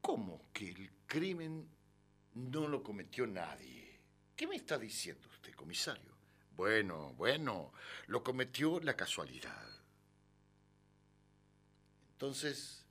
¿Cómo 0.00 0.46
que 0.50 0.70
el 0.70 0.90
crimen 1.06 1.68
no 2.32 2.66
lo 2.66 2.82
cometió 2.82 3.26
nadie? 3.26 3.77
¿Qué 4.38 4.46
me 4.46 4.54
está 4.54 4.78
diciendo 4.78 5.28
usted, 5.28 5.52
comisario? 5.56 6.16
Bueno, 6.52 7.12
bueno, 7.14 7.72
lo 8.06 8.22
cometió 8.22 8.78
la 8.78 8.94
casualidad. 8.94 9.66
Entonces, 12.12 12.86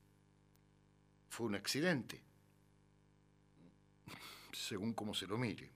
fue 1.30 1.45
un 1.45 1.56
accidente, 1.56 2.22
según 4.52 4.93
como 4.93 5.14
se 5.14 5.26
lo 5.26 5.38
mire. 5.38 5.72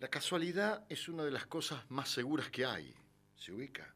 La 0.00 0.08
casualidad 0.08 0.84
es 0.88 1.08
una 1.08 1.22
de 1.22 1.30
las 1.30 1.46
cosas 1.46 1.88
más 1.88 2.08
seguras 2.10 2.50
que 2.50 2.66
hay. 2.66 2.92
¿Se 3.36 3.52
ubica? 3.52 3.94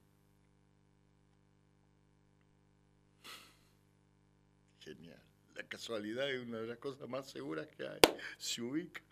Genial. 4.78 5.20
La 5.56 5.64
casualidad 5.64 6.30
es 6.30 6.40
una 6.40 6.58
de 6.58 6.68
las 6.68 6.78
cosas 6.78 7.08
más 7.08 7.28
seguras 7.28 7.66
que 7.76 7.88
hay. 7.88 8.00
¿Se 8.38 8.62
ubica? 8.62 9.02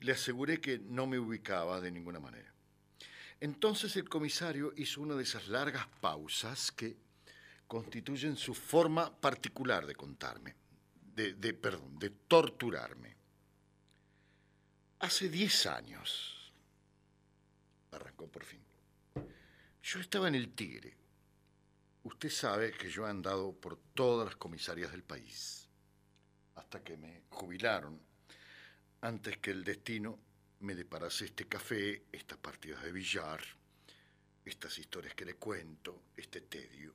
Le 0.00 0.12
aseguré 0.12 0.60
que 0.60 0.78
no 0.78 1.06
me 1.06 1.18
ubicaba 1.18 1.80
de 1.80 1.90
ninguna 1.90 2.20
manera. 2.20 2.52
Entonces 3.40 3.96
el 3.96 4.08
comisario 4.08 4.72
hizo 4.76 5.00
una 5.00 5.14
de 5.14 5.22
esas 5.22 5.48
largas 5.48 5.86
pausas 6.00 6.72
que 6.72 6.96
constituyen 7.66 8.36
su 8.36 8.54
forma 8.54 9.14
particular 9.20 9.86
de 9.86 9.94
contarme, 9.94 10.54
de, 11.14 11.54
perdón, 11.54 11.98
de 11.98 12.10
torturarme. 12.10 13.16
Hace 15.00 15.28
diez 15.28 15.66
años, 15.66 16.52
arrancó 17.90 18.26
por 18.28 18.44
fin, 18.44 18.62
yo 19.82 20.00
estaba 20.00 20.28
en 20.28 20.34
el 20.34 20.54
Tigre. 20.54 20.96
Usted 22.04 22.30
sabe 22.30 22.72
que 22.72 22.88
yo 22.88 23.06
he 23.06 23.10
andado 23.10 23.52
por 23.52 23.76
todas 23.94 24.26
las 24.26 24.36
comisarias 24.36 24.92
del 24.92 25.02
país, 25.02 25.68
hasta 26.54 26.82
que 26.82 26.96
me 26.96 27.24
jubilaron, 27.30 28.00
antes 29.06 29.38
que 29.38 29.52
el 29.52 29.62
destino 29.62 30.18
me 30.60 30.74
deparase 30.74 31.26
este 31.26 31.46
café, 31.46 32.06
estas 32.10 32.38
partidas 32.38 32.82
de 32.82 32.90
billar, 32.90 33.40
estas 34.44 34.76
historias 34.78 35.14
que 35.14 35.24
le 35.24 35.34
cuento, 35.34 36.02
este 36.16 36.40
tedio. 36.40 36.92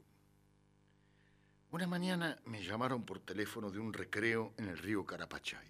Una 1.72 1.88
mañana 1.88 2.38
me 2.46 2.62
llamaron 2.62 3.06
por 3.06 3.22
teléfono 3.22 3.72
de 3.72 3.80
un 3.80 3.94
recreo 3.94 4.54
en 4.58 4.68
el 4.68 4.78
río 4.78 5.06
Carapachay. 5.06 5.70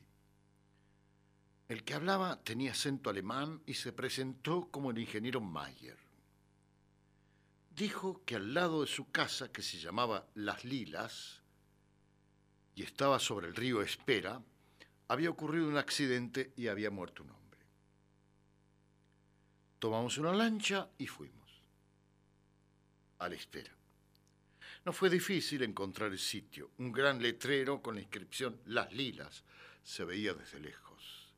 El 1.68 1.84
que 1.84 1.94
hablaba 1.94 2.42
tenía 2.44 2.72
acento 2.72 3.12
alemán 3.12 3.62
y 3.68 3.76
se 3.76 3.94
presentó 3.94 4.68
como 4.72 4.90
el 4.90 4.98
ingeniero 4.98 5.42
Mayer. 5.42 5.98
Dijo 7.70 8.24
que 8.26 8.36
al 8.36 8.56
lado 8.56 8.82
de 8.82 8.88
su 8.88 9.12
casa, 9.12 9.52
que 9.52 9.62
se 9.62 9.78
llamaba 9.78 10.28
Las 10.34 10.66
Lilas, 10.66 11.44
y 12.74 12.82
estaba 12.82 13.20
sobre 13.20 13.48
el 13.48 13.56
río 13.56 13.84
Espera, 13.84 14.42
había 15.12 15.30
ocurrido 15.30 15.68
un 15.68 15.76
accidente 15.76 16.54
y 16.56 16.70
había 16.70 16.90
muerto 16.90 17.24
un 17.24 17.32
hombre. 17.32 17.60
Tomamos 19.78 20.18
una 20.18 20.32
lancha 20.32 20.88
y 20.98 21.06
fuimos 21.06 21.52
a 23.20 23.28
la 23.28 23.36
espera. 23.36 23.76
No 24.86 24.94
fue 24.94 25.10
difícil 25.10 25.64
encontrar 25.64 26.14
el 26.14 26.18
sitio. 26.18 26.72
Un 26.78 26.94
gran 26.94 27.22
letrero 27.22 27.82
con 27.82 27.96
la 27.96 28.02
inscripción 28.02 28.62
Las 28.68 28.94
Lilas 28.94 29.44
se 29.84 30.06
veía 30.06 30.34
desde 30.34 30.62
lejos. 30.62 31.34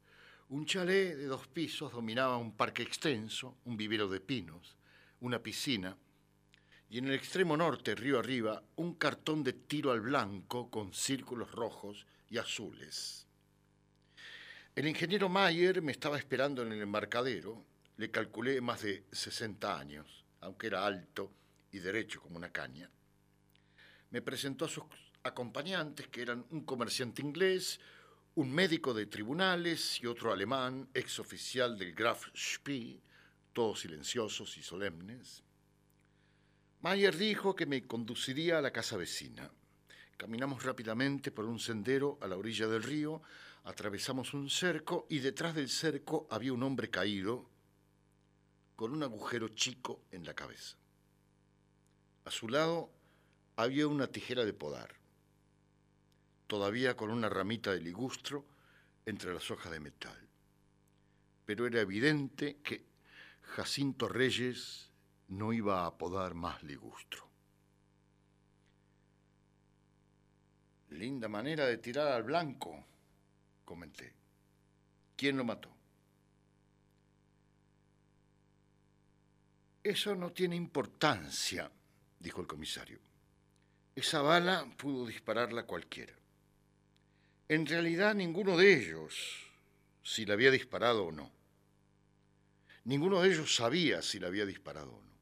Un 0.49 0.67
chalet 0.67 1.17
de 1.17 1.25
dos 1.25 1.47
pisos 1.47 1.91
dominaba 1.91 2.37
un 2.37 2.55
parque 2.55 2.83
extenso, 2.83 3.57
un 3.65 3.75
vivero 3.75 4.07
de 4.07 4.19
pinos, 4.19 4.77
una 5.21 5.39
piscina 5.39 5.97
y 6.91 6.99
en 6.99 7.05
el 7.05 7.15
extremo 7.15 7.57
norte, 7.57 7.95
río 7.95 8.19
arriba, 8.19 8.61
un 8.75 8.93
cartón 8.93 9.43
de 9.43 9.53
tiro 9.53 9.91
al 9.91 10.01
blanco 10.01 10.69
con 10.69 10.93
círculos 10.93 11.51
rojos 11.51 12.05
y 12.29 12.37
azules. 12.37 13.25
El 14.75 14.87
ingeniero 14.87 15.29
Mayer 15.29 15.83
me 15.83 15.91
estaba 15.91 16.17
esperando 16.17 16.63
en 16.63 16.71
el 16.71 16.81
embarcadero. 16.81 17.63
Le 17.97 18.09
calculé 18.09 18.59
más 18.59 18.81
de 18.81 19.05
60 19.11 19.77
años, 19.77 20.25
aunque 20.41 20.65
era 20.65 20.83
alto 20.83 21.31
y 21.71 21.77
derecho 21.77 22.19
como 22.19 22.37
una 22.37 22.51
caña. 22.51 22.89
Me 24.09 24.23
presentó 24.23 24.65
a 24.65 24.69
sus 24.69 24.85
acompañantes, 25.21 26.07
que 26.07 26.23
eran 26.23 26.43
un 26.49 26.65
comerciante 26.65 27.21
inglés, 27.21 27.79
un 28.33 28.51
médico 28.51 28.95
de 28.95 29.05
tribunales 29.05 30.01
y 30.01 30.07
otro 30.07 30.33
alemán, 30.33 30.89
ex 30.95 31.19
oficial 31.19 31.77
del 31.77 31.93
Graf 31.93 32.29
Spee, 32.35 32.99
todos 33.53 33.81
silenciosos 33.81 34.57
y 34.57 34.63
solemnes. 34.63 35.43
Mayer 36.81 37.15
dijo 37.15 37.55
que 37.55 37.67
me 37.67 37.85
conduciría 37.85 38.57
a 38.57 38.61
la 38.61 38.71
casa 38.71 38.97
vecina. 38.97 39.51
Caminamos 40.17 40.63
rápidamente 40.63 41.31
por 41.31 41.45
un 41.45 41.59
sendero 41.59 42.17
a 42.21 42.27
la 42.27 42.37
orilla 42.37 42.67
del 42.67 42.81
río, 42.81 43.21
atravesamos 43.63 44.33
un 44.33 44.49
cerco 44.49 45.07
y 45.09 45.19
detrás 45.19 45.55
del 45.55 45.69
cerco 45.69 46.27
había 46.29 46.53
un 46.53 46.63
hombre 46.63 46.89
caído 46.89 47.49
con 48.75 48.91
un 48.91 49.03
agujero 49.03 49.49
chico 49.49 50.01
en 50.11 50.25
la 50.25 50.33
cabeza. 50.33 50.77
A 52.25 52.31
su 52.31 52.49
lado 52.49 52.91
había 53.55 53.87
una 53.87 54.07
tijera 54.07 54.45
de 54.45 54.53
podar, 54.53 54.95
todavía 56.47 56.97
con 56.97 57.09
una 57.09 57.29
ramita 57.29 57.71
de 57.71 57.81
ligustro 57.81 58.45
entre 59.05 59.33
las 59.33 59.49
hojas 59.51 59.71
de 59.71 59.79
metal. 59.79 60.17
Pero 61.45 61.67
era 61.67 61.81
evidente 61.81 62.57
que 62.63 62.85
Jacinto 63.41 64.07
Reyes 64.07 64.89
no 65.27 65.53
iba 65.53 65.85
a 65.85 65.97
podar 65.97 66.33
más 66.33 66.63
ligustro. 66.63 67.29
Linda 70.89 71.27
manera 71.27 71.65
de 71.65 71.77
tirar 71.77 72.07
al 72.07 72.23
blanco, 72.23 72.85
comenté. 73.63 74.13
¿Quién 75.15 75.37
lo 75.37 75.43
mató? 75.43 75.69
Eso 79.83 80.15
no 80.15 80.31
tiene 80.31 80.55
importancia, 80.55 81.69
dijo 82.19 82.41
el 82.41 82.47
comisario. 82.47 82.99
Esa 83.95 84.21
bala 84.21 84.65
pudo 84.77 85.05
dispararla 85.05 85.63
cualquiera. 85.63 86.13
En 87.49 87.65
realidad 87.65 88.15
ninguno 88.15 88.57
de 88.57 88.73
ellos, 88.73 89.13
si 90.01 90.25
la 90.25 90.33
había 90.33 90.51
disparado 90.51 91.05
o 91.05 91.11
no. 91.11 91.31
Ninguno 92.85 93.21
de 93.21 93.29
ellos 93.29 93.55
sabía 93.55 94.01
si 94.01 94.19
la 94.19 94.27
había 94.27 94.45
disparado 94.45 94.93
o 94.93 95.01
no. 95.01 95.13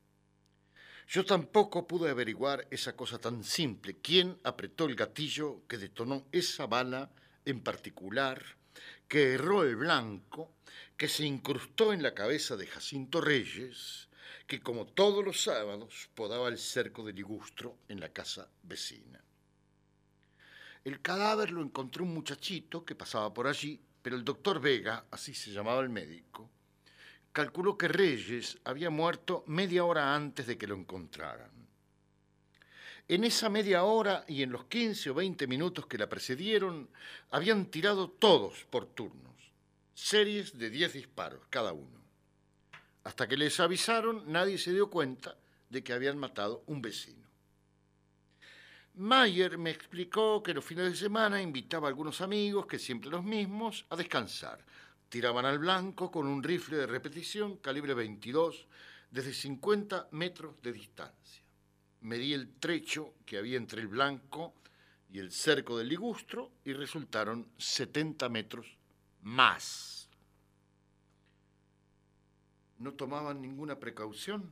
Yo 1.08 1.26
tampoco 1.26 1.88
pude 1.88 2.10
averiguar 2.10 2.68
esa 2.72 2.96
cosa 2.96 3.18
tan 3.20 3.44
simple, 3.44 3.98
quién 4.02 4.40
apretó 4.44 4.86
el 4.86 4.96
gatillo 4.96 5.68
que 5.68 5.78
detonó 5.78 6.26
esa 6.32 6.68
bala 6.68 7.12
en 7.46 7.62
particular, 7.62 8.44
que 9.08 9.34
erró 9.34 9.64
el 9.64 9.76
blanco, 9.76 10.56
que 10.98 11.08
se 11.08 11.26
incrustó 11.26 11.94
en 11.94 12.04
la 12.04 12.14
cabeza 12.14 12.56
de 12.56 12.68
Jacinto 12.68 13.22
Reyes, 13.22 14.08
que 14.48 14.62
como 14.62 14.86
todos 14.86 15.24
los 15.24 15.42
sábados 15.42 16.10
podaba 16.16 16.48
el 16.50 16.58
cerco 16.58 17.06
de 17.06 17.14
ligustro 17.14 17.78
en 17.88 18.00
la 18.00 18.10
casa 18.10 18.50
vecina. 18.64 19.24
El 20.84 21.02
cadáver 21.02 21.52
lo 21.52 21.62
encontró 21.62 22.04
un 22.04 22.14
muchachito 22.14 22.84
que 22.84 22.96
pasaba 22.96 23.34
por 23.34 23.48
allí, 23.48 23.80
pero 24.02 24.16
el 24.16 24.24
doctor 24.24 24.60
Vega, 24.60 25.06
así 25.12 25.34
se 25.34 25.52
llamaba 25.52 25.82
el 25.82 25.90
médico, 25.90 26.50
calculó 27.32 27.78
que 27.78 27.88
Reyes 27.88 28.58
había 28.64 28.90
muerto 28.90 29.44
media 29.48 29.86
hora 29.86 30.16
antes 30.16 30.48
de 30.48 30.58
que 30.58 30.68
lo 30.68 30.76
encontraran. 30.76 31.61
En 33.12 33.26
esa 33.26 33.50
media 33.50 33.84
hora 33.84 34.24
y 34.26 34.42
en 34.42 34.54
los 34.54 34.68
15 34.68 35.10
o 35.10 35.14
20 35.14 35.46
minutos 35.46 35.86
que 35.86 35.98
la 35.98 36.08
precedieron, 36.08 36.88
habían 37.32 37.66
tirado 37.66 38.10
todos 38.10 38.64
por 38.70 38.86
turnos, 38.86 39.36
series 39.94 40.58
de 40.58 40.70
10 40.70 40.94
disparos 40.94 41.42
cada 41.50 41.74
uno. 41.74 42.00
Hasta 43.04 43.28
que 43.28 43.36
les 43.36 43.60
avisaron, 43.60 44.32
nadie 44.32 44.58
se 44.58 44.72
dio 44.72 44.90
cuenta 44.90 45.36
de 45.70 45.84
que 45.84 45.92
habían 45.92 46.18
matado 46.18 46.64
un 46.68 46.82
vecino. 46.82 47.28
Mayer 48.94 49.58
me 49.58 49.72
explicó 49.72 50.42
que 50.42 50.54
los 50.54 50.64
fines 50.64 50.86
de 50.86 50.96
semana 50.96 51.42
invitaba 51.42 51.88
a 51.88 51.90
algunos 51.90 52.22
amigos, 52.22 52.66
que 52.66 52.80
siempre 52.80 53.10
los 53.10 53.26
mismos, 53.26 53.86
a 53.90 53.98
descansar, 53.98 54.64
Tiraban 55.10 55.44
al 55.44 55.60
blanco 55.60 56.10
con 56.10 56.28
un 56.28 56.42
rifle 56.42 56.78
de 56.78 56.88
repetición 56.88 57.58
calibre 57.58 57.94
22 57.94 58.68
desde 59.10 59.34
50 59.34 60.08
metros 60.12 60.56
de 60.62 60.72
distancia. 60.72 61.41
Medí 62.02 62.34
el 62.34 62.50
trecho 62.60 63.14
que 63.26 63.38
había 63.38 63.58
entre 63.58 63.82
el 63.82 63.88
blanco 63.88 64.54
y 65.12 65.20
el 65.20 65.32
cerco 65.32 65.78
del 65.78 65.90
ligustro 65.90 66.52
y 66.66 66.74
resultaron 66.74 67.48
70 67.58 68.30
metros 68.30 68.78
más. 69.22 70.10
¿No 72.80 72.94
tomaban 72.94 73.42
ninguna 73.42 73.78
precaución? 73.78 74.52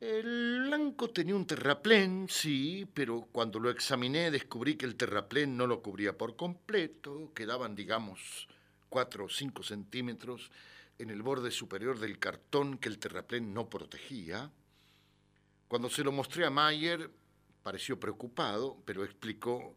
El 0.00 0.64
blanco 0.66 1.10
tenía 1.10 1.34
un 1.34 1.46
terraplén, 1.46 2.26
sí, 2.28 2.86
pero 2.92 3.28
cuando 3.32 3.58
lo 3.58 3.70
examiné 3.70 4.30
descubrí 4.30 4.76
que 4.76 4.86
el 4.86 4.96
terraplén 4.96 5.56
no 5.56 5.66
lo 5.66 5.82
cubría 5.82 6.16
por 6.16 6.36
completo, 6.36 7.32
quedaban, 7.34 7.74
digamos, 7.74 8.48
cuatro 8.88 9.24
o 9.24 9.28
cinco 9.28 9.62
centímetros 9.62 10.50
en 10.98 11.10
el 11.10 11.22
borde 11.22 11.50
superior 11.50 11.98
del 11.98 12.18
cartón 12.18 12.78
que 12.78 12.88
el 12.88 12.98
terraplén 12.98 13.54
no 13.54 13.68
protegía. 13.70 14.50
Cuando 15.68 15.88
se 15.88 16.04
lo 16.04 16.12
mostré 16.12 16.46
a 16.46 16.50
Mayer, 16.50 17.10
pareció 17.62 17.98
preocupado, 17.98 18.82
pero 18.84 19.04
explicó 19.04 19.76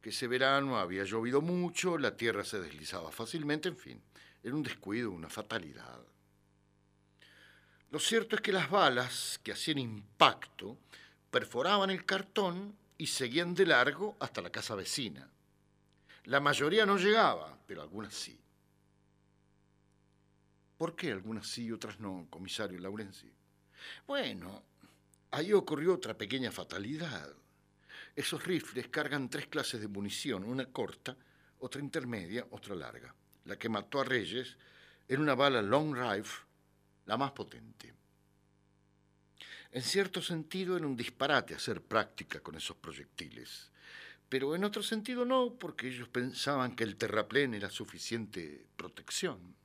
que 0.00 0.10
ese 0.10 0.28
verano 0.28 0.78
había 0.78 1.04
llovido 1.04 1.40
mucho, 1.40 1.98
la 1.98 2.16
tierra 2.16 2.44
se 2.44 2.60
deslizaba 2.60 3.10
fácilmente, 3.10 3.68
en 3.68 3.76
fin, 3.76 4.02
era 4.42 4.54
un 4.54 4.62
descuido, 4.62 5.10
una 5.10 5.28
fatalidad. 5.28 6.00
Lo 7.90 7.98
cierto 7.98 8.36
es 8.36 8.42
que 8.42 8.52
las 8.52 8.70
balas 8.70 9.40
que 9.42 9.52
hacían 9.52 9.78
impacto 9.78 10.78
perforaban 11.30 11.90
el 11.90 12.04
cartón 12.04 12.76
y 12.98 13.06
seguían 13.06 13.54
de 13.54 13.66
largo 13.66 14.16
hasta 14.20 14.42
la 14.42 14.50
casa 14.50 14.74
vecina. 14.74 15.28
La 16.24 16.40
mayoría 16.40 16.86
no 16.86 16.96
llegaba, 16.96 17.58
pero 17.66 17.82
algunas 17.82 18.14
sí. 18.14 18.38
¿Por 20.76 20.96
qué 20.96 21.12
algunas 21.12 21.46
sí 21.46 21.66
y 21.66 21.72
otras 21.72 22.00
no, 22.00 22.26
comisario 22.30 22.78
Laurenzi? 22.78 23.32
Bueno, 24.06 24.62
ahí 25.34 25.52
ocurrió 25.52 25.94
otra 25.94 26.16
pequeña 26.16 26.52
fatalidad. 26.52 27.34
Esos 28.14 28.44
rifles 28.44 28.88
cargan 28.88 29.28
tres 29.28 29.48
clases 29.48 29.80
de 29.80 29.88
munición, 29.88 30.44
una 30.44 30.66
corta, 30.66 31.16
otra 31.58 31.80
intermedia, 31.80 32.46
otra 32.50 32.74
larga. 32.74 33.14
La 33.44 33.58
que 33.58 33.68
mató 33.68 34.00
a 34.00 34.04
Reyes 34.04 34.56
era 35.08 35.20
una 35.20 35.34
bala 35.34 35.60
long 35.60 35.94
rifle 35.94 36.46
la 37.06 37.16
más 37.16 37.32
potente. 37.32 37.92
En 39.72 39.82
cierto 39.82 40.22
sentido 40.22 40.76
era 40.76 40.86
un 40.86 40.96
disparate 40.96 41.54
hacer 41.54 41.82
práctica 41.82 42.40
con 42.40 42.54
esos 42.54 42.76
proyectiles, 42.76 43.72
pero 44.28 44.54
en 44.54 44.64
otro 44.64 44.82
sentido 44.82 45.24
no, 45.24 45.54
porque 45.58 45.88
ellos 45.88 46.08
pensaban 46.08 46.76
que 46.76 46.84
el 46.84 46.96
terraplén 46.96 47.54
era 47.54 47.68
suficiente 47.68 48.66
protección. 48.76 49.56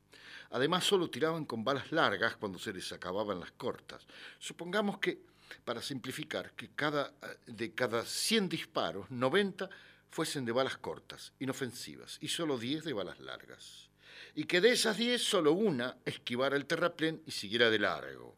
Además, 0.50 0.82
solo 0.82 1.08
tiraban 1.08 1.44
con 1.44 1.62
balas 1.62 1.92
largas 1.92 2.36
cuando 2.36 2.58
se 2.58 2.72
les 2.72 2.92
acababan 2.92 3.38
las 3.38 3.52
cortas. 3.52 4.04
Supongamos 4.40 4.98
que, 4.98 5.22
para 5.64 5.82
simplificar, 5.82 6.52
que 6.52 6.70
cada, 6.70 7.12
de 7.46 7.74
cada 7.74 8.04
100 8.04 8.48
disparos, 8.48 9.10
90 9.10 9.68
fuesen 10.10 10.44
de 10.44 10.52
balas 10.52 10.76
cortas, 10.78 11.32
inofensivas, 11.38 12.18
y 12.20 12.28
solo 12.28 12.58
10 12.58 12.84
de 12.84 12.92
balas 12.92 13.20
largas 13.20 13.90
y 14.34 14.44
que 14.44 14.60
de 14.60 14.72
esas 14.72 14.96
diez 14.96 15.22
solo 15.22 15.52
una 15.52 15.96
esquivara 16.04 16.56
el 16.56 16.66
terraplén 16.66 17.22
y 17.26 17.30
siguiera 17.30 17.70
de 17.70 17.78
largo. 17.78 18.36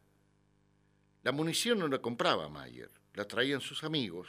La 1.23 1.33
munición 1.33 1.79
no 1.79 1.89
la 1.89 2.01
compraba 2.01 2.49
Mayer, 2.49 2.91
la 3.15 3.27
traían 3.27 3.61
sus 3.61 3.85
amigos, 3.85 4.29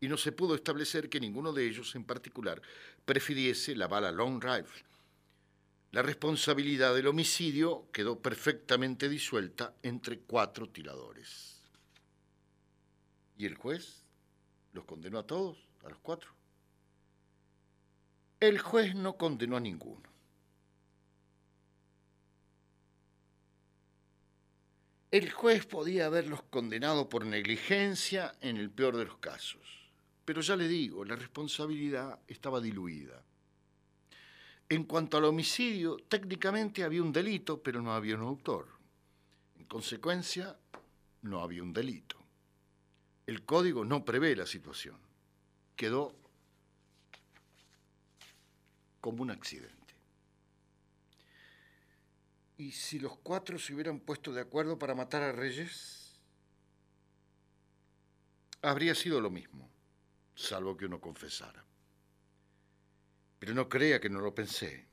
y 0.00 0.08
no 0.08 0.16
se 0.16 0.32
pudo 0.32 0.54
establecer 0.54 1.08
que 1.08 1.20
ninguno 1.20 1.52
de 1.52 1.66
ellos 1.66 1.94
en 1.94 2.04
particular 2.04 2.60
prefiriese 3.04 3.76
la 3.76 3.86
bala 3.86 4.10
long 4.10 4.42
rifle. 4.42 4.84
La 5.92 6.02
responsabilidad 6.02 6.94
del 6.94 7.06
homicidio 7.06 7.86
quedó 7.92 8.20
perfectamente 8.20 9.08
disuelta 9.08 9.74
entre 9.82 10.20
cuatro 10.20 10.68
tiradores. 10.68 11.51
¿Y 13.36 13.46
el 13.46 13.54
juez 13.56 14.04
los 14.72 14.84
condenó 14.84 15.18
a 15.18 15.26
todos, 15.26 15.58
a 15.84 15.88
los 15.88 15.98
cuatro? 15.98 16.30
El 18.40 18.58
juez 18.58 18.94
no 18.94 19.16
condenó 19.16 19.56
a 19.56 19.60
ninguno. 19.60 20.12
El 25.10 25.30
juez 25.30 25.66
podía 25.66 26.06
haberlos 26.06 26.42
condenado 26.44 27.08
por 27.08 27.26
negligencia 27.26 28.34
en 28.40 28.56
el 28.56 28.70
peor 28.70 28.96
de 28.96 29.04
los 29.04 29.18
casos. 29.18 29.60
Pero 30.24 30.40
ya 30.40 30.56
le 30.56 30.68
digo, 30.68 31.04
la 31.04 31.16
responsabilidad 31.16 32.18
estaba 32.26 32.60
diluida. 32.60 33.22
En 34.70 34.84
cuanto 34.84 35.18
al 35.18 35.26
homicidio, 35.26 35.98
técnicamente 36.08 36.82
había 36.82 37.02
un 37.02 37.12
delito, 37.12 37.62
pero 37.62 37.82
no 37.82 37.92
había 37.92 38.16
un 38.16 38.22
autor. 38.22 38.68
En 39.58 39.66
consecuencia, 39.66 40.56
no 41.20 41.40
había 41.40 41.62
un 41.62 41.74
delito. 41.74 42.21
El 43.26 43.44
código 43.44 43.84
no 43.84 44.04
prevé 44.04 44.34
la 44.34 44.46
situación. 44.46 44.96
Quedó 45.76 46.14
como 49.00 49.22
un 49.22 49.30
accidente. 49.30 49.76
¿Y 52.58 52.72
si 52.72 52.98
los 52.98 53.16
cuatro 53.18 53.58
se 53.58 53.74
hubieran 53.74 54.00
puesto 54.00 54.32
de 54.32 54.40
acuerdo 54.40 54.78
para 54.78 54.94
matar 54.94 55.22
a 55.22 55.32
Reyes? 55.32 56.20
Habría 58.62 58.94
sido 58.94 59.20
lo 59.20 59.30
mismo, 59.30 59.68
salvo 60.36 60.76
que 60.76 60.86
uno 60.86 61.00
confesara. 61.00 61.64
Pero 63.40 63.54
no 63.54 63.68
crea 63.68 64.00
que 64.00 64.08
no 64.08 64.20
lo 64.20 64.32
pensé. 64.32 64.86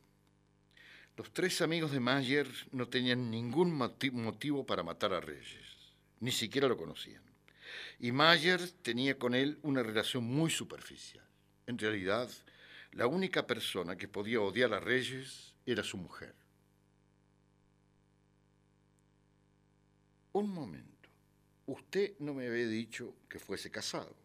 Los 1.16 1.32
tres 1.32 1.62
amigos 1.62 1.92
de 1.92 2.00
Mayer 2.00 2.48
no 2.72 2.88
tenían 2.88 3.30
ningún 3.30 3.72
motivo 3.72 4.66
para 4.66 4.82
matar 4.82 5.14
a 5.14 5.20
Reyes, 5.20 5.94
ni 6.22 6.32
siquiera 6.32 6.68
lo 6.68 6.78
conocían. 6.78 7.29
Y 8.00 8.12
Mayer 8.12 8.70
tenía 8.82 9.18
con 9.18 9.36
él 9.36 9.60
una 9.62 9.84
relación 9.84 10.24
muy 10.24 10.50
superficial. 10.50 11.26
En 11.68 11.78
realidad, 11.78 12.30
la 12.92 13.08
única 13.08 13.46
persona 13.46 13.96
que 13.96 14.08
podía 14.08 14.42
odiar 14.42 14.74
a 14.74 14.80
Reyes 14.80 15.54
era 15.66 15.84
su 15.84 15.98
mujer. 15.98 16.36
Un 20.32 20.50
momento. 20.50 21.10
Usted 21.66 22.14
no 22.20 22.34
me 22.34 22.48
había 22.48 22.68
dicho 22.68 23.16
que 23.28 23.40
fuese 23.40 23.70
casado. 23.70 24.16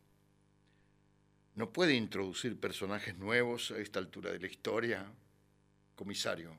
No 1.54 1.72
puede 1.72 1.94
introducir 1.94 2.58
personajes 2.58 3.16
nuevos 3.16 3.70
a 3.70 3.78
esta 3.78 3.98
altura 3.98 4.32
de 4.32 4.40
la 4.40 4.46
historia, 4.46 5.12
comisario. 5.94 6.56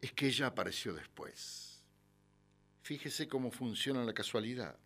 Es 0.00 0.12
que 0.12 0.26
ella 0.26 0.48
apareció 0.48 0.92
después. 0.92 1.82
Fíjese 2.82 3.26
cómo 3.26 3.50
funciona 3.50 4.04
la 4.04 4.12
casualidad. 4.12 4.78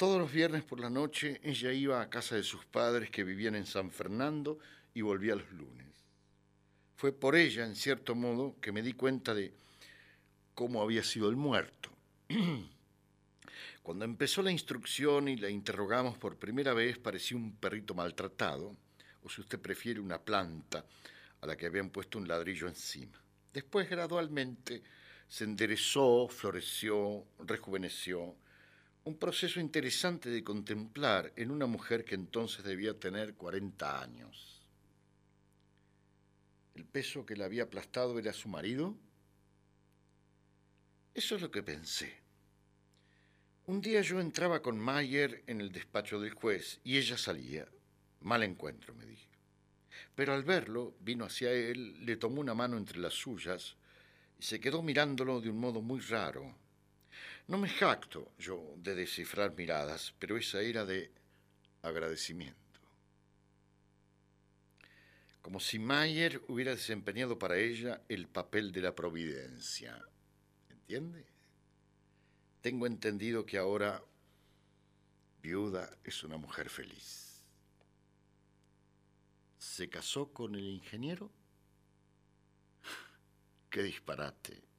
Todos 0.00 0.18
los 0.18 0.32
viernes 0.32 0.64
por 0.64 0.80
la 0.80 0.88
noche 0.88 1.42
ella 1.44 1.74
iba 1.74 2.00
a 2.00 2.08
casa 2.08 2.34
de 2.34 2.42
sus 2.42 2.64
padres 2.64 3.10
que 3.10 3.22
vivían 3.22 3.54
en 3.54 3.66
San 3.66 3.90
Fernando 3.90 4.58
y 4.94 5.02
volvía 5.02 5.34
los 5.34 5.52
lunes. 5.52 5.88
Fue 6.96 7.12
por 7.12 7.36
ella, 7.36 7.66
en 7.66 7.76
cierto 7.76 8.14
modo, 8.14 8.56
que 8.62 8.72
me 8.72 8.80
di 8.80 8.94
cuenta 8.94 9.34
de 9.34 9.52
cómo 10.54 10.80
había 10.80 11.04
sido 11.04 11.28
el 11.28 11.36
muerto. 11.36 11.90
Cuando 13.82 14.06
empezó 14.06 14.40
la 14.40 14.50
instrucción 14.50 15.28
y 15.28 15.36
la 15.36 15.50
interrogamos 15.50 16.16
por 16.16 16.38
primera 16.38 16.72
vez, 16.72 16.96
parecía 16.96 17.36
un 17.36 17.56
perrito 17.56 17.92
maltratado, 17.92 18.74
o 19.22 19.28
si 19.28 19.42
usted 19.42 19.60
prefiere, 19.60 20.00
una 20.00 20.18
planta 20.18 20.82
a 21.42 21.46
la 21.46 21.58
que 21.58 21.66
habían 21.66 21.90
puesto 21.90 22.16
un 22.16 22.26
ladrillo 22.26 22.68
encima. 22.68 23.20
Después, 23.52 23.90
gradualmente, 23.90 24.82
se 25.28 25.44
enderezó, 25.44 26.26
floreció, 26.26 27.22
rejuveneció. 27.40 28.34
Un 29.04 29.16
proceso 29.16 29.60
interesante 29.60 30.28
de 30.28 30.44
contemplar 30.44 31.32
en 31.36 31.50
una 31.50 31.66
mujer 31.66 32.04
que 32.04 32.14
entonces 32.14 32.64
debía 32.64 32.98
tener 32.98 33.34
40 33.34 34.02
años. 34.02 34.62
¿El 36.74 36.84
peso 36.84 37.24
que 37.24 37.36
la 37.36 37.46
había 37.46 37.64
aplastado 37.64 38.18
era 38.18 38.32
su 38.32 38.48
marido? 38.48 38.96
Eso 41.14 41.36
es 41.36 41.42
lo 41.42 41.50
que 41.50 41.62
pensé. 41.62 42.20
Un 43.66 43.80
día 43.80 44.02
yo 44.02 44.20
entraba 44.20 44.60
con 44.60 44.78
Mayer 44.78 45.44
en 45.46 45.60
el 45.60 45.72
despacho 45.72 46.20
del 46.20 46.34
juez 46.34 46.80
y 46.84 46.98
ella 46.98 47.16
salía. 47.16 47.66
Mal 48.20 48.42
encuentro, 48.42 48.94
me 48.94 49.06
dije. 49.06 49.28
Pero 50.14 50.34
al 50.34 50.44
verlo, 50.44 50.94
vino 51.00 51.24
hacia 51.24 51.52
él, 51.52 52.04
le 52.04 52.16
tomó 52.16 52.40
una 52.40 52.54
mano 52.54 52.76
entre 52.76 52.98
las 52.98 53.14
suyas 53.14 53.76
y 54.38 54.42
se 54.42 54.60
quedó 54.60 54.82
mirándolo 54.82 55.40
de 55.40 55.50
un 55.50 55.58
modo 55.58 55.80
muy 55.80 56.00
raro. 56.00 56.54
No 57.50 57.58
me 57.58 57.68
jacto 57.68 58.32
yo 58.38 58.74
de 58.76 58.94
descifrar 58.94 59.56
miradas, 59.56 60.14
pero 60.20 60.36
esa 60.36 60.62
era 60.62 60.84
de 60.84 61.10
agradecimiento. 61.82 62.80
Como 65.42 65.58
si 65.58 65.80
Mayer 65.80 66.40
hubiera 66.46 66.70
desempeñado 66.70 67.40
para 67.40 67.58
ella 67.58 68.02
el 68.08 68.28
papel 68.28 68.70
de 68.70 68.82
la 68.82 68.94
providencia. 68.94 70.00
¿Entiende? 70.68 71.26
Tengo 72.60 72.86
entendido 72.86 73.44
que 73.44 73.58
ahora 73.58 74.00
viuda 75.42 75.90
es 76.04 76.22
una 76.22 76.36
mujer 76.36 76.70
feliz. 76.70 77.42
¿Se 79.58 79.88
casó 79.88 80.32
con 80.32 80.54
el 80.54 80.68
ingeniero? 80.68 81.32
Qué 83.70 83.82
disparate. 83.82 84.69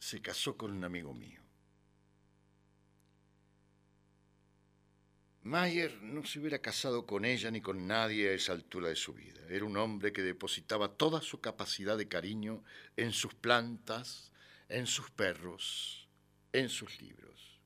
Se 0.00 0.20
casó 0.20 0.56
con 0.56 0.72
un 0.72 0.82
amigo 0.82 1.14
mío. 1.14 1.40
Mayer 5.42 6.02
no 6.02 6.24
se 6.24 6.38
hubiera 6.38 6.58
casado 6.58 7.06
con 7.06 7.24
ella 7.24 7.50
ni 7.50 7.60
con 7.60 7.86
nadie 7.86 8.28
a 8.28 8.32
esa 8.32 8.52
altura 8.52 8.88
de 8.88 8.96
su 8.96 9.14
vida. 9.14 9.40
Era 9.48 9.64
un 9.64 9.76
hombre 9.76 10.12
que 10.12 10.22
depositaba 10.22 10.96
toda 10.96 11.20
su 11.20 11.40
capacidad 11.40 11.96
de 11.96 12.08
cariño 12.08 12.64
en 12.96 13.12
sus 13.12 13.34
plantas, 13.34 14.32
en 14.68 14.86
sus 14.86 15.10
perros, 15.10 16.08
en 16.52 16.68
sus 16.68 17.00
libros. 17.00 17.58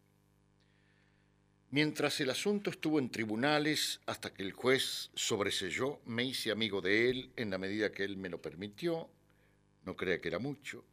Mientras 1.70 2.20
el 2.20 2.30
asunto 2.30 2.70
estuvo 2.70 3.00
en 3.00 3.10
tribunales 3.10 4.00
hasta 4.06 4.32
que 4.32 4.42
el 4.42 4.52
juez 4.52 5.10
sobreselló, 5.14 6.00
me 6.04 6.24
hice 6.24 6.52
amigo 6.52 6.80
de 6.80 7.10
él 7.10 7.32
en 7.36 7.50
la 7.50 7.58
medida 7.58 7.90
que 7.90 8.04
él 8.04 8.16
me 8.16 8.28
lo 8.28 8.40
permitió. 8.40 9.08
No 9.84 9.96
crea 9.96 10.20
que 10.20 10.28
era 10.28 10.38
mucho. 10.38 10.84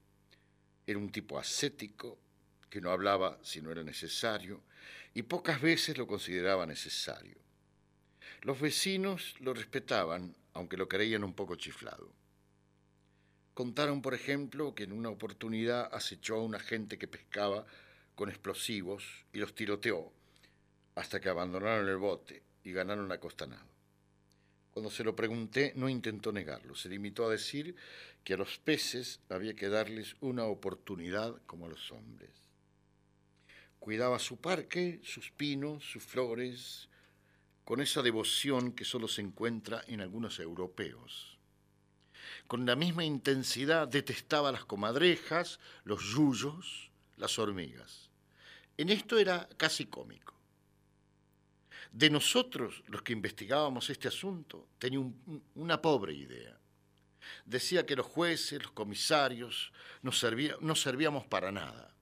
Era 0.85 0.99
un 0.99 1.11
tipo 1.11 1.37
ascético, 1.37 2.17
que 2.69 2.81
no 2.81 2.91
hablaba 2.91 3.39
si 3.43 3.61
no 3.61 3.71
era 3.71 3.83
necesario, 3.83 4.61
y 5.13 5.23
pocas 5.23 5.61
veces 5.61 5.97
lo 5.97 6.07
consideraba 6.07 6.65
necesario. 6.65 7.37
Los 8.41 8.59
vecinos 8.59 9.35
lo 9.39 9.53
respetaban, 9.53 10.35
aunque 10.53 10.77
lo 10.77 10.87
creían 10.87 11.23
un 11.23 11.33
poco 11.33 11.55
chiflado. 11.55 12.11
Contaron, 13.53 14.01
por 14.01 14.13
ejemplo, 14.13 14.73
que 14.73 14.83
en 14.83 14.93
una 14.93 15.09
oportunidad 15.09 15.93
acechó 15.93 16.35
a 16.35 16.43
una 16.43 16.59
gente 16.59 16.97
que 16.97 17.07
pescaba 17.07 17.65
con 18.15 18.29
explosivos 18.29 19.03
y 19.33 19.39
los 19.39 19.53
tiroteó 19.53 20.11
hasta 20.95 21.19
que 21.19 21.29
abandonaron 21.29 21.87
el 21.87 21.97
bote 21.97 22.43
y 22.63 22.71
ganaron 22.71 23.09
la 23.09 23.19
costanado. 23.19 23.69
Cuando 24.71 24.89
se 24.89 25.03
lo 25.03 25.15
pregunté, 25.15 25.73
no 25.75 25.89
intentó 25.89 26.31
negarlo. 26.31 26.75
Se 26.75 26.87
limitó 26.87 27.25
a 27.25 27.31
decir 27.31 27.75
que 28.23 28.33
a 28.33 28.37
los 28.37 28.57
peces 28.59 29.19
había 29.29 29.55
que 29.55 29.69
darles 29.69 30.15
una 30.21 30.45
oportunidad 30.45 31.41
como 31.45 31.65
a 31.65 31.69
los 31.69 31.91
hombres. 31.91 32.31
Cuidaba 33.79 34.19
su 34.19 34.37
parque, 34.37 34.99
sus 35.03 35.31
pinos, 35.31 35.83
sus 35.83 36.03
flores, 36.03 36.87
con 37.65 37.81
esa 37.81 38.01
devoción 38.01 38.73
que 38.73 38.85
solo 38.85 39.07
se 39.07 39.21
encuentra 39.21 39.83
en 39.87 40.01
algunos 40.01 40.39
europeos 40.39 41.31
con 42.47 42.65
la 42.65 42.75
misma 42.75 43.05
intensidad 43.05 43.87
detestaba 43.87 44.51
las 44.51 44.65
comadrejas, 44.65 45.59
los 45.83 46.03
yuyos, 46.13 46.91
las 47.17 47.39
hormigas. 47.39 48.09
En 48.77 48.89
esto 48.89 49.17
era 49.17 49.47
casi 49.57 49.85
cómico. 49.85 50.33
De 51.91 52.09
nosotros, 52.09 52.83
los 52.87 53.01
que 53.01 53.13
investigábamos 53.13 53.89
este 53.89 54.07
asunto, 54.07 54.67
tenía 54.79 54.99
una 55.55 55.81
pobre 55.81 56.13
idea. 56.13 56.57
Decía 57.45 57.85
que 57.85 57.95
los 57.95 58.05
jueces, 58.05 58.61
los 58.63 58.71
comisarios, 58.71 59.71
no 60.01 60.11
servíamos 60.11 61.25
para 61.27 61.51
nada. 61.51 61.93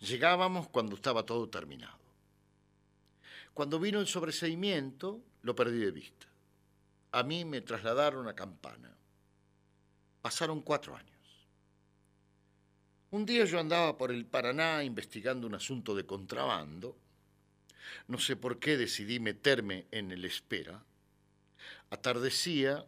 Llegábamos 0.00 0.68
cuando 0.68 0.96
estaba 0.96 1.24
todo 1.24 1.48
terminado. 1.48 1.98
Cuando 3.52 3.78
vino 3.78 4.00
el 4.00 4.06
sobreseimiento, 4.06 5.20
lo 5.42 5.54
perdí 5.54 5.78
de 5.78 5.90
vista. 5.90 6.26
A 7.12 7.22
mí 7.22 7.44
me 7.44 7.60
trasladaron 7.60 8.28
a 8.28 8.34
Campana. 8.34 8.96
Pasaron 10.22 10.62
cuatro 10.62 10.96
años. 10.96 11.10
Un 13.10 13.26
día 13.26 13.44
yo 13.44 13.58
andaba 13.58 13.98
por 13.98 14.12
el 14.12 14.24
Paraná 14.24 14.84
investigando 14.84 15.46
un 15.46 15.56
asunto 15.56 15.94
de 15.94 16.06
contrabando. 16.06 16.96
No 18.06 18.18
sé 18.18 18.36
por 18.36 18.60
qué 18.60 18.76
decidí 18.76 19.18
meterme 19.18 19.86
en 19.90 20.12
el 20.12 20.24
espera. 20.24 20.84
Atardecía 21.90 22.86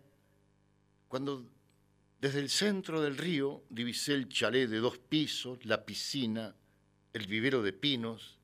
cuando 1.13 1.47
desde 2.23 2.41
el 2.41 2.49
centro 2.49 3.03
del 3.03 3.19
río 3.19 3.65
divisé 3.69 4.15
el 4.15 4.31
chalet 4.31 4.67
de 4.67 4.79
dos 4.79 4.97
pisos, 4.97 5.63
la 5.67 5.85
piscina, 5.85 6.57
el 7.13 7.27
vivero 7.27 7.61
de 7.61 7.75
pinos, 7.75 8.39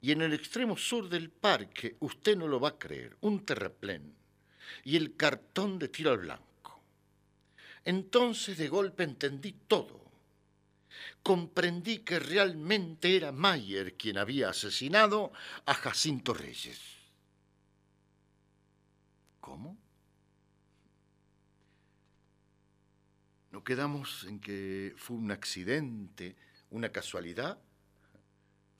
y 0.00 0.10
en 0.10 0.22
el 0.22 0.32
extremo 0.32 0.76
sur 0.76 1.08
del 1.08 1.30
parque, 1.30 1.96
usted 2.00 2.36
no 2.36 2.48
lo 2.48 2.58
va 2.58 2.70
a 2.70 2.78
creer, 2.80 3.16
un 3.20 3.46
terraplén 3.46 4.16
y 4.82 4.96
el 4.96 5.14
cartón 5.14 5.78
de 5.78 5.86
tiro 5.86 6.10
al 6.10 6.18
blanco. 6.18 6.82
Entonces 7.84 8.58
de 8.58 8.66
golpe 8.66 9.04
entendí 9.04 9.52
todo. 9.68 10.02
comprendí 11.22 11.98
que 11.98 12.18
realmente 12.18 13.14
era 13.14 13.30
Mayer 13.30 13.96
quien 13.96 14.18
había 14.18 14.48
asesinado 14.48 15.30
a 15.66 15.74
Jacinto 15.74 16.34
Reyes. 16.34 16.80
¿Cómo? 19.40 19.83
Quedamos 23.64 24.24
en 24.24 24.38
que 24.40 24.94
fue 24.96 25.16
un 25.16 25.30
accidente, 25.30 26.36
una 26.70 26.90
casualidad? 26.90 27.58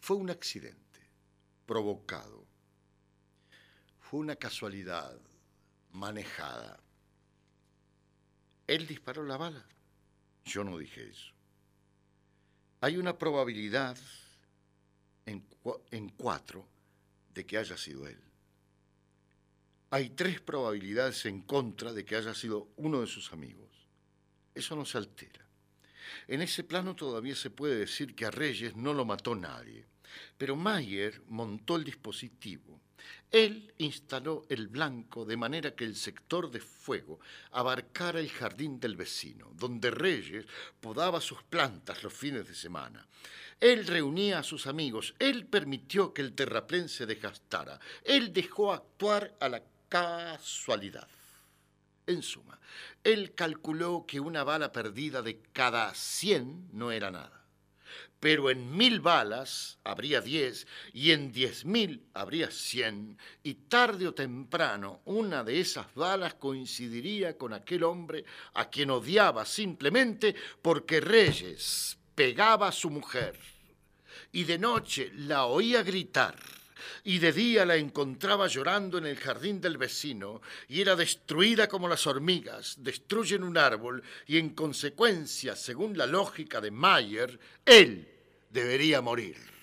Fue 0.00 0.16
un 0.16 0.30
accidente, 0.30 1.00
provocado. 1.66 2.44
Fue 4.00 4.20
una 4.20 4.36
casualidad 4.36 5.18
manejada. 5.92 6.78
Él 8.66 8.86
disparó 8.86 9.24
la 9.24 9.36
bala. 9.36 9.64
Yo 10.44 10.62
no 10.62 10.78
dije 10.78 11.08
eso. 11.08 11.32
Hay 12.80 12.98
una 12.98 13.16
probabilidad 13.16 13.96
en, 15.24 15.44
en 15.90 16.10
cuatro 16.10 16.68
de 17.32 17.46
que 17.46 17.58
haya 17.58 17.76
sido 17.76 18.06
él. 18.06 18.20
Hay 19.90 20.10
tres 20.10 20.40
probabilidades 20.40 21.24
en 21.26 21.40
contra 21.42 21.92
de 21.92 22.04
que 22.04 22.16
haya 22.16 22.34
sido 22.34 22.68
uno 22.76 23.00
de 23.00 23.06
sus 23.06 23.32
amigos. 23.32 23.73
Eso 24.54 24.76
no 24.76 24.84
se 24.84 24.98
altera. 24.98 25.44
En 26.28 26.40
ese 26.40 26.64
plano 26.64 26.94
todavía 26.94 27.34
se 27.34 27.50
puede 27.50 27.76
decir 27.76 28.14
que 28.14 28.26
a 28.26 28.30
Reyes 28.30 28.76
no 28.76 28.94
lo 28.94 29.04
mató 29.04 29.34
nadie, 29.34 29.84
pero 30.38 30.56
Mayer 30.56 31.22
montó 31.28 31.76
el 31.76 31.84
dispositivo. 31.84 32.80
Él 33.30 33.74
instaló 33.78 34.46
el 34.48 34.68
blanco 34.68 35.24
de 35.24 35.36
manera 35.36 35.74
que 35.74 35.84
el 35.84 35.96
sector 35.96 36.50
de 36.50 36.60
fuego 36.60 37.18
abarcara 37.50 38.20
el 38.20 38.30
jardín 38.30 38.78
del 38.78 38.96
vecino, 38.96 39.50
donde 39.54 39.90
Reyes 39.90 40.46
podaba 40.80 41.20
sus 41.20 41.42
plantas 41.42 42.02
los 42.02 42.14
fines 42.14 42.46
de 42.46 42.54
semana. 42.54 43.06
Él 43.60 43.86
reunía 43.86 44.38
a 44.38 44.42
sus 44.42 44.66
amigos, 44.66 45.14
él 45.18 45.46
permitió 45.46 46.14
que 46.14 46.22
el 46.22 46.34
terraplén 46.34 46.88
se 46.88 47.06
desgastara, 47.06 47.78
él 48.04 48.32
dejó 48.32 48.72
actuar 48.72 49.34
a 49.40 49.48
la 49.48 49.62
casualidad. 49.88 51.08
En 52.06 52.22
suma, 52.22 52.60
él 53.02 53.34
calculó 53.34 54.04
que 54.06 54.20
una 54.20 54.44
bala 54.44 54.72
perdida 54.72 55.22
de 55.22 55.40
cada 55.52 55.94
100 55.94 56.68
no 56.72 56.92
era 56.92 57.10
nada. 57.10 57.44
Pero 58.20 58.50
en 58.50 58.76
mil 58.76 59.00
balas 59.00 59.78
habría 59.84 60.20
diez 60.20 60.66
y 60.92 61.12
en 61.12 61.32
diez 61.32 61.64
mil 61.64 62.06
habría 62.14 62.50
cien 62.50 63.18
y 63.42 63.54
tarde 63.54 64.08
o 64.08 64.14
temprano 64.14 65.00
una 65.04 65.44
de 65.44 65.60
esas 65.60 65.94
balas 65.94 66.34
coincidiría 66.34 67.36
con 67.36 67.52
aquel 67.52 67.84
hombre 67.84 68.24
a 68.54 68.70
quien 68.70 68.90
odiaba 68.90 69.44
simplemente 69.44 70.34
porque 70.62 71.00
Reyes 71.00 71.98
pegaba 72.14 72.68
a 72.68 72.72
su 72.72 72.88
mujer 72.88 73.38
y 74.32 74.44
de 74.44 74.58
noche 74.58 75.10
la 75.14 75.44
oía 75.44 75.82
gritar 75.82 76.36
y 77.04 77.18
de 77.18 77.32
día 77.32 77.64
la 77.64 77.76
encontraba 77.76 78.46
llorando 78.46 78.98
en 78.98 79.06
el 79.06 79.16
jardín 79.16 79.60
del 79.60 79.78
vecino 79.78 80.42
y 80.68 80.80
era 80.80 80.96
destruida 80.96 81.68
como 81.68 81.88
las 81.88 82.06
hormigas 82.06 82.76
destruyen 82.78 83.42
un 83.42 83.56
árbol 83.58 84.02
y 84.26 84.38
en 84.38 84.50
consecuencia, 84.50 85.56
según 85.56 85.96
la 85.96 86.06
lógica 86.06 86.60
de 86.60 86.70
Mayer, 86.70 87.38
él 87.64 88.08
debería 88.50 89.00
morir. 89.00 89.53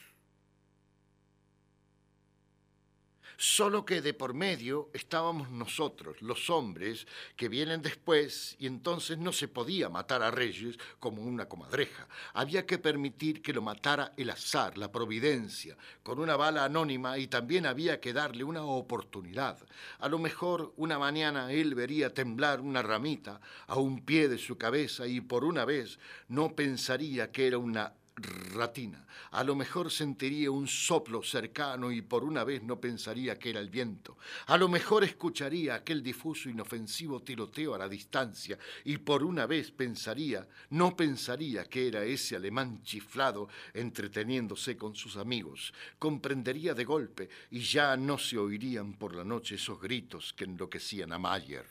Solo 3.42 3.86
que 3.86 4.02
de 4.02 4.14
por 4.14 4.36
medio 4.36 4.92
estábamos 4.94 5.50
nosotros, 5.50 6.22
los 6.22 6.52
hombres, 6.52 7.08
que 7.36 7.50
vienen 7.50 7.82
después, 7.82 8.56
y 8.60 8.68
entonces 8.68 9.18
no 9.18 9.34
se 9.34 9.48
podía 9.48 9.90
matar 9.90 10.22
a 10.22 10.30
Reyes 10.30 10.78
como 11.00 11.24
una 11.24 11.50
comadreja. 11.50 12.08
Había 12.36 12.68
que 12.68 12.78
permitir 12.78 13.42
que 13.42 13.52
lo 13.52 13.64
matara 13.64 14.14
el 14.16 14.30
azar, 14.30 14.78
la 14.78 14.92
providencia, 14.92 15.76
con 16.04 16.20
una 16.20 16.36
bala 16.36 16.66
anónima, 16.66 17.18
y 17.18 17.26
también 17.26 17.66
había 17.66 18.00
que 18.00 18.14
darle 18.14 18.44
una 18.44 18.64
oportunidad. 18.64 19.58
A 19.98 20.08
lo 20.08 20.20
mejor 20.20 20.74
una 20.78 21.00
mañana 21.00 21.52
él 21.52 21.74
vería 21.74 22.14
temblar 22.14 22.62
una 22.62 22.84
ramita 22.84 23.42
a 23.66 23.80
un 23.80 24.06
pie 24.06 24.30
de 24.30 24.38
su 24.38 24.60
cabeza 24.60 25.08
y 25.08 25.20
por 25.20 25.46
una 25.46 25.66
vez 25.66 25.98
no 26.28 26.56
pensaría 26.56 27.32
que 27.32 27.48
era 27.48 27.58
una 27.58 27.96
ratina. 28.22 29.06
A 29.32 29.44
lo 29.44 29.56
mejor 29.56 29.92
sentiría 29.92 30.52
un 30.52 30.68
soplo 30.68 31.24
cercano 31.24 31.92
y 31.92 32.02
por 32.02 32.24
una 32.24 32.44
vez 32.44 32.64
no 32.64 32.80
pensaría 32.80 33.38
que 33.38 33.50
era 33.50 33.60
el 33.60 33.70
viento. 33.70 34.18
A 34.48 34.58
lo 34.58 34.68
mejor 34.68 35.04
escucharía 35.04 35.76
aquel 35.76 36.04
difuso 36.04 36.50
inofensivo 36.50 37.22
tiroteo 37.22 37.76
a 37.76 37.78
la 37.78 37.90
distancia 37.90 38.58
y 38.86 38.98
por 38.98 39.24
una 39.24 39.46
vez 39.46 39.72
pensaría, 39.72 40.48
no 40.72 40.96
pensaría 40.96 41.66
que 41.66 41.88
era 41.88 42.04
ese 42.04 42.36
alemán 42.36 42.82
chiflado 42.84 43.50
entreteniéndose 43.74 44.78
con 44.78 44.96
sus 44.96 45.18
amigos. 45.18 45.74
Comprendería 46.00 46.74
de 46.74 46.86
golpe 46.86 47.30
y 47.52 47.60
ya 47.60 47.96
no 47.98 48.18
se 48.18 48.38
oirían 48.38 48.94
por 48.94 49.16
la 49.16 49.24
noche 49.24 49.56
esos 49.56 49.80
gritos 49.80 50.34
que 50.34 50.46
enloquecían 50.46 51.12
a 51.14 51.20
Mayer. 51.20 51.66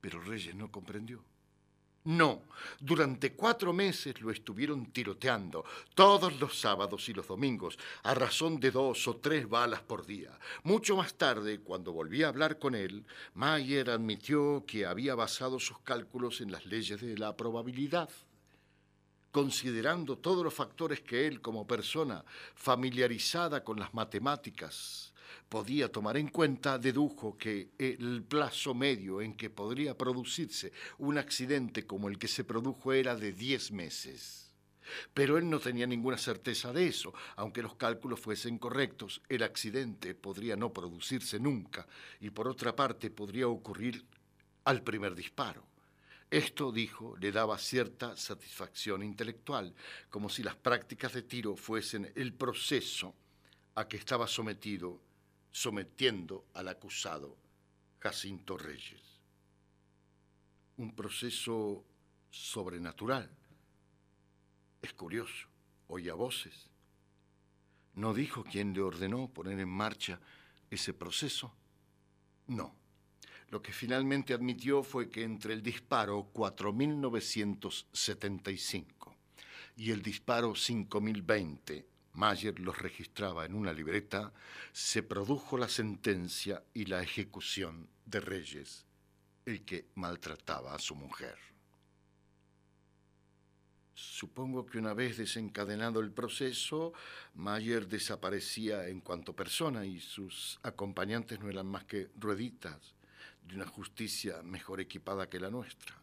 Pero 0.00 0.20
Reyes 0.20 0.54
no 0.54 0.70
comprendió. 0.70 1.24
No, 2.04 2.42
durante 2.80 3.32
cuatro 3.32 3.72
meses 3.72 4.20
lo 4.20 4.30
estuvieron 4.30 4.92
tiroteando, 4.92 5.64
todos 5.94 6.38
los 6.38 6.60
sábados 6.60 7.08
y 7.08 7.14
los 7.14 7.26
domingos, 7.26 7.78
a 8.02 8.12
razón 8.12 8.60
de 8.60 8.70
dos 8.70 9.08
o 9.08 9.16
tres 9.16 9.48
balas 9.48 9.80
por 9.80 10.04
día. 10.04 10.38
Mucho 10.64 10.96
más 10.96 11.14
tarde, 11.14 11.60
cuando 11.60 11.94
volví 11.94 12.22
a 12.22 12.28
hablar 12.28 12.58
con 12.58 12.74
él, 12.74 13.06
Mayer 13.32 13.88
admitió 13.88 14.64
que 14.66 14.84
había 14.84 15.14
basado 15.14 15.58
sus 15.58 15.78
cálculos 15.78 16.42
en 16.42 16.52
las 16.52 16.66
leyes 16.66 17.00
de 17.00 17.16
la 17.16 17.34
probabilidad. 17.38 18.10
Considerando 19.32 20.18
todos 20.18 20.44
los 20.44 20.52
factores 20.52 21.00
que 21.00 21.26
él, 21.26 21.40
como 21.40 21.66
persona 21.66 22.22
familiarizada 22.54 23.64
con 23.64 23.80
las 23.80 23.94
matemáticas, 23.94 25.13
podía 25.48 25.90
tomar 25.90 26.16
en 26.16 26.28
cuenta, 26.28 26.78
dedujo 26.78 27.36
que 27.36 27.70
el 27.78 28.22
plazo 28.22 28.74
medio 28.74 29.20
en 29.20 29.34
que 29.34 29.50
podría 29.50 29.96
producirse 29.96 30.72
un 30.98 31.18
accidente 31.18 31.86
como 31.86 32.08
el 32.08 32.18
que 32.18 32.28
se 32.28 32.44
produjo 32.44 32.92
era 32.92 33.14
de 33.14 33.32
10 33.32 33.72
meses. 33.72 34.44
Pero 35.12 35.38
él 35.38 35.48
no 35.48 35.60
tenía 35.60 35.86
ninguna 35.86 36.18
certeza 36.18 36.72
de 36.72 36.86
eso. 36.86 37.14
Aunque 37.36 37.62
los 37.62 37.76
cálculos 37.76 38.20
fuesen 38.20 38.58
correctos, 38.58 39.22
el 39.28 39.42
accidente 39.42 40.14
podría 40.14 40.56
no 40.56 40.72
producirse 40.72 41.38
nunca 41.38 41.86
y 42.20 42.30
por 42.30 42.48
otra 42.48 42.76
parte 42.76 43.10
podría 43.10 43.48
ocurrir 43.48 44.04
al 44.64 44.82
primer 44.82 45.14
disparo. 45.14 45.66
Esto, 46.30 46.72
dijo, 46.72 47.16
le 47.18 47.30
daba 47.30 47.58
cierta 47.58 48.16
satisfacción 48.16 49.02
intelectual, 49.02 49.74
como 50.10 50.28
si 50.28 50.42
las 50.42 50.56
prácticas 50.56 51.12
de 51.12 51.22
tiro 51.22 51.54
fuesen 51.54 52.10
el 52.16 52.34
proceso 52.34 53.14
a 53.76 53.86
que 53.86 53.96
estaba 53.96 54.26
sometido 54.26 55.00
sometiendo 55.54 56.44
al 56.54 56.66
acusado 56.66 57.36
Jacinto 58.00 58.58
Reyes. 58.58 59.20
Un 60.78 60.96
proceso 60.96 61.84
sobrenatural. 62.28 63.30
Es 64.82 64.92
curioso, 64.94 65.46
oía 65.86 66.14
voces. 66.14 66.68
¿No 67.94 68.12
dijo 68.12 68.42
quién 68.42 68.74
le 68.74 68.82
ordenó 68.82 69.28
poner 69.28 69.60
en 69.60 69.68
marcha 69.68 70.18
ese 70.70 70.92
proceso? 70.92 71.54
No. 72.48 72.74
Lo 73.50 73.62
que 73.62 73.72
finalmente 73.72 74.34
admitió 74.34 74.82
fue 74.82 75.08
que 75.08 75.22
entre 75.22 75.54
el 75.54 75.62
disparo 75.62 76.30
4975 76.32 79.16
y 79.76 79.92
el 79.92 80.02
disparo 80.02 80.56
5020 80.56 81.93
Mayer 82.14 82.58
los 82.60 82.78
registraba 82.78 83.44
en 83.44 83.54
una 83.54 83.72
libreta, 83.72 84.32
se 84.72 85.02
produjo 85.02 85.58
la 85.58 85.68
sentencia 85.68 86.62
y 86.72 86.86
la 86.86 87.02
ejecución 87.02 87.88
de 88.06 88.20
Reyes, 88.20 88.86
el 89.44 89.64
que 89.64 89.88
maltrataba 89.94 90.74
a 90.74 90.78
su 90.78 90.94
mujer. 90.94 91.36
Supongo 93.94 94.66
que 94.66 94.78
una 94.78 94.94
vez 94.94 95.16
desencadenado 95.16 96.00
el 96.00 96.10
proceso, 96.10 96.92
Mayer 97.34 97.86
desaparecía 97.86 98.88
en 98.88 99.00
cuanto 99.00 99.34
persona 99.34 99.84
y 99.84 100.00
sus 100.00 100.58
acompañantes 100.62 101.38
no 101.40 101.48
eran 101.48 101.66
más 101.66 101.84
que 101.84 102.10
rueditas 102.16 102.94
de 103.42 103.56
una 103.56 103.66
justicia 103.66 104.42
mejor 104.42 104.80
equipada 104.80 105.28
que 105.28 105.38
la 105.38 105.50
nuestra. 105.50 105.94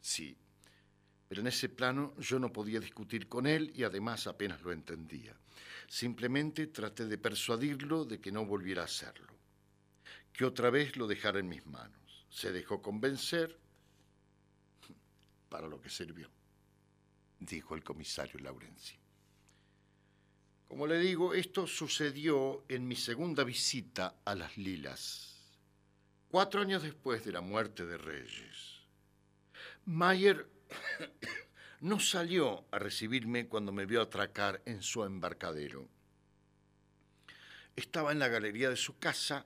Sí, 0.00 0.36
pero 1.28 1.40
en 1.40 1.48
ese 1.48 1.68
plano 1.68 2.14
yo 2.18 2.38
no 2.38 2.52
podía 2.52 2.80
discutir 2.80 3.28
con 3.28 3.46
él 3.46 3.72
y 3.74 3.82
además 3.82 4.26
apenas 4.26 4.62
lo 4.62 4.72
entendía. 4.72 5.36
Simplemente 5.88 6.68
traté 6.68 7.06
de 7.06 7.18
persuadirlo 7.18 8.04
de 8.04 8.20
que 8.20 8.32
no 8.32 8.44
volviera 8.44 8.82
a 8.82 8.86
hacerlo, 8.86 9.32
que 10.32 10.44
otra 10.44 10.70
vez 10.70 10.96
lo 10.96 11.06
dejara 11.06 11.38
en 11.38 11.48
mis 11.48 11.66
manos. 11.66 12.26
Se 12.28 12.52
dejó 12.52 12.82
convencer 12.82 13.58
para 15.48 15.68
lo 15.68 15.80
que 15.80 15.90
sirvió, 15.90 16.28
dijo 17.40 17.74
el 17.74 17.82
comisario 17.82 18.38
Laurenzi. 18.40 18.96
Como 20.68 20.86
le 20.86 20.98
digo, 20.98 21.32
esto 21.34 21.66
sucedió 21.66 22.64
en 22.68 22.86
mi 22.86 22.96
segunda 22.96 23.44
visita 23.44 24.16
a 24.24 24.34
las 24.34 24.56
Lilas, 24.58 25.58
cuatro 26.28 26.60
años 26.60 26.82
después 26.82 27.24
de 27.24 27.32
la 27.32 27.40
muerte 27.40 27.86
de 27.86 27.96
Reyes. 27.96 28.80
Mayer 29.84 30.55
no 31.80 32.00
salió 32.00 32.64
a 32.70 32.78
recibirme 32.78 33.46
cuando 33.46 33.72
me 33.72 33.86
vio 33.86 34.00
atracar 34.00 34.62
en 34.64 34.82
su 34.82 35.04
embarcadero. 35.04 35.88
Estaba 37.74 38.12
en 38.12 38.18
la 38.18 38.28
galería 38.28 38.70
de 38.70 38.76
su 38.76 38.98
casa 38.98 39.44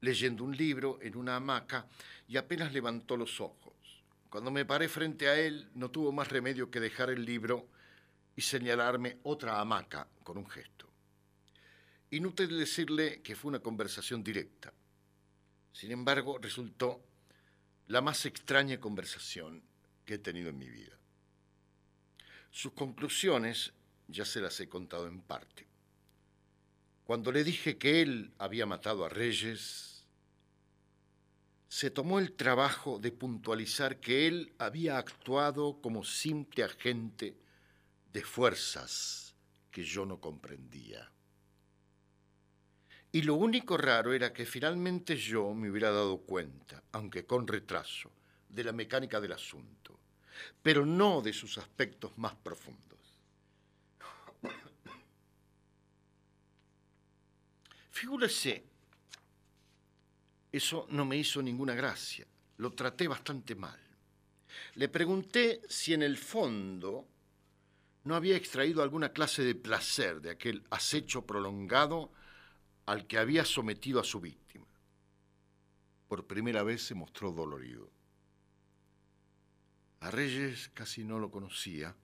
leyendo 0.00 0.44
un 0.44 0.56
libro 0.56 0.98
en 1.00 1.16
una 1.16 1.36
hamaca 1.36 1.86
y 2.26 2.36
apenas 2.36 2.72
levantó 2.72 3.16
los 3.16 3.40
ojos. 3.40 3.72
Cuando 4.28 4.50
me 4.50 4.64
paré 4.64 4.88
frente 4.88 5.28
a 5.28 5.38
él, 5.38 5.70
no 5.74 5.90
tuvo 5.90 6.10
más 6.10 6.28
remedio 6.28 6.70
que 6.70 6.80
dejar 6.80 7.10
el 7.10 7.24
libro 7.24 7.68
y 8.34 8.42
señalarme 8.42 9.18
otra 9.22 9.60
hamaca 9.60 10.08
con 10.24 10.38
un 10.38 10.48
gesto. 10.48 10.90
Inútil 12.10 12.58
decirle 12.58 13.22
que 13.22 13.36
fue 13.36 13.50
una 13.50 13.60
conversación 13.60 14.24
directa. 14.24 14.72
Sin 15.72 15.92
embargo, 15.92 16.38
resultó 16.38 17.02
la 17.86 18.00
más 18.00 18.26
extraña 18.26 18.80
conversación 18.80 19.62
he 20.14 20.18
tenido 20.18 20.50
en 20.50 20.58
mi 20.58 20.68
vida. 20.68 20.98
Sus 22.50 22.72
conclusiones 22.72 23.72
ya 24.08 24.24
se 24.24 24.40
las 24.40 24.58
he 24.60 24.68
contado 24.68 25.06
en 25.06 25.20
parte. 25.20 25.66
Cuando 27.04 27.32
le 27.32 27.44
dije 27.44 27.78
que 27.78 28.02
él 28.02 28.32
había 28.38 28.66
matado 28.66 29.04
a 29.04 29.08
Reyes, 29.08 30.06
se 31.68 31.90
tomó 31.90 32.18
el 32.18 32.32
trabajo 32.34 32.98
de 32.98 33.12
puntualizar 33.12 33.98
que 33.98 34.28
él 34.28 34.52
había 34.58 34.98
actuado 34.98 35.80
como 35.80 36.04
simple 36.04 36.64
agente 36.64 37.34
de 38.12 38.22
fuerzas 38.22 39.34
que 39.70 39.82
yo 39.82 40.04
no 40.04 40.20
comprendía. 40.20 41.10
Y 43.10 43.22
lo 43.22 43.34
único 43.34 43.76
raro 43.76 44.12
era 44.12 44.32
que 44.32 44.46
finalmente 44.46 45.16
yo 45.16 45.52
me 45.54 45.70
hubiera 45.70 45.90
dado 45.90 46.18
cuenta, 46.18 46.82
aunque 46.92 47.26
con 47.26 47.46
retraso, 47.46 48.10
de 48.48 48.64
la 48.64 48.72
mecánica 48.72 49.20
del 49.20 49.32
asunto, 49.32 49.91
pero 50.62 50.86
no 50.86 51.20
de 51.20 51.32
sus 51.32 51.58
aspectos 51.58 52.16
más 52.18 52.34
profundos. 52.34 52.98
Figúrese, 57.90 58.64
eso 60.50 60.86
no 60.90 61.04
me 61.04 61.16
hizo 61.16 61.40
ninguna 61.40 61.74
gracia, 61.74 62.26
lo 62.56 62.72
traté 62.72 63.06
bastante 63.06 63.54
mal. 63.54 63.78
Le 64.74 64.88
pregunté 64.88 65.62
si 65.68 65.94
en 65.94 66.02
el 66.02 66.18
fondo 66.18 67.06
no 68.04 68.16
había 68.16 68.36
extraído 68.36 68.82
alguna 68.82 69.12
clase 69.12 69.44
de 69.44 69.54
placer 69.54 70.20
de 70.20 70.30
aquel 70.30 70.64
acecho 70.70 71.24
prolongado 71.24 72.10
al 72.86 73.06
que 73.06 73.18
había 73.18 73.44
sometido 73.44 74.00
a 74.00 74.04
su 74.04 74.20
víctima. 74.20 74.66
Por 76.08 76.26
primera 76.26 76.62
vez 76.62 76.82
se 76.82 76.94
mostró 76.94 77.30
dolorido. 77.30 77.90
A 80.02 80.10
Reyes 80.10 80.70
casi 80.74 81.04
no 81.04 81.18
lo 81.18 81.30
conocía, 81.30 81.94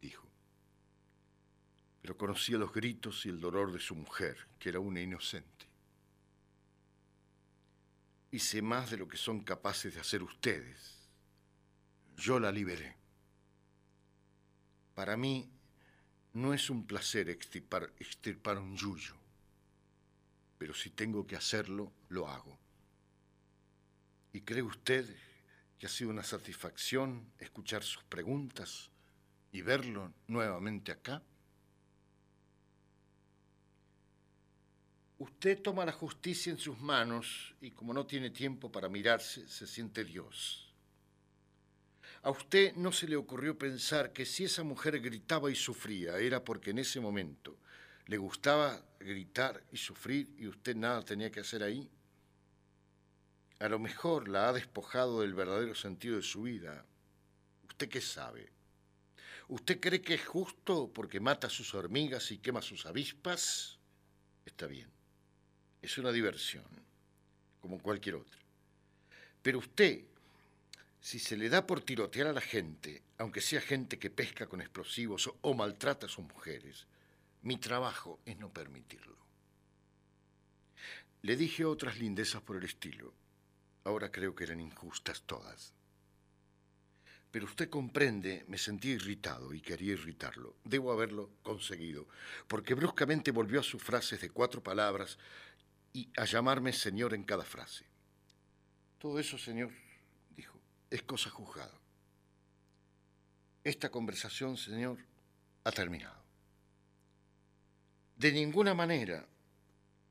dijo, 0.00 0.28
pero 2.02 2.16
conocía 2.16 2.58
los 2.58 2.72
gritos 2.72 3.24
y 3.26 3.28
el 3.28 3.40
dolor 3.40 3.72
de 3.72 3.80
su 3.80 3.94
mujer, 3.94 4.36
que 4.58 4.68
era 4.68 4.80
una 4.80 5.00
inocente. 5.00 5.66
Hice 8.30 8.60
más 8.60 8.90
de 8.90 8.98
lo 8.98 9.08
que 9.08 9.16
son 9.16 9.40
capaces 9.40 9.94
de 9.94 10.00
hacer 10.00 10.22
ustedes. 10.22 11.08
Yo 12.16 12.40
la 12.40 12.50
liberé. 12.52 12.96
Para 14.94 15.16
mí 15.16 15.48
no 16.32 16.52
es 16.52 16.68
un 16.70 16.86
placer 16.86 17.30
extirpar, 17.30 18.58
un 18.58 18.76
yuyo 18.76 19.16
pero 20.58 20.74
si 20.74 20.90
tengo 20.90 21.26
que 21.26 21.36
hacerlo, 21.36 21.92
lo 22.08 22.28
hago. 22.28 22.58
¿Y 24.32 24.40
cree 24.40 24.62
usted 24.62 25.14
que 25.78 25.86
ha 25.86 25.90
sido 25.90 26.10
una 26.10 26.22
satisfacción 26.22 27.32
escuchar 27.38 27.82
sus 27.82 28.02
preguntas 28.04 28.90
y 29.52 29.62
verlo 29.62 30.12
nuevamente 30.26 30.92
acá? 30.92 31.22
Usted 35.18 35.62
toma 35.62 35.86
la 35.86 35.92
justicia 35.92 36.50
en 36.52 36.58
sus 36.58 36.78
manos 36.78 37.54
y 37.60 37.70
como 37.70 37.94
no 37.94 38.04
tiene 38.06 38.30
tiempo 38.30 38.70
para 38.70 38.88
mirarse, 38.88 39.48
se 39.48 39.66
siente 39.66 40.04
Dios. 40.04 40.74
A 42.22 42.30
usted 42.30 42.74
no 42.74 42.92
se 42.92 43.08
le 43.08 43.16
ocurrió 43.16 43.56
pensar 43.56 44.12
que 44.12 44.26
si 44.26 44.44
esa 44.44 44.62
mujer 44.62 45.00
gritaba 45.00 45.50
y 45.50 45.54
sufría 45.54 46.18
era 46.18 46.44
porque 46.44 46.70
en 46.70 46.80
ese 46.80 47.00
momento 47.00 47.56
le 48.06 48.18
gustaba 48.18 48.84
gritar 48.98 49.62
y 49.72 49.76
sufrir 49.76 50.34
y 50.38 50.46
usted 50.46 50.76
nada 50.76 51.02
tenía 51.02 51.30
que 51.30 51.40
hacer 51.40 51.62
ahí. 51.62 51.88
A 53.58 53.68
lo 53.68 53.78
mejor 53.78 54.28
la 54.28 54.48
ha 54.48 54.52
despojado 54.52 55.22
del 55.22 55.34
verdadero 55.34 55.74
sentido 55.74 56.16
de 56.16 56.22
su 56.22 56.42
vida. 56.42 56.84
¿Usted 57.68 57.88
qué 57.88 58.00
sabe? 58.00 58.50
¿Usted 59.48 59.80
cree 59.80 60.02
que 60.02 60.14
es 60.14 60.26
justo 60.26 60.90
porque 60.92 61.20
mata 61.20 61.46
a 61.46 61.50
sus 61.50 61.74
hormigas 61.74 62.30
y 62.32 62.38
quema 62.38 62.60
sus 62.60 62.84
avispas? 62.84 63.78
Está 64.44 64.66
bien. 64.66 64.90
Es 65.80 65.96
una 65.98 66.12
diversión, 66.12 66.64
como 67.60 67.78
cualquier 67.78 68.16
otra. 68.16 68.38
Pero 69.42 69.60
usted, 69.60 70.04
si 71.00 71.18
se 71.18 71.36
le 71.36 71.48
da 71.48 71.66
por 71.66 71.80
tirotear 71.80 72.26
a 72.26 72.32
la 72.32 72.40
gente, 72.40 73.02
aunque 73.18 73.40
sea 73.40 73.60
gente 73.60 73.98
que 73.98 74.10
pesca 74.10 74.48
con 74.48 74.60
explosivos 74.60 75.30
o, 75.40 75.54
maltrata 75.54 76.06
a 76.06 76.08
sus 76.08 76.24
mujeres, 76.24 76.86
mi 77.42 77.56
trabajo 77.56 78.18
es 78.26 78.36
no 78.38 78.52
permitirlo. 78.52 79.16
Le 81.22 81.36
dije 81.36 81.64
otras 81.64 81.98
lindezas 81.98 82.42
por 82.42 82.56
el 82.56 82.64
estilo. 82.64 83.14
Ahora 83.86 84.10
creo 84.10 84.34
que 84.34 84.42
eran 84.42 84.58
injustas 84.58 85.22
todas. 85.22 85.72
Pero 87.30 87.46
usted 87.46 87.70
comprende, 87.70 88.44
me 88.48 88.58
sentí 88.58 88.88
irritado 88.88 89.54
y 89.54 89.60
quería 89.60 89.92
irritarlo. 89.92 90.56
Debo 90.64 90.90
haberlo 90.90 91.30
conseguido, 91.44 92.08
porque 92.48 92.74
bruscamente 92.74 93.30
volvió 93.30 93.60
a 93.60 93.62
sus 93.62 93.80
frases 93.80 94.20
de 94.20 94.30
cuatro 94.30 94.60
palabras 94.60 95.18
y 95.92 96.10
a 96.16 96.24
llamarme 96.24 96.72
señor 96.72 97.14
en 97.14 97.22
cada 97.22 97.44
frase. 97.44 97.84
Todo 98.98 99.20
eso, 99.20 99.38
señor, 99.38 99.70
dijo, 100.34 100.58
es 100.90 101.02
cosa 101.02 101.30
juzgada. 101.30 101.78
Esta 103.62 103.88
conversación, 103.88 104.56
señor, 104.56 104.98
ha 105.62 105.70
terminado. 105.70 106.24
De 108.16 108.32
ninguna 108.32 108.74
manera. 108.74 109.28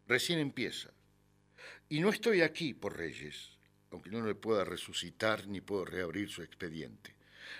Recién 0.07 0.39
empieza. 0.39 0.91
Y 1.89 1.99
no 1.99 2.09
estoy 2.09 2.41
aquí 2.41 2.73
por 2.73 2.95
Reyes, 2.95 3.54
aunque 3.95 4.09
no 4.09 4.25
le 4.27 4.35
pueda 4.35 4.65
resucitar 4.65 5.47
ni 5.47 5.61
puedo 5.61 5.85
reabrir 5.85 6.29
su 6.29 6.43
expediente. 6.43 7.15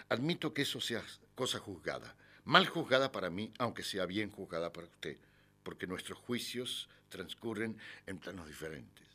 Admito 0.09 0.53
que 0.53 0.63
eso 0.63 0.81
sea 0.81 1.01
cosa 1.33 1.59
juzgada, 1.59 2.13
mal 2.43 2.67
juzgada 2.67 3.09
para 3.13 3.29
mí, 3.29 3.53
aunque 3.57 3.83
sea 3.83 4.05
bien 4.05 4.29
juzgada 4.29 4.73
para 4.73 4.87
usted, 4.87 5.17
porque 5.63 5.87
nuestros 5.87 6.19
juicios 6.19 6.89
transcurren 7.07 7.77
en 8.05 8.19
planos 8.19 8.47
diferentes. 8.47 9.05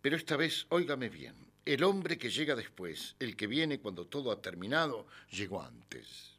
Pero 0.00 0.16
esta 0.16 0.38
vez, 0.38 0.64
óigame 0.70 1.10
bien, 1.10 1.34
el 1.66 1.84
hombre 1.84 2.16
que 2.16 2.30
llega 2.30 2.56
después, 2.56 3.14
el 3.18 3.36
que 3.36 3.46
viene 3.46 3.78
cuando 3.78 4.06
todo 4.06 4.32
ha 4.32 4.40
terminado, 4.40 5.06
llegó 5.30 5.62
antes. 5.62 6.31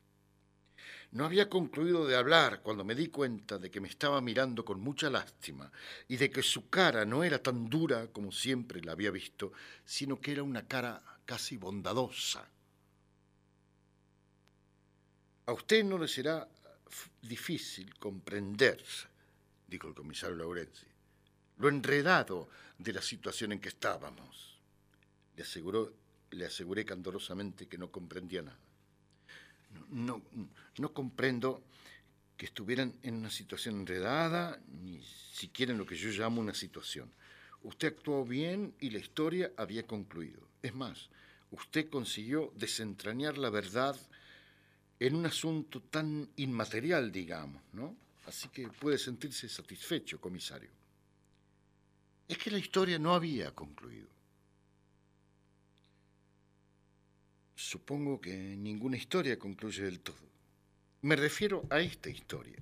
No 1.13 1.25
había 1.25 1.47
concluido 1.47 2.07
de 2.07 2.15
hablar 2.15 2.63
cuando 2.63 2.83
me 2.83 2.95
di 2.95 3.09
cuenta 3.09 3.59
de 3.59 3.69
que 3.69 3.79
me 3.79 3.87
estaba 3.87 4.19
mirando 4.19 4.65
con 4.65 4.81
mucha 4.81 5.11
lástima 5.11 5.71
y 6.07 6.17
de 6.17 6.31
que 6.31 6.41
su 6.41 6.71
cara 6.71 7.05
no 7.05 7.23
era 7.23 7.37
tan 7.37 7.69
dura 7.69 8.07
como 8.07 8.31
siempre 8.31 8.81
la 8.81 8.93
había 8.93 9.11
visto, 9.11 9.53
sino 9.85 10.19
que 10.19 10.31
era 10.31 10.41
una 10.41 10.67
cara 10.67 11.03
casi 11.23 11.55
bondadosa. 11.55 12.49
A 15.45 15.53
usted 15.53 15.83
no 15.83 15.99
le 15.99 16.07
será 16.07 16.49
difícil 17.21 17.93
comprender, 17.99 18.83
dijo 19.67 19.87
el 19.87 19.93
comisario 19.93 20.35
Laurenzi, 20.35 20.87
lo 21.57 21.69
enredado 21.69 22.49
de 22.79 22.91
la 22.91 23.03
situación 23.03 23.51
en 23.51 23.59
que 23.59 23.69
estábamos. 23.69 24.57
Le, 25.35 25.45
le 26.31 26.45
aseguré 26.47 26.83
candorosamente 26.83 27.67
que 27.67 27.77
no 27.77 27.91
comprendía 27.91 28.41
nada 28.41 28.72
no, 29.89 30.93
comprendo 30.93 31.63
que 32.37 32.45
estuvieran 32.45 32.93
en 33.03 33.15
una 33.15 33.29
situación 33.29 33.81
enredada, 33.81 34.59
ni 34.81 35.01
siquiera 35.03 35.71
en 35.71 35.77
lo 35.77 35.85
que 35.85 35.95
yo 35.95 36.09
llamo 36.09 36.41
una 36.41 36.53
situación. 36.53 37.11
Usted 37.63 37.89
actuó 37.89 38.25
bien 38.25 38.73
y 38.79 38.89
la 38.89 38.99
historia 38.99 39.51
había 39.55 39.85
concluido. 39.85 40.41
Es 40.61 40.73
más, 40.73 41.09
usted 41.51 41.89
consiguió 41.89 42.51
desentrañar 42.55 43.37
la 43.37 43.49
verdad 43.49 43.95
en 44.99 45.15
un 45.15 45.25
asunto 45.25 45.81
tan 45.81 46.29
inmaterial, 46.35 47.11
digamos, 47.11 47.61
¿no? 47.73 47.95
Así 48.25 48.47
que 48.49 48.67
puede 48.69 48.97
sentirse 48.97 49.49
satisfecho, 49.49 50.19
comisario. 50.19 50.69
Es 52.27 52.37
que 52.37 52.51
la 52.51 52.57
historia 52.57 52.97
no 52.97 53.13
había 53.13 53.51
concluido. 53.51 54.07
Supongo 57.55 58.19
que 58.19 58.33
ninguna 58.35 58.97
historia 58.97 59.37
concluye 59.37 59.83
del 59.83 59.99
todo. 59.99 60.29
Me 61.01 61.15
refiero 61.15 61.65
a 61.69 61.79
esta 61.79 62.09
historia. 62.09 62.57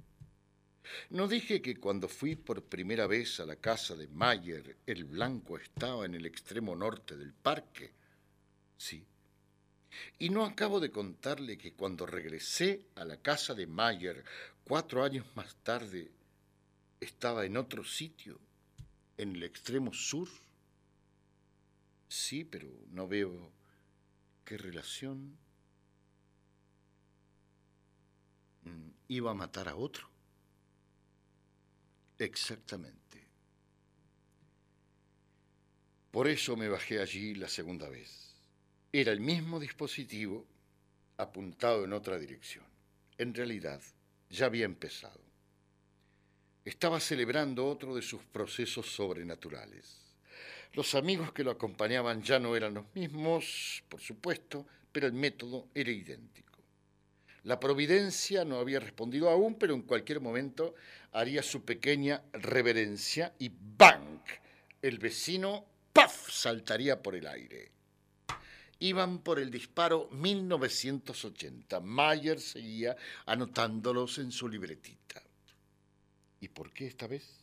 No 1.11 1.27
dije 1.27 1.61
que 1.61 1.77
cuando 1.77 2.07
fui 2.07 2.35
por 2.35 2.63
primera 2.63 3.07
vez 3.07 3.39
a 3.39 3.45
la 3.45 3.55
casa 3.55 3.95
de 3.95 4.07
Mayer, 4.07 4.77
el 4.85 5.05
blanco 5.05 5.57
estaba 5.57 6.05
en 6.05 6.15
el 6.15 6.25
extremo 6.25 6.75
norte 6.75 7.15
del 7.15 7.33
parque. 7.33 7.93
Sí. 8.77 9.05
Y 10.19 10.29
no 10.29 10.45
acabo 10.45 10.79
de 10.79 10.91
contarle 10.91 11.57
que 11.57 11.73
cuando 11.73 12.05
regresé 12.05 12.87
a 12.95 13.05
la 13.05 13.17
casa 13.17 13.53
de 13.53 13.67
Mayer 13.67 14.23
cuatro 14.63 15.03
años 15.03 15.25
más 15.35 15.55
tarde, 15.63 16.11
estaba 16.99 17.45
en 17.45 17.57
otro 17.57 17.83
sitio, 17.83 18.39
en 19.17 19.35
el 19.35 19.43
extremo 19.43 19.93
sur. 19.93 20.29
Sí, 22.07 22.43
pero 22.43 22.69
no 22.91 23.07
veo 23.07 23.51
qué 24.51 24.57
relación. 24.57 25.37
Mm, 28.65 28.89
iba 29.07 29.31
a 29.31 29.33
matar 29.33 29.69
a 29.69 29.77
otro. 29.77 30.09
Exactamente. 32.19 33.25
Por 36.11 36.27
eso 36.27 36.57
me 36.57 36.67
bajé 36.67 36.99
allí 36.99 37.33
la 37.35 37.47
segunda 37.47 37.87
vez. 37.87 38.35
Era 38.91 39.13
el 39.13 39.21
mismo 39.21 39.57
dispositivo 39.57 40.45
apuntado 41.15 41.85
en 41.85 41.93
otra 41.93 42.19
dirección. 42.19 42.65
En 43.17 43.33
realidad, 43.33 43.81
ya 44.29 44.47
había 44.47 44.65
empezado. 44.65 45.21
Estaba 46.65 46.99
celebrando 46.99 47.65
otro 47.65 47.95
de 47.95 48.01
sus 48.01 48.21
procesos 48.25 48.93
sobrenaturales. 48.93 50.10
Los 50.73 50.95
amigos 50.95 51.33
que 51.33 51.43
lo 51.43 51.51
acompañaban 51.51 52.23
ya 52.23 52.39
no 52.39 52.55
eran 52.55 52.73
los 52.73 52.85
mismos, 52.95 53.83
por 53.89 53.99
supuesto, 53.99 54.65
pero 54.91 55.05
el 55.05 55.13
método 55.13 55.67
era 55.75 55.91
idéntico. 55.91 56.59
La 57.43 57.59
providencia 57.59 58.45
no 58.45 58.57
había 58.59 58.79
respondido 58.79 59.29
aún, 59.29 59.55
pero 59.55 59.73
en 59.73 59.81
cualquier 59.81 60.21
momento 60.21 60.75
haría 61.11 61.43
su 61.43 61.65
pequeña 61.65 62.23
reverencia 62.31 63.33
y 63.39 63.51
¡bang! 63.53 64.21
El 64.81 64.97
vecino 64.97 65.65
¡paf! 65.91 66.29
saltaría 66.29 67.01
por 67.01 67.15
el 67.15 67.27
aire. 67.27 67.71
Iban 68.79 69.19
por 69.19 69.39
el 69.39 69.51
disparo 69.51 70.07
1980. 70.11 71.81
Mayer 71.81 72.39
seguía 72.39 72.95
anotándolos 73.25 74.19
en 74.19 74.31
su 74.31 74.47
libretita. 74.47 75.21
¿Y 76.39 76.47
por 76.47 76.71
qué 76.71 76.87
esta 76.87 77.07
vez? 77.07 77.40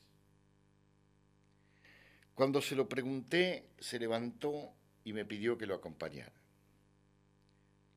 Cuando 2.38 2.62
se 2.62 2.76
lo 2.76 2.88
pregunté, 2.88 3.70
se 3.80 3.98
levantó 3.98 4.72
y 5.02 5.12
me 5.12 5.24
pidió 5.24 5.58
que 5.58 5.66
lo 5.66 5.74
acompañara. 5.74 6.40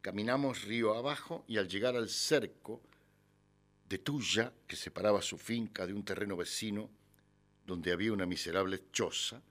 Caminamos 0.02 0.64
río 0.64 0.96
abajo 0.96 1.46
y 1.48 1.60
al 1.60 1.68
llegar 1.68 1.96
al 1.96 2.10
cerco 2.10 2.82
de 3.88 4.00
Tuya, 4.00 4.52
que 4.66 4.76
separaba 4.76 5.22
su 5.22 5.38
finca 5.38 5.86
de 5.86 5.94
un 5.94 6.04
terreno 6.04 6.36
vecino, 6.36 6.90
donde 7.68 7.92
había 7.92 8.12
una 8.14 8.26
miserable 8.26 8.82
choza, 8.92 9.44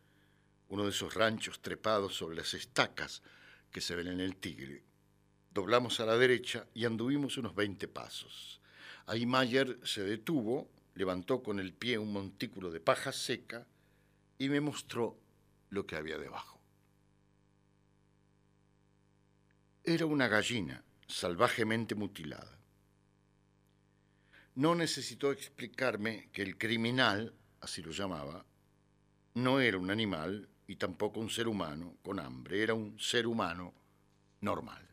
uno 0.70 0.82
de 0.82 0.90
esos 0.90 1.14
ranchos 1.14 1.62
trepados 1.62 2.16
sobre 2.16 2.34
las 2.34 2.52
estacas 2.54 3.22
que 3.70 3.80
se 3.80 3.94
ven 3.94 4.08
en 4.08 4.18
el 4.18 4.34
Tigre. 4.38 4.82
Doblamos 5.52 6.00
a 6.00 6.04
la 6.04 6.18
derecha 6.18 6.66
y 6.74 6.84
anduvimos 6.84 7.38
unos 7.38 7.54
20 7.54 7.86
pasos. 7.86 8.60
Ahí 9.06 9.24
Mayer 9.24 9.78
se 9.84 10.02
detuvo, 10.02 10.68
levantó 10.96 11.44
con 11.44 11.60
el 11.60 11.74
pie 11.74 11.96
un 11.96 12.12
montículo 12.12 12.72
de 12.72 12.80
paja 12.80 13.12
seca 13.12 13.68
y 14.40 14.48
me 14.48 14.62
mostró 14.62 15.20
lo 15.68 15.86
que 15.86 15.96
había 15.96 16.16
debajo. 16.16 16.58
Era 19.84 20.06
una 20.06 20.28
gallina 20.28 20.82
salvajemente 21.06 21.94
mutilada. 21.94 22.58
No 24.54 24.74
necesitó 24.74 25.30
explicarme 25.30 26.30
que 26.32 26.40
el 26.40 26.56
criminal, 26.56 27.34
así 27.60 27.82
lo 27.82 27.90
llamaba, 27.90 28.46
no 29.34 29.60
era 29.60 29.76
un 29.76 29.90
animal 29.90 30.48
y 30.66 30.76
tampoco 30.76 31.20
un 31.20 31.28
ser 31.28 31.46
humano 31.46 31.98
con 32.02 32.18
hambre, 32.18 32.62
era 32.62 32.72
un 32.72 32.98
ser 32.98 33.26
humano 33.26 33.74
normal. 34.40 34.88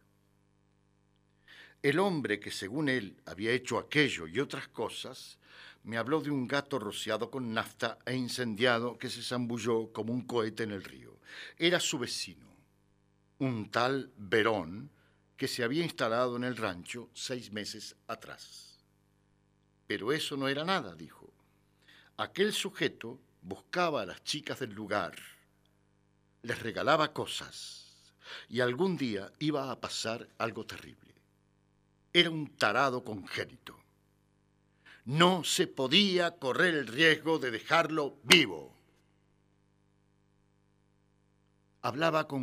El 1.82 2.00
hombre 2.00 2.42
que 2.42 2.52
según 2.52 2.90
él 2.90 3.22
había 3.26 3.54
hecho 3.54 3.78
aquello 3.78 4.28
y 4.28 4.42
otras 4.42 4.68
cosas, 4.68 5.40
me 5.88 5.98
habló 5.98 6.22
de 6.22 6.30
un 6.30 6.48
gato 6.48 6.78
rociado 6.78 7.32
con 7.32 7.54
nafta 7.54 7.98
e 8.06 8.16
incendiado 8.16 8.98
que 8.98 9.10
se 9.10 9.24
zambulló 9.24 9.92
como 9.92 10.14
un 10.14 10.22
cohete 10.22 10.64
en 10.64 10.72
el 10.72 10.84
río. 10.84 11.18
Era 11.58 11.80
su 11.80 11.98
vecino, 11.98 12.48
un 13.40 13.72
tal 13.72 14.12
Verón, 14.18 14.92
que 15.36 15.48
se 15.48 15.64
había 15.64 15.84
instalado 15.84 16.36
en 16.36 16.44
el 16.44 16.58
rancho 16.58 17.10
seis 17.14 17.52
meses 17.52 17.96
atrás. 18.08 18.80
Pero 19.88 20.12
eso 20.12 20.38
no 20.38 20.48
era 20.48 20.64
nada, 20.64 20.94
dijo. 20.94 21.34
Aquel 22.18 22.54
sujeto 22.54 23.20
buscaba 23.42 24.02
a 24.02 24.06
las 24.06 24.24
chicas 24.24 24.60
del 24.60 24.74
lugar 24.74 25.16
les 26.48 26.62
regalaba 26.62 27.14
cosas 27.14 28.14
y 28.48 28.62
algún 28.62 28.96
día 28.96 29.32
iba 29.40 29.70
a 29.70 29.80
pasar 29.80 30.30
algo 30.38 30.66
terrible. 30.66 31.14
Era 32.14 32.30
un 32.30 32.56
tarado 32.56 33.04
congénito. 33.04 33.78
No 35.08 35.46
se 35.46 35.68
podía 35.68 36.32
correr 36.32 36.76
el 36.76 36.86
riesgo 36.86 37.40
de 37.40 37.50
dejarlo 37.50 38.18
vivo. 38.24 38.76
Hablaba 41.82 42.28
con 42.28 42.36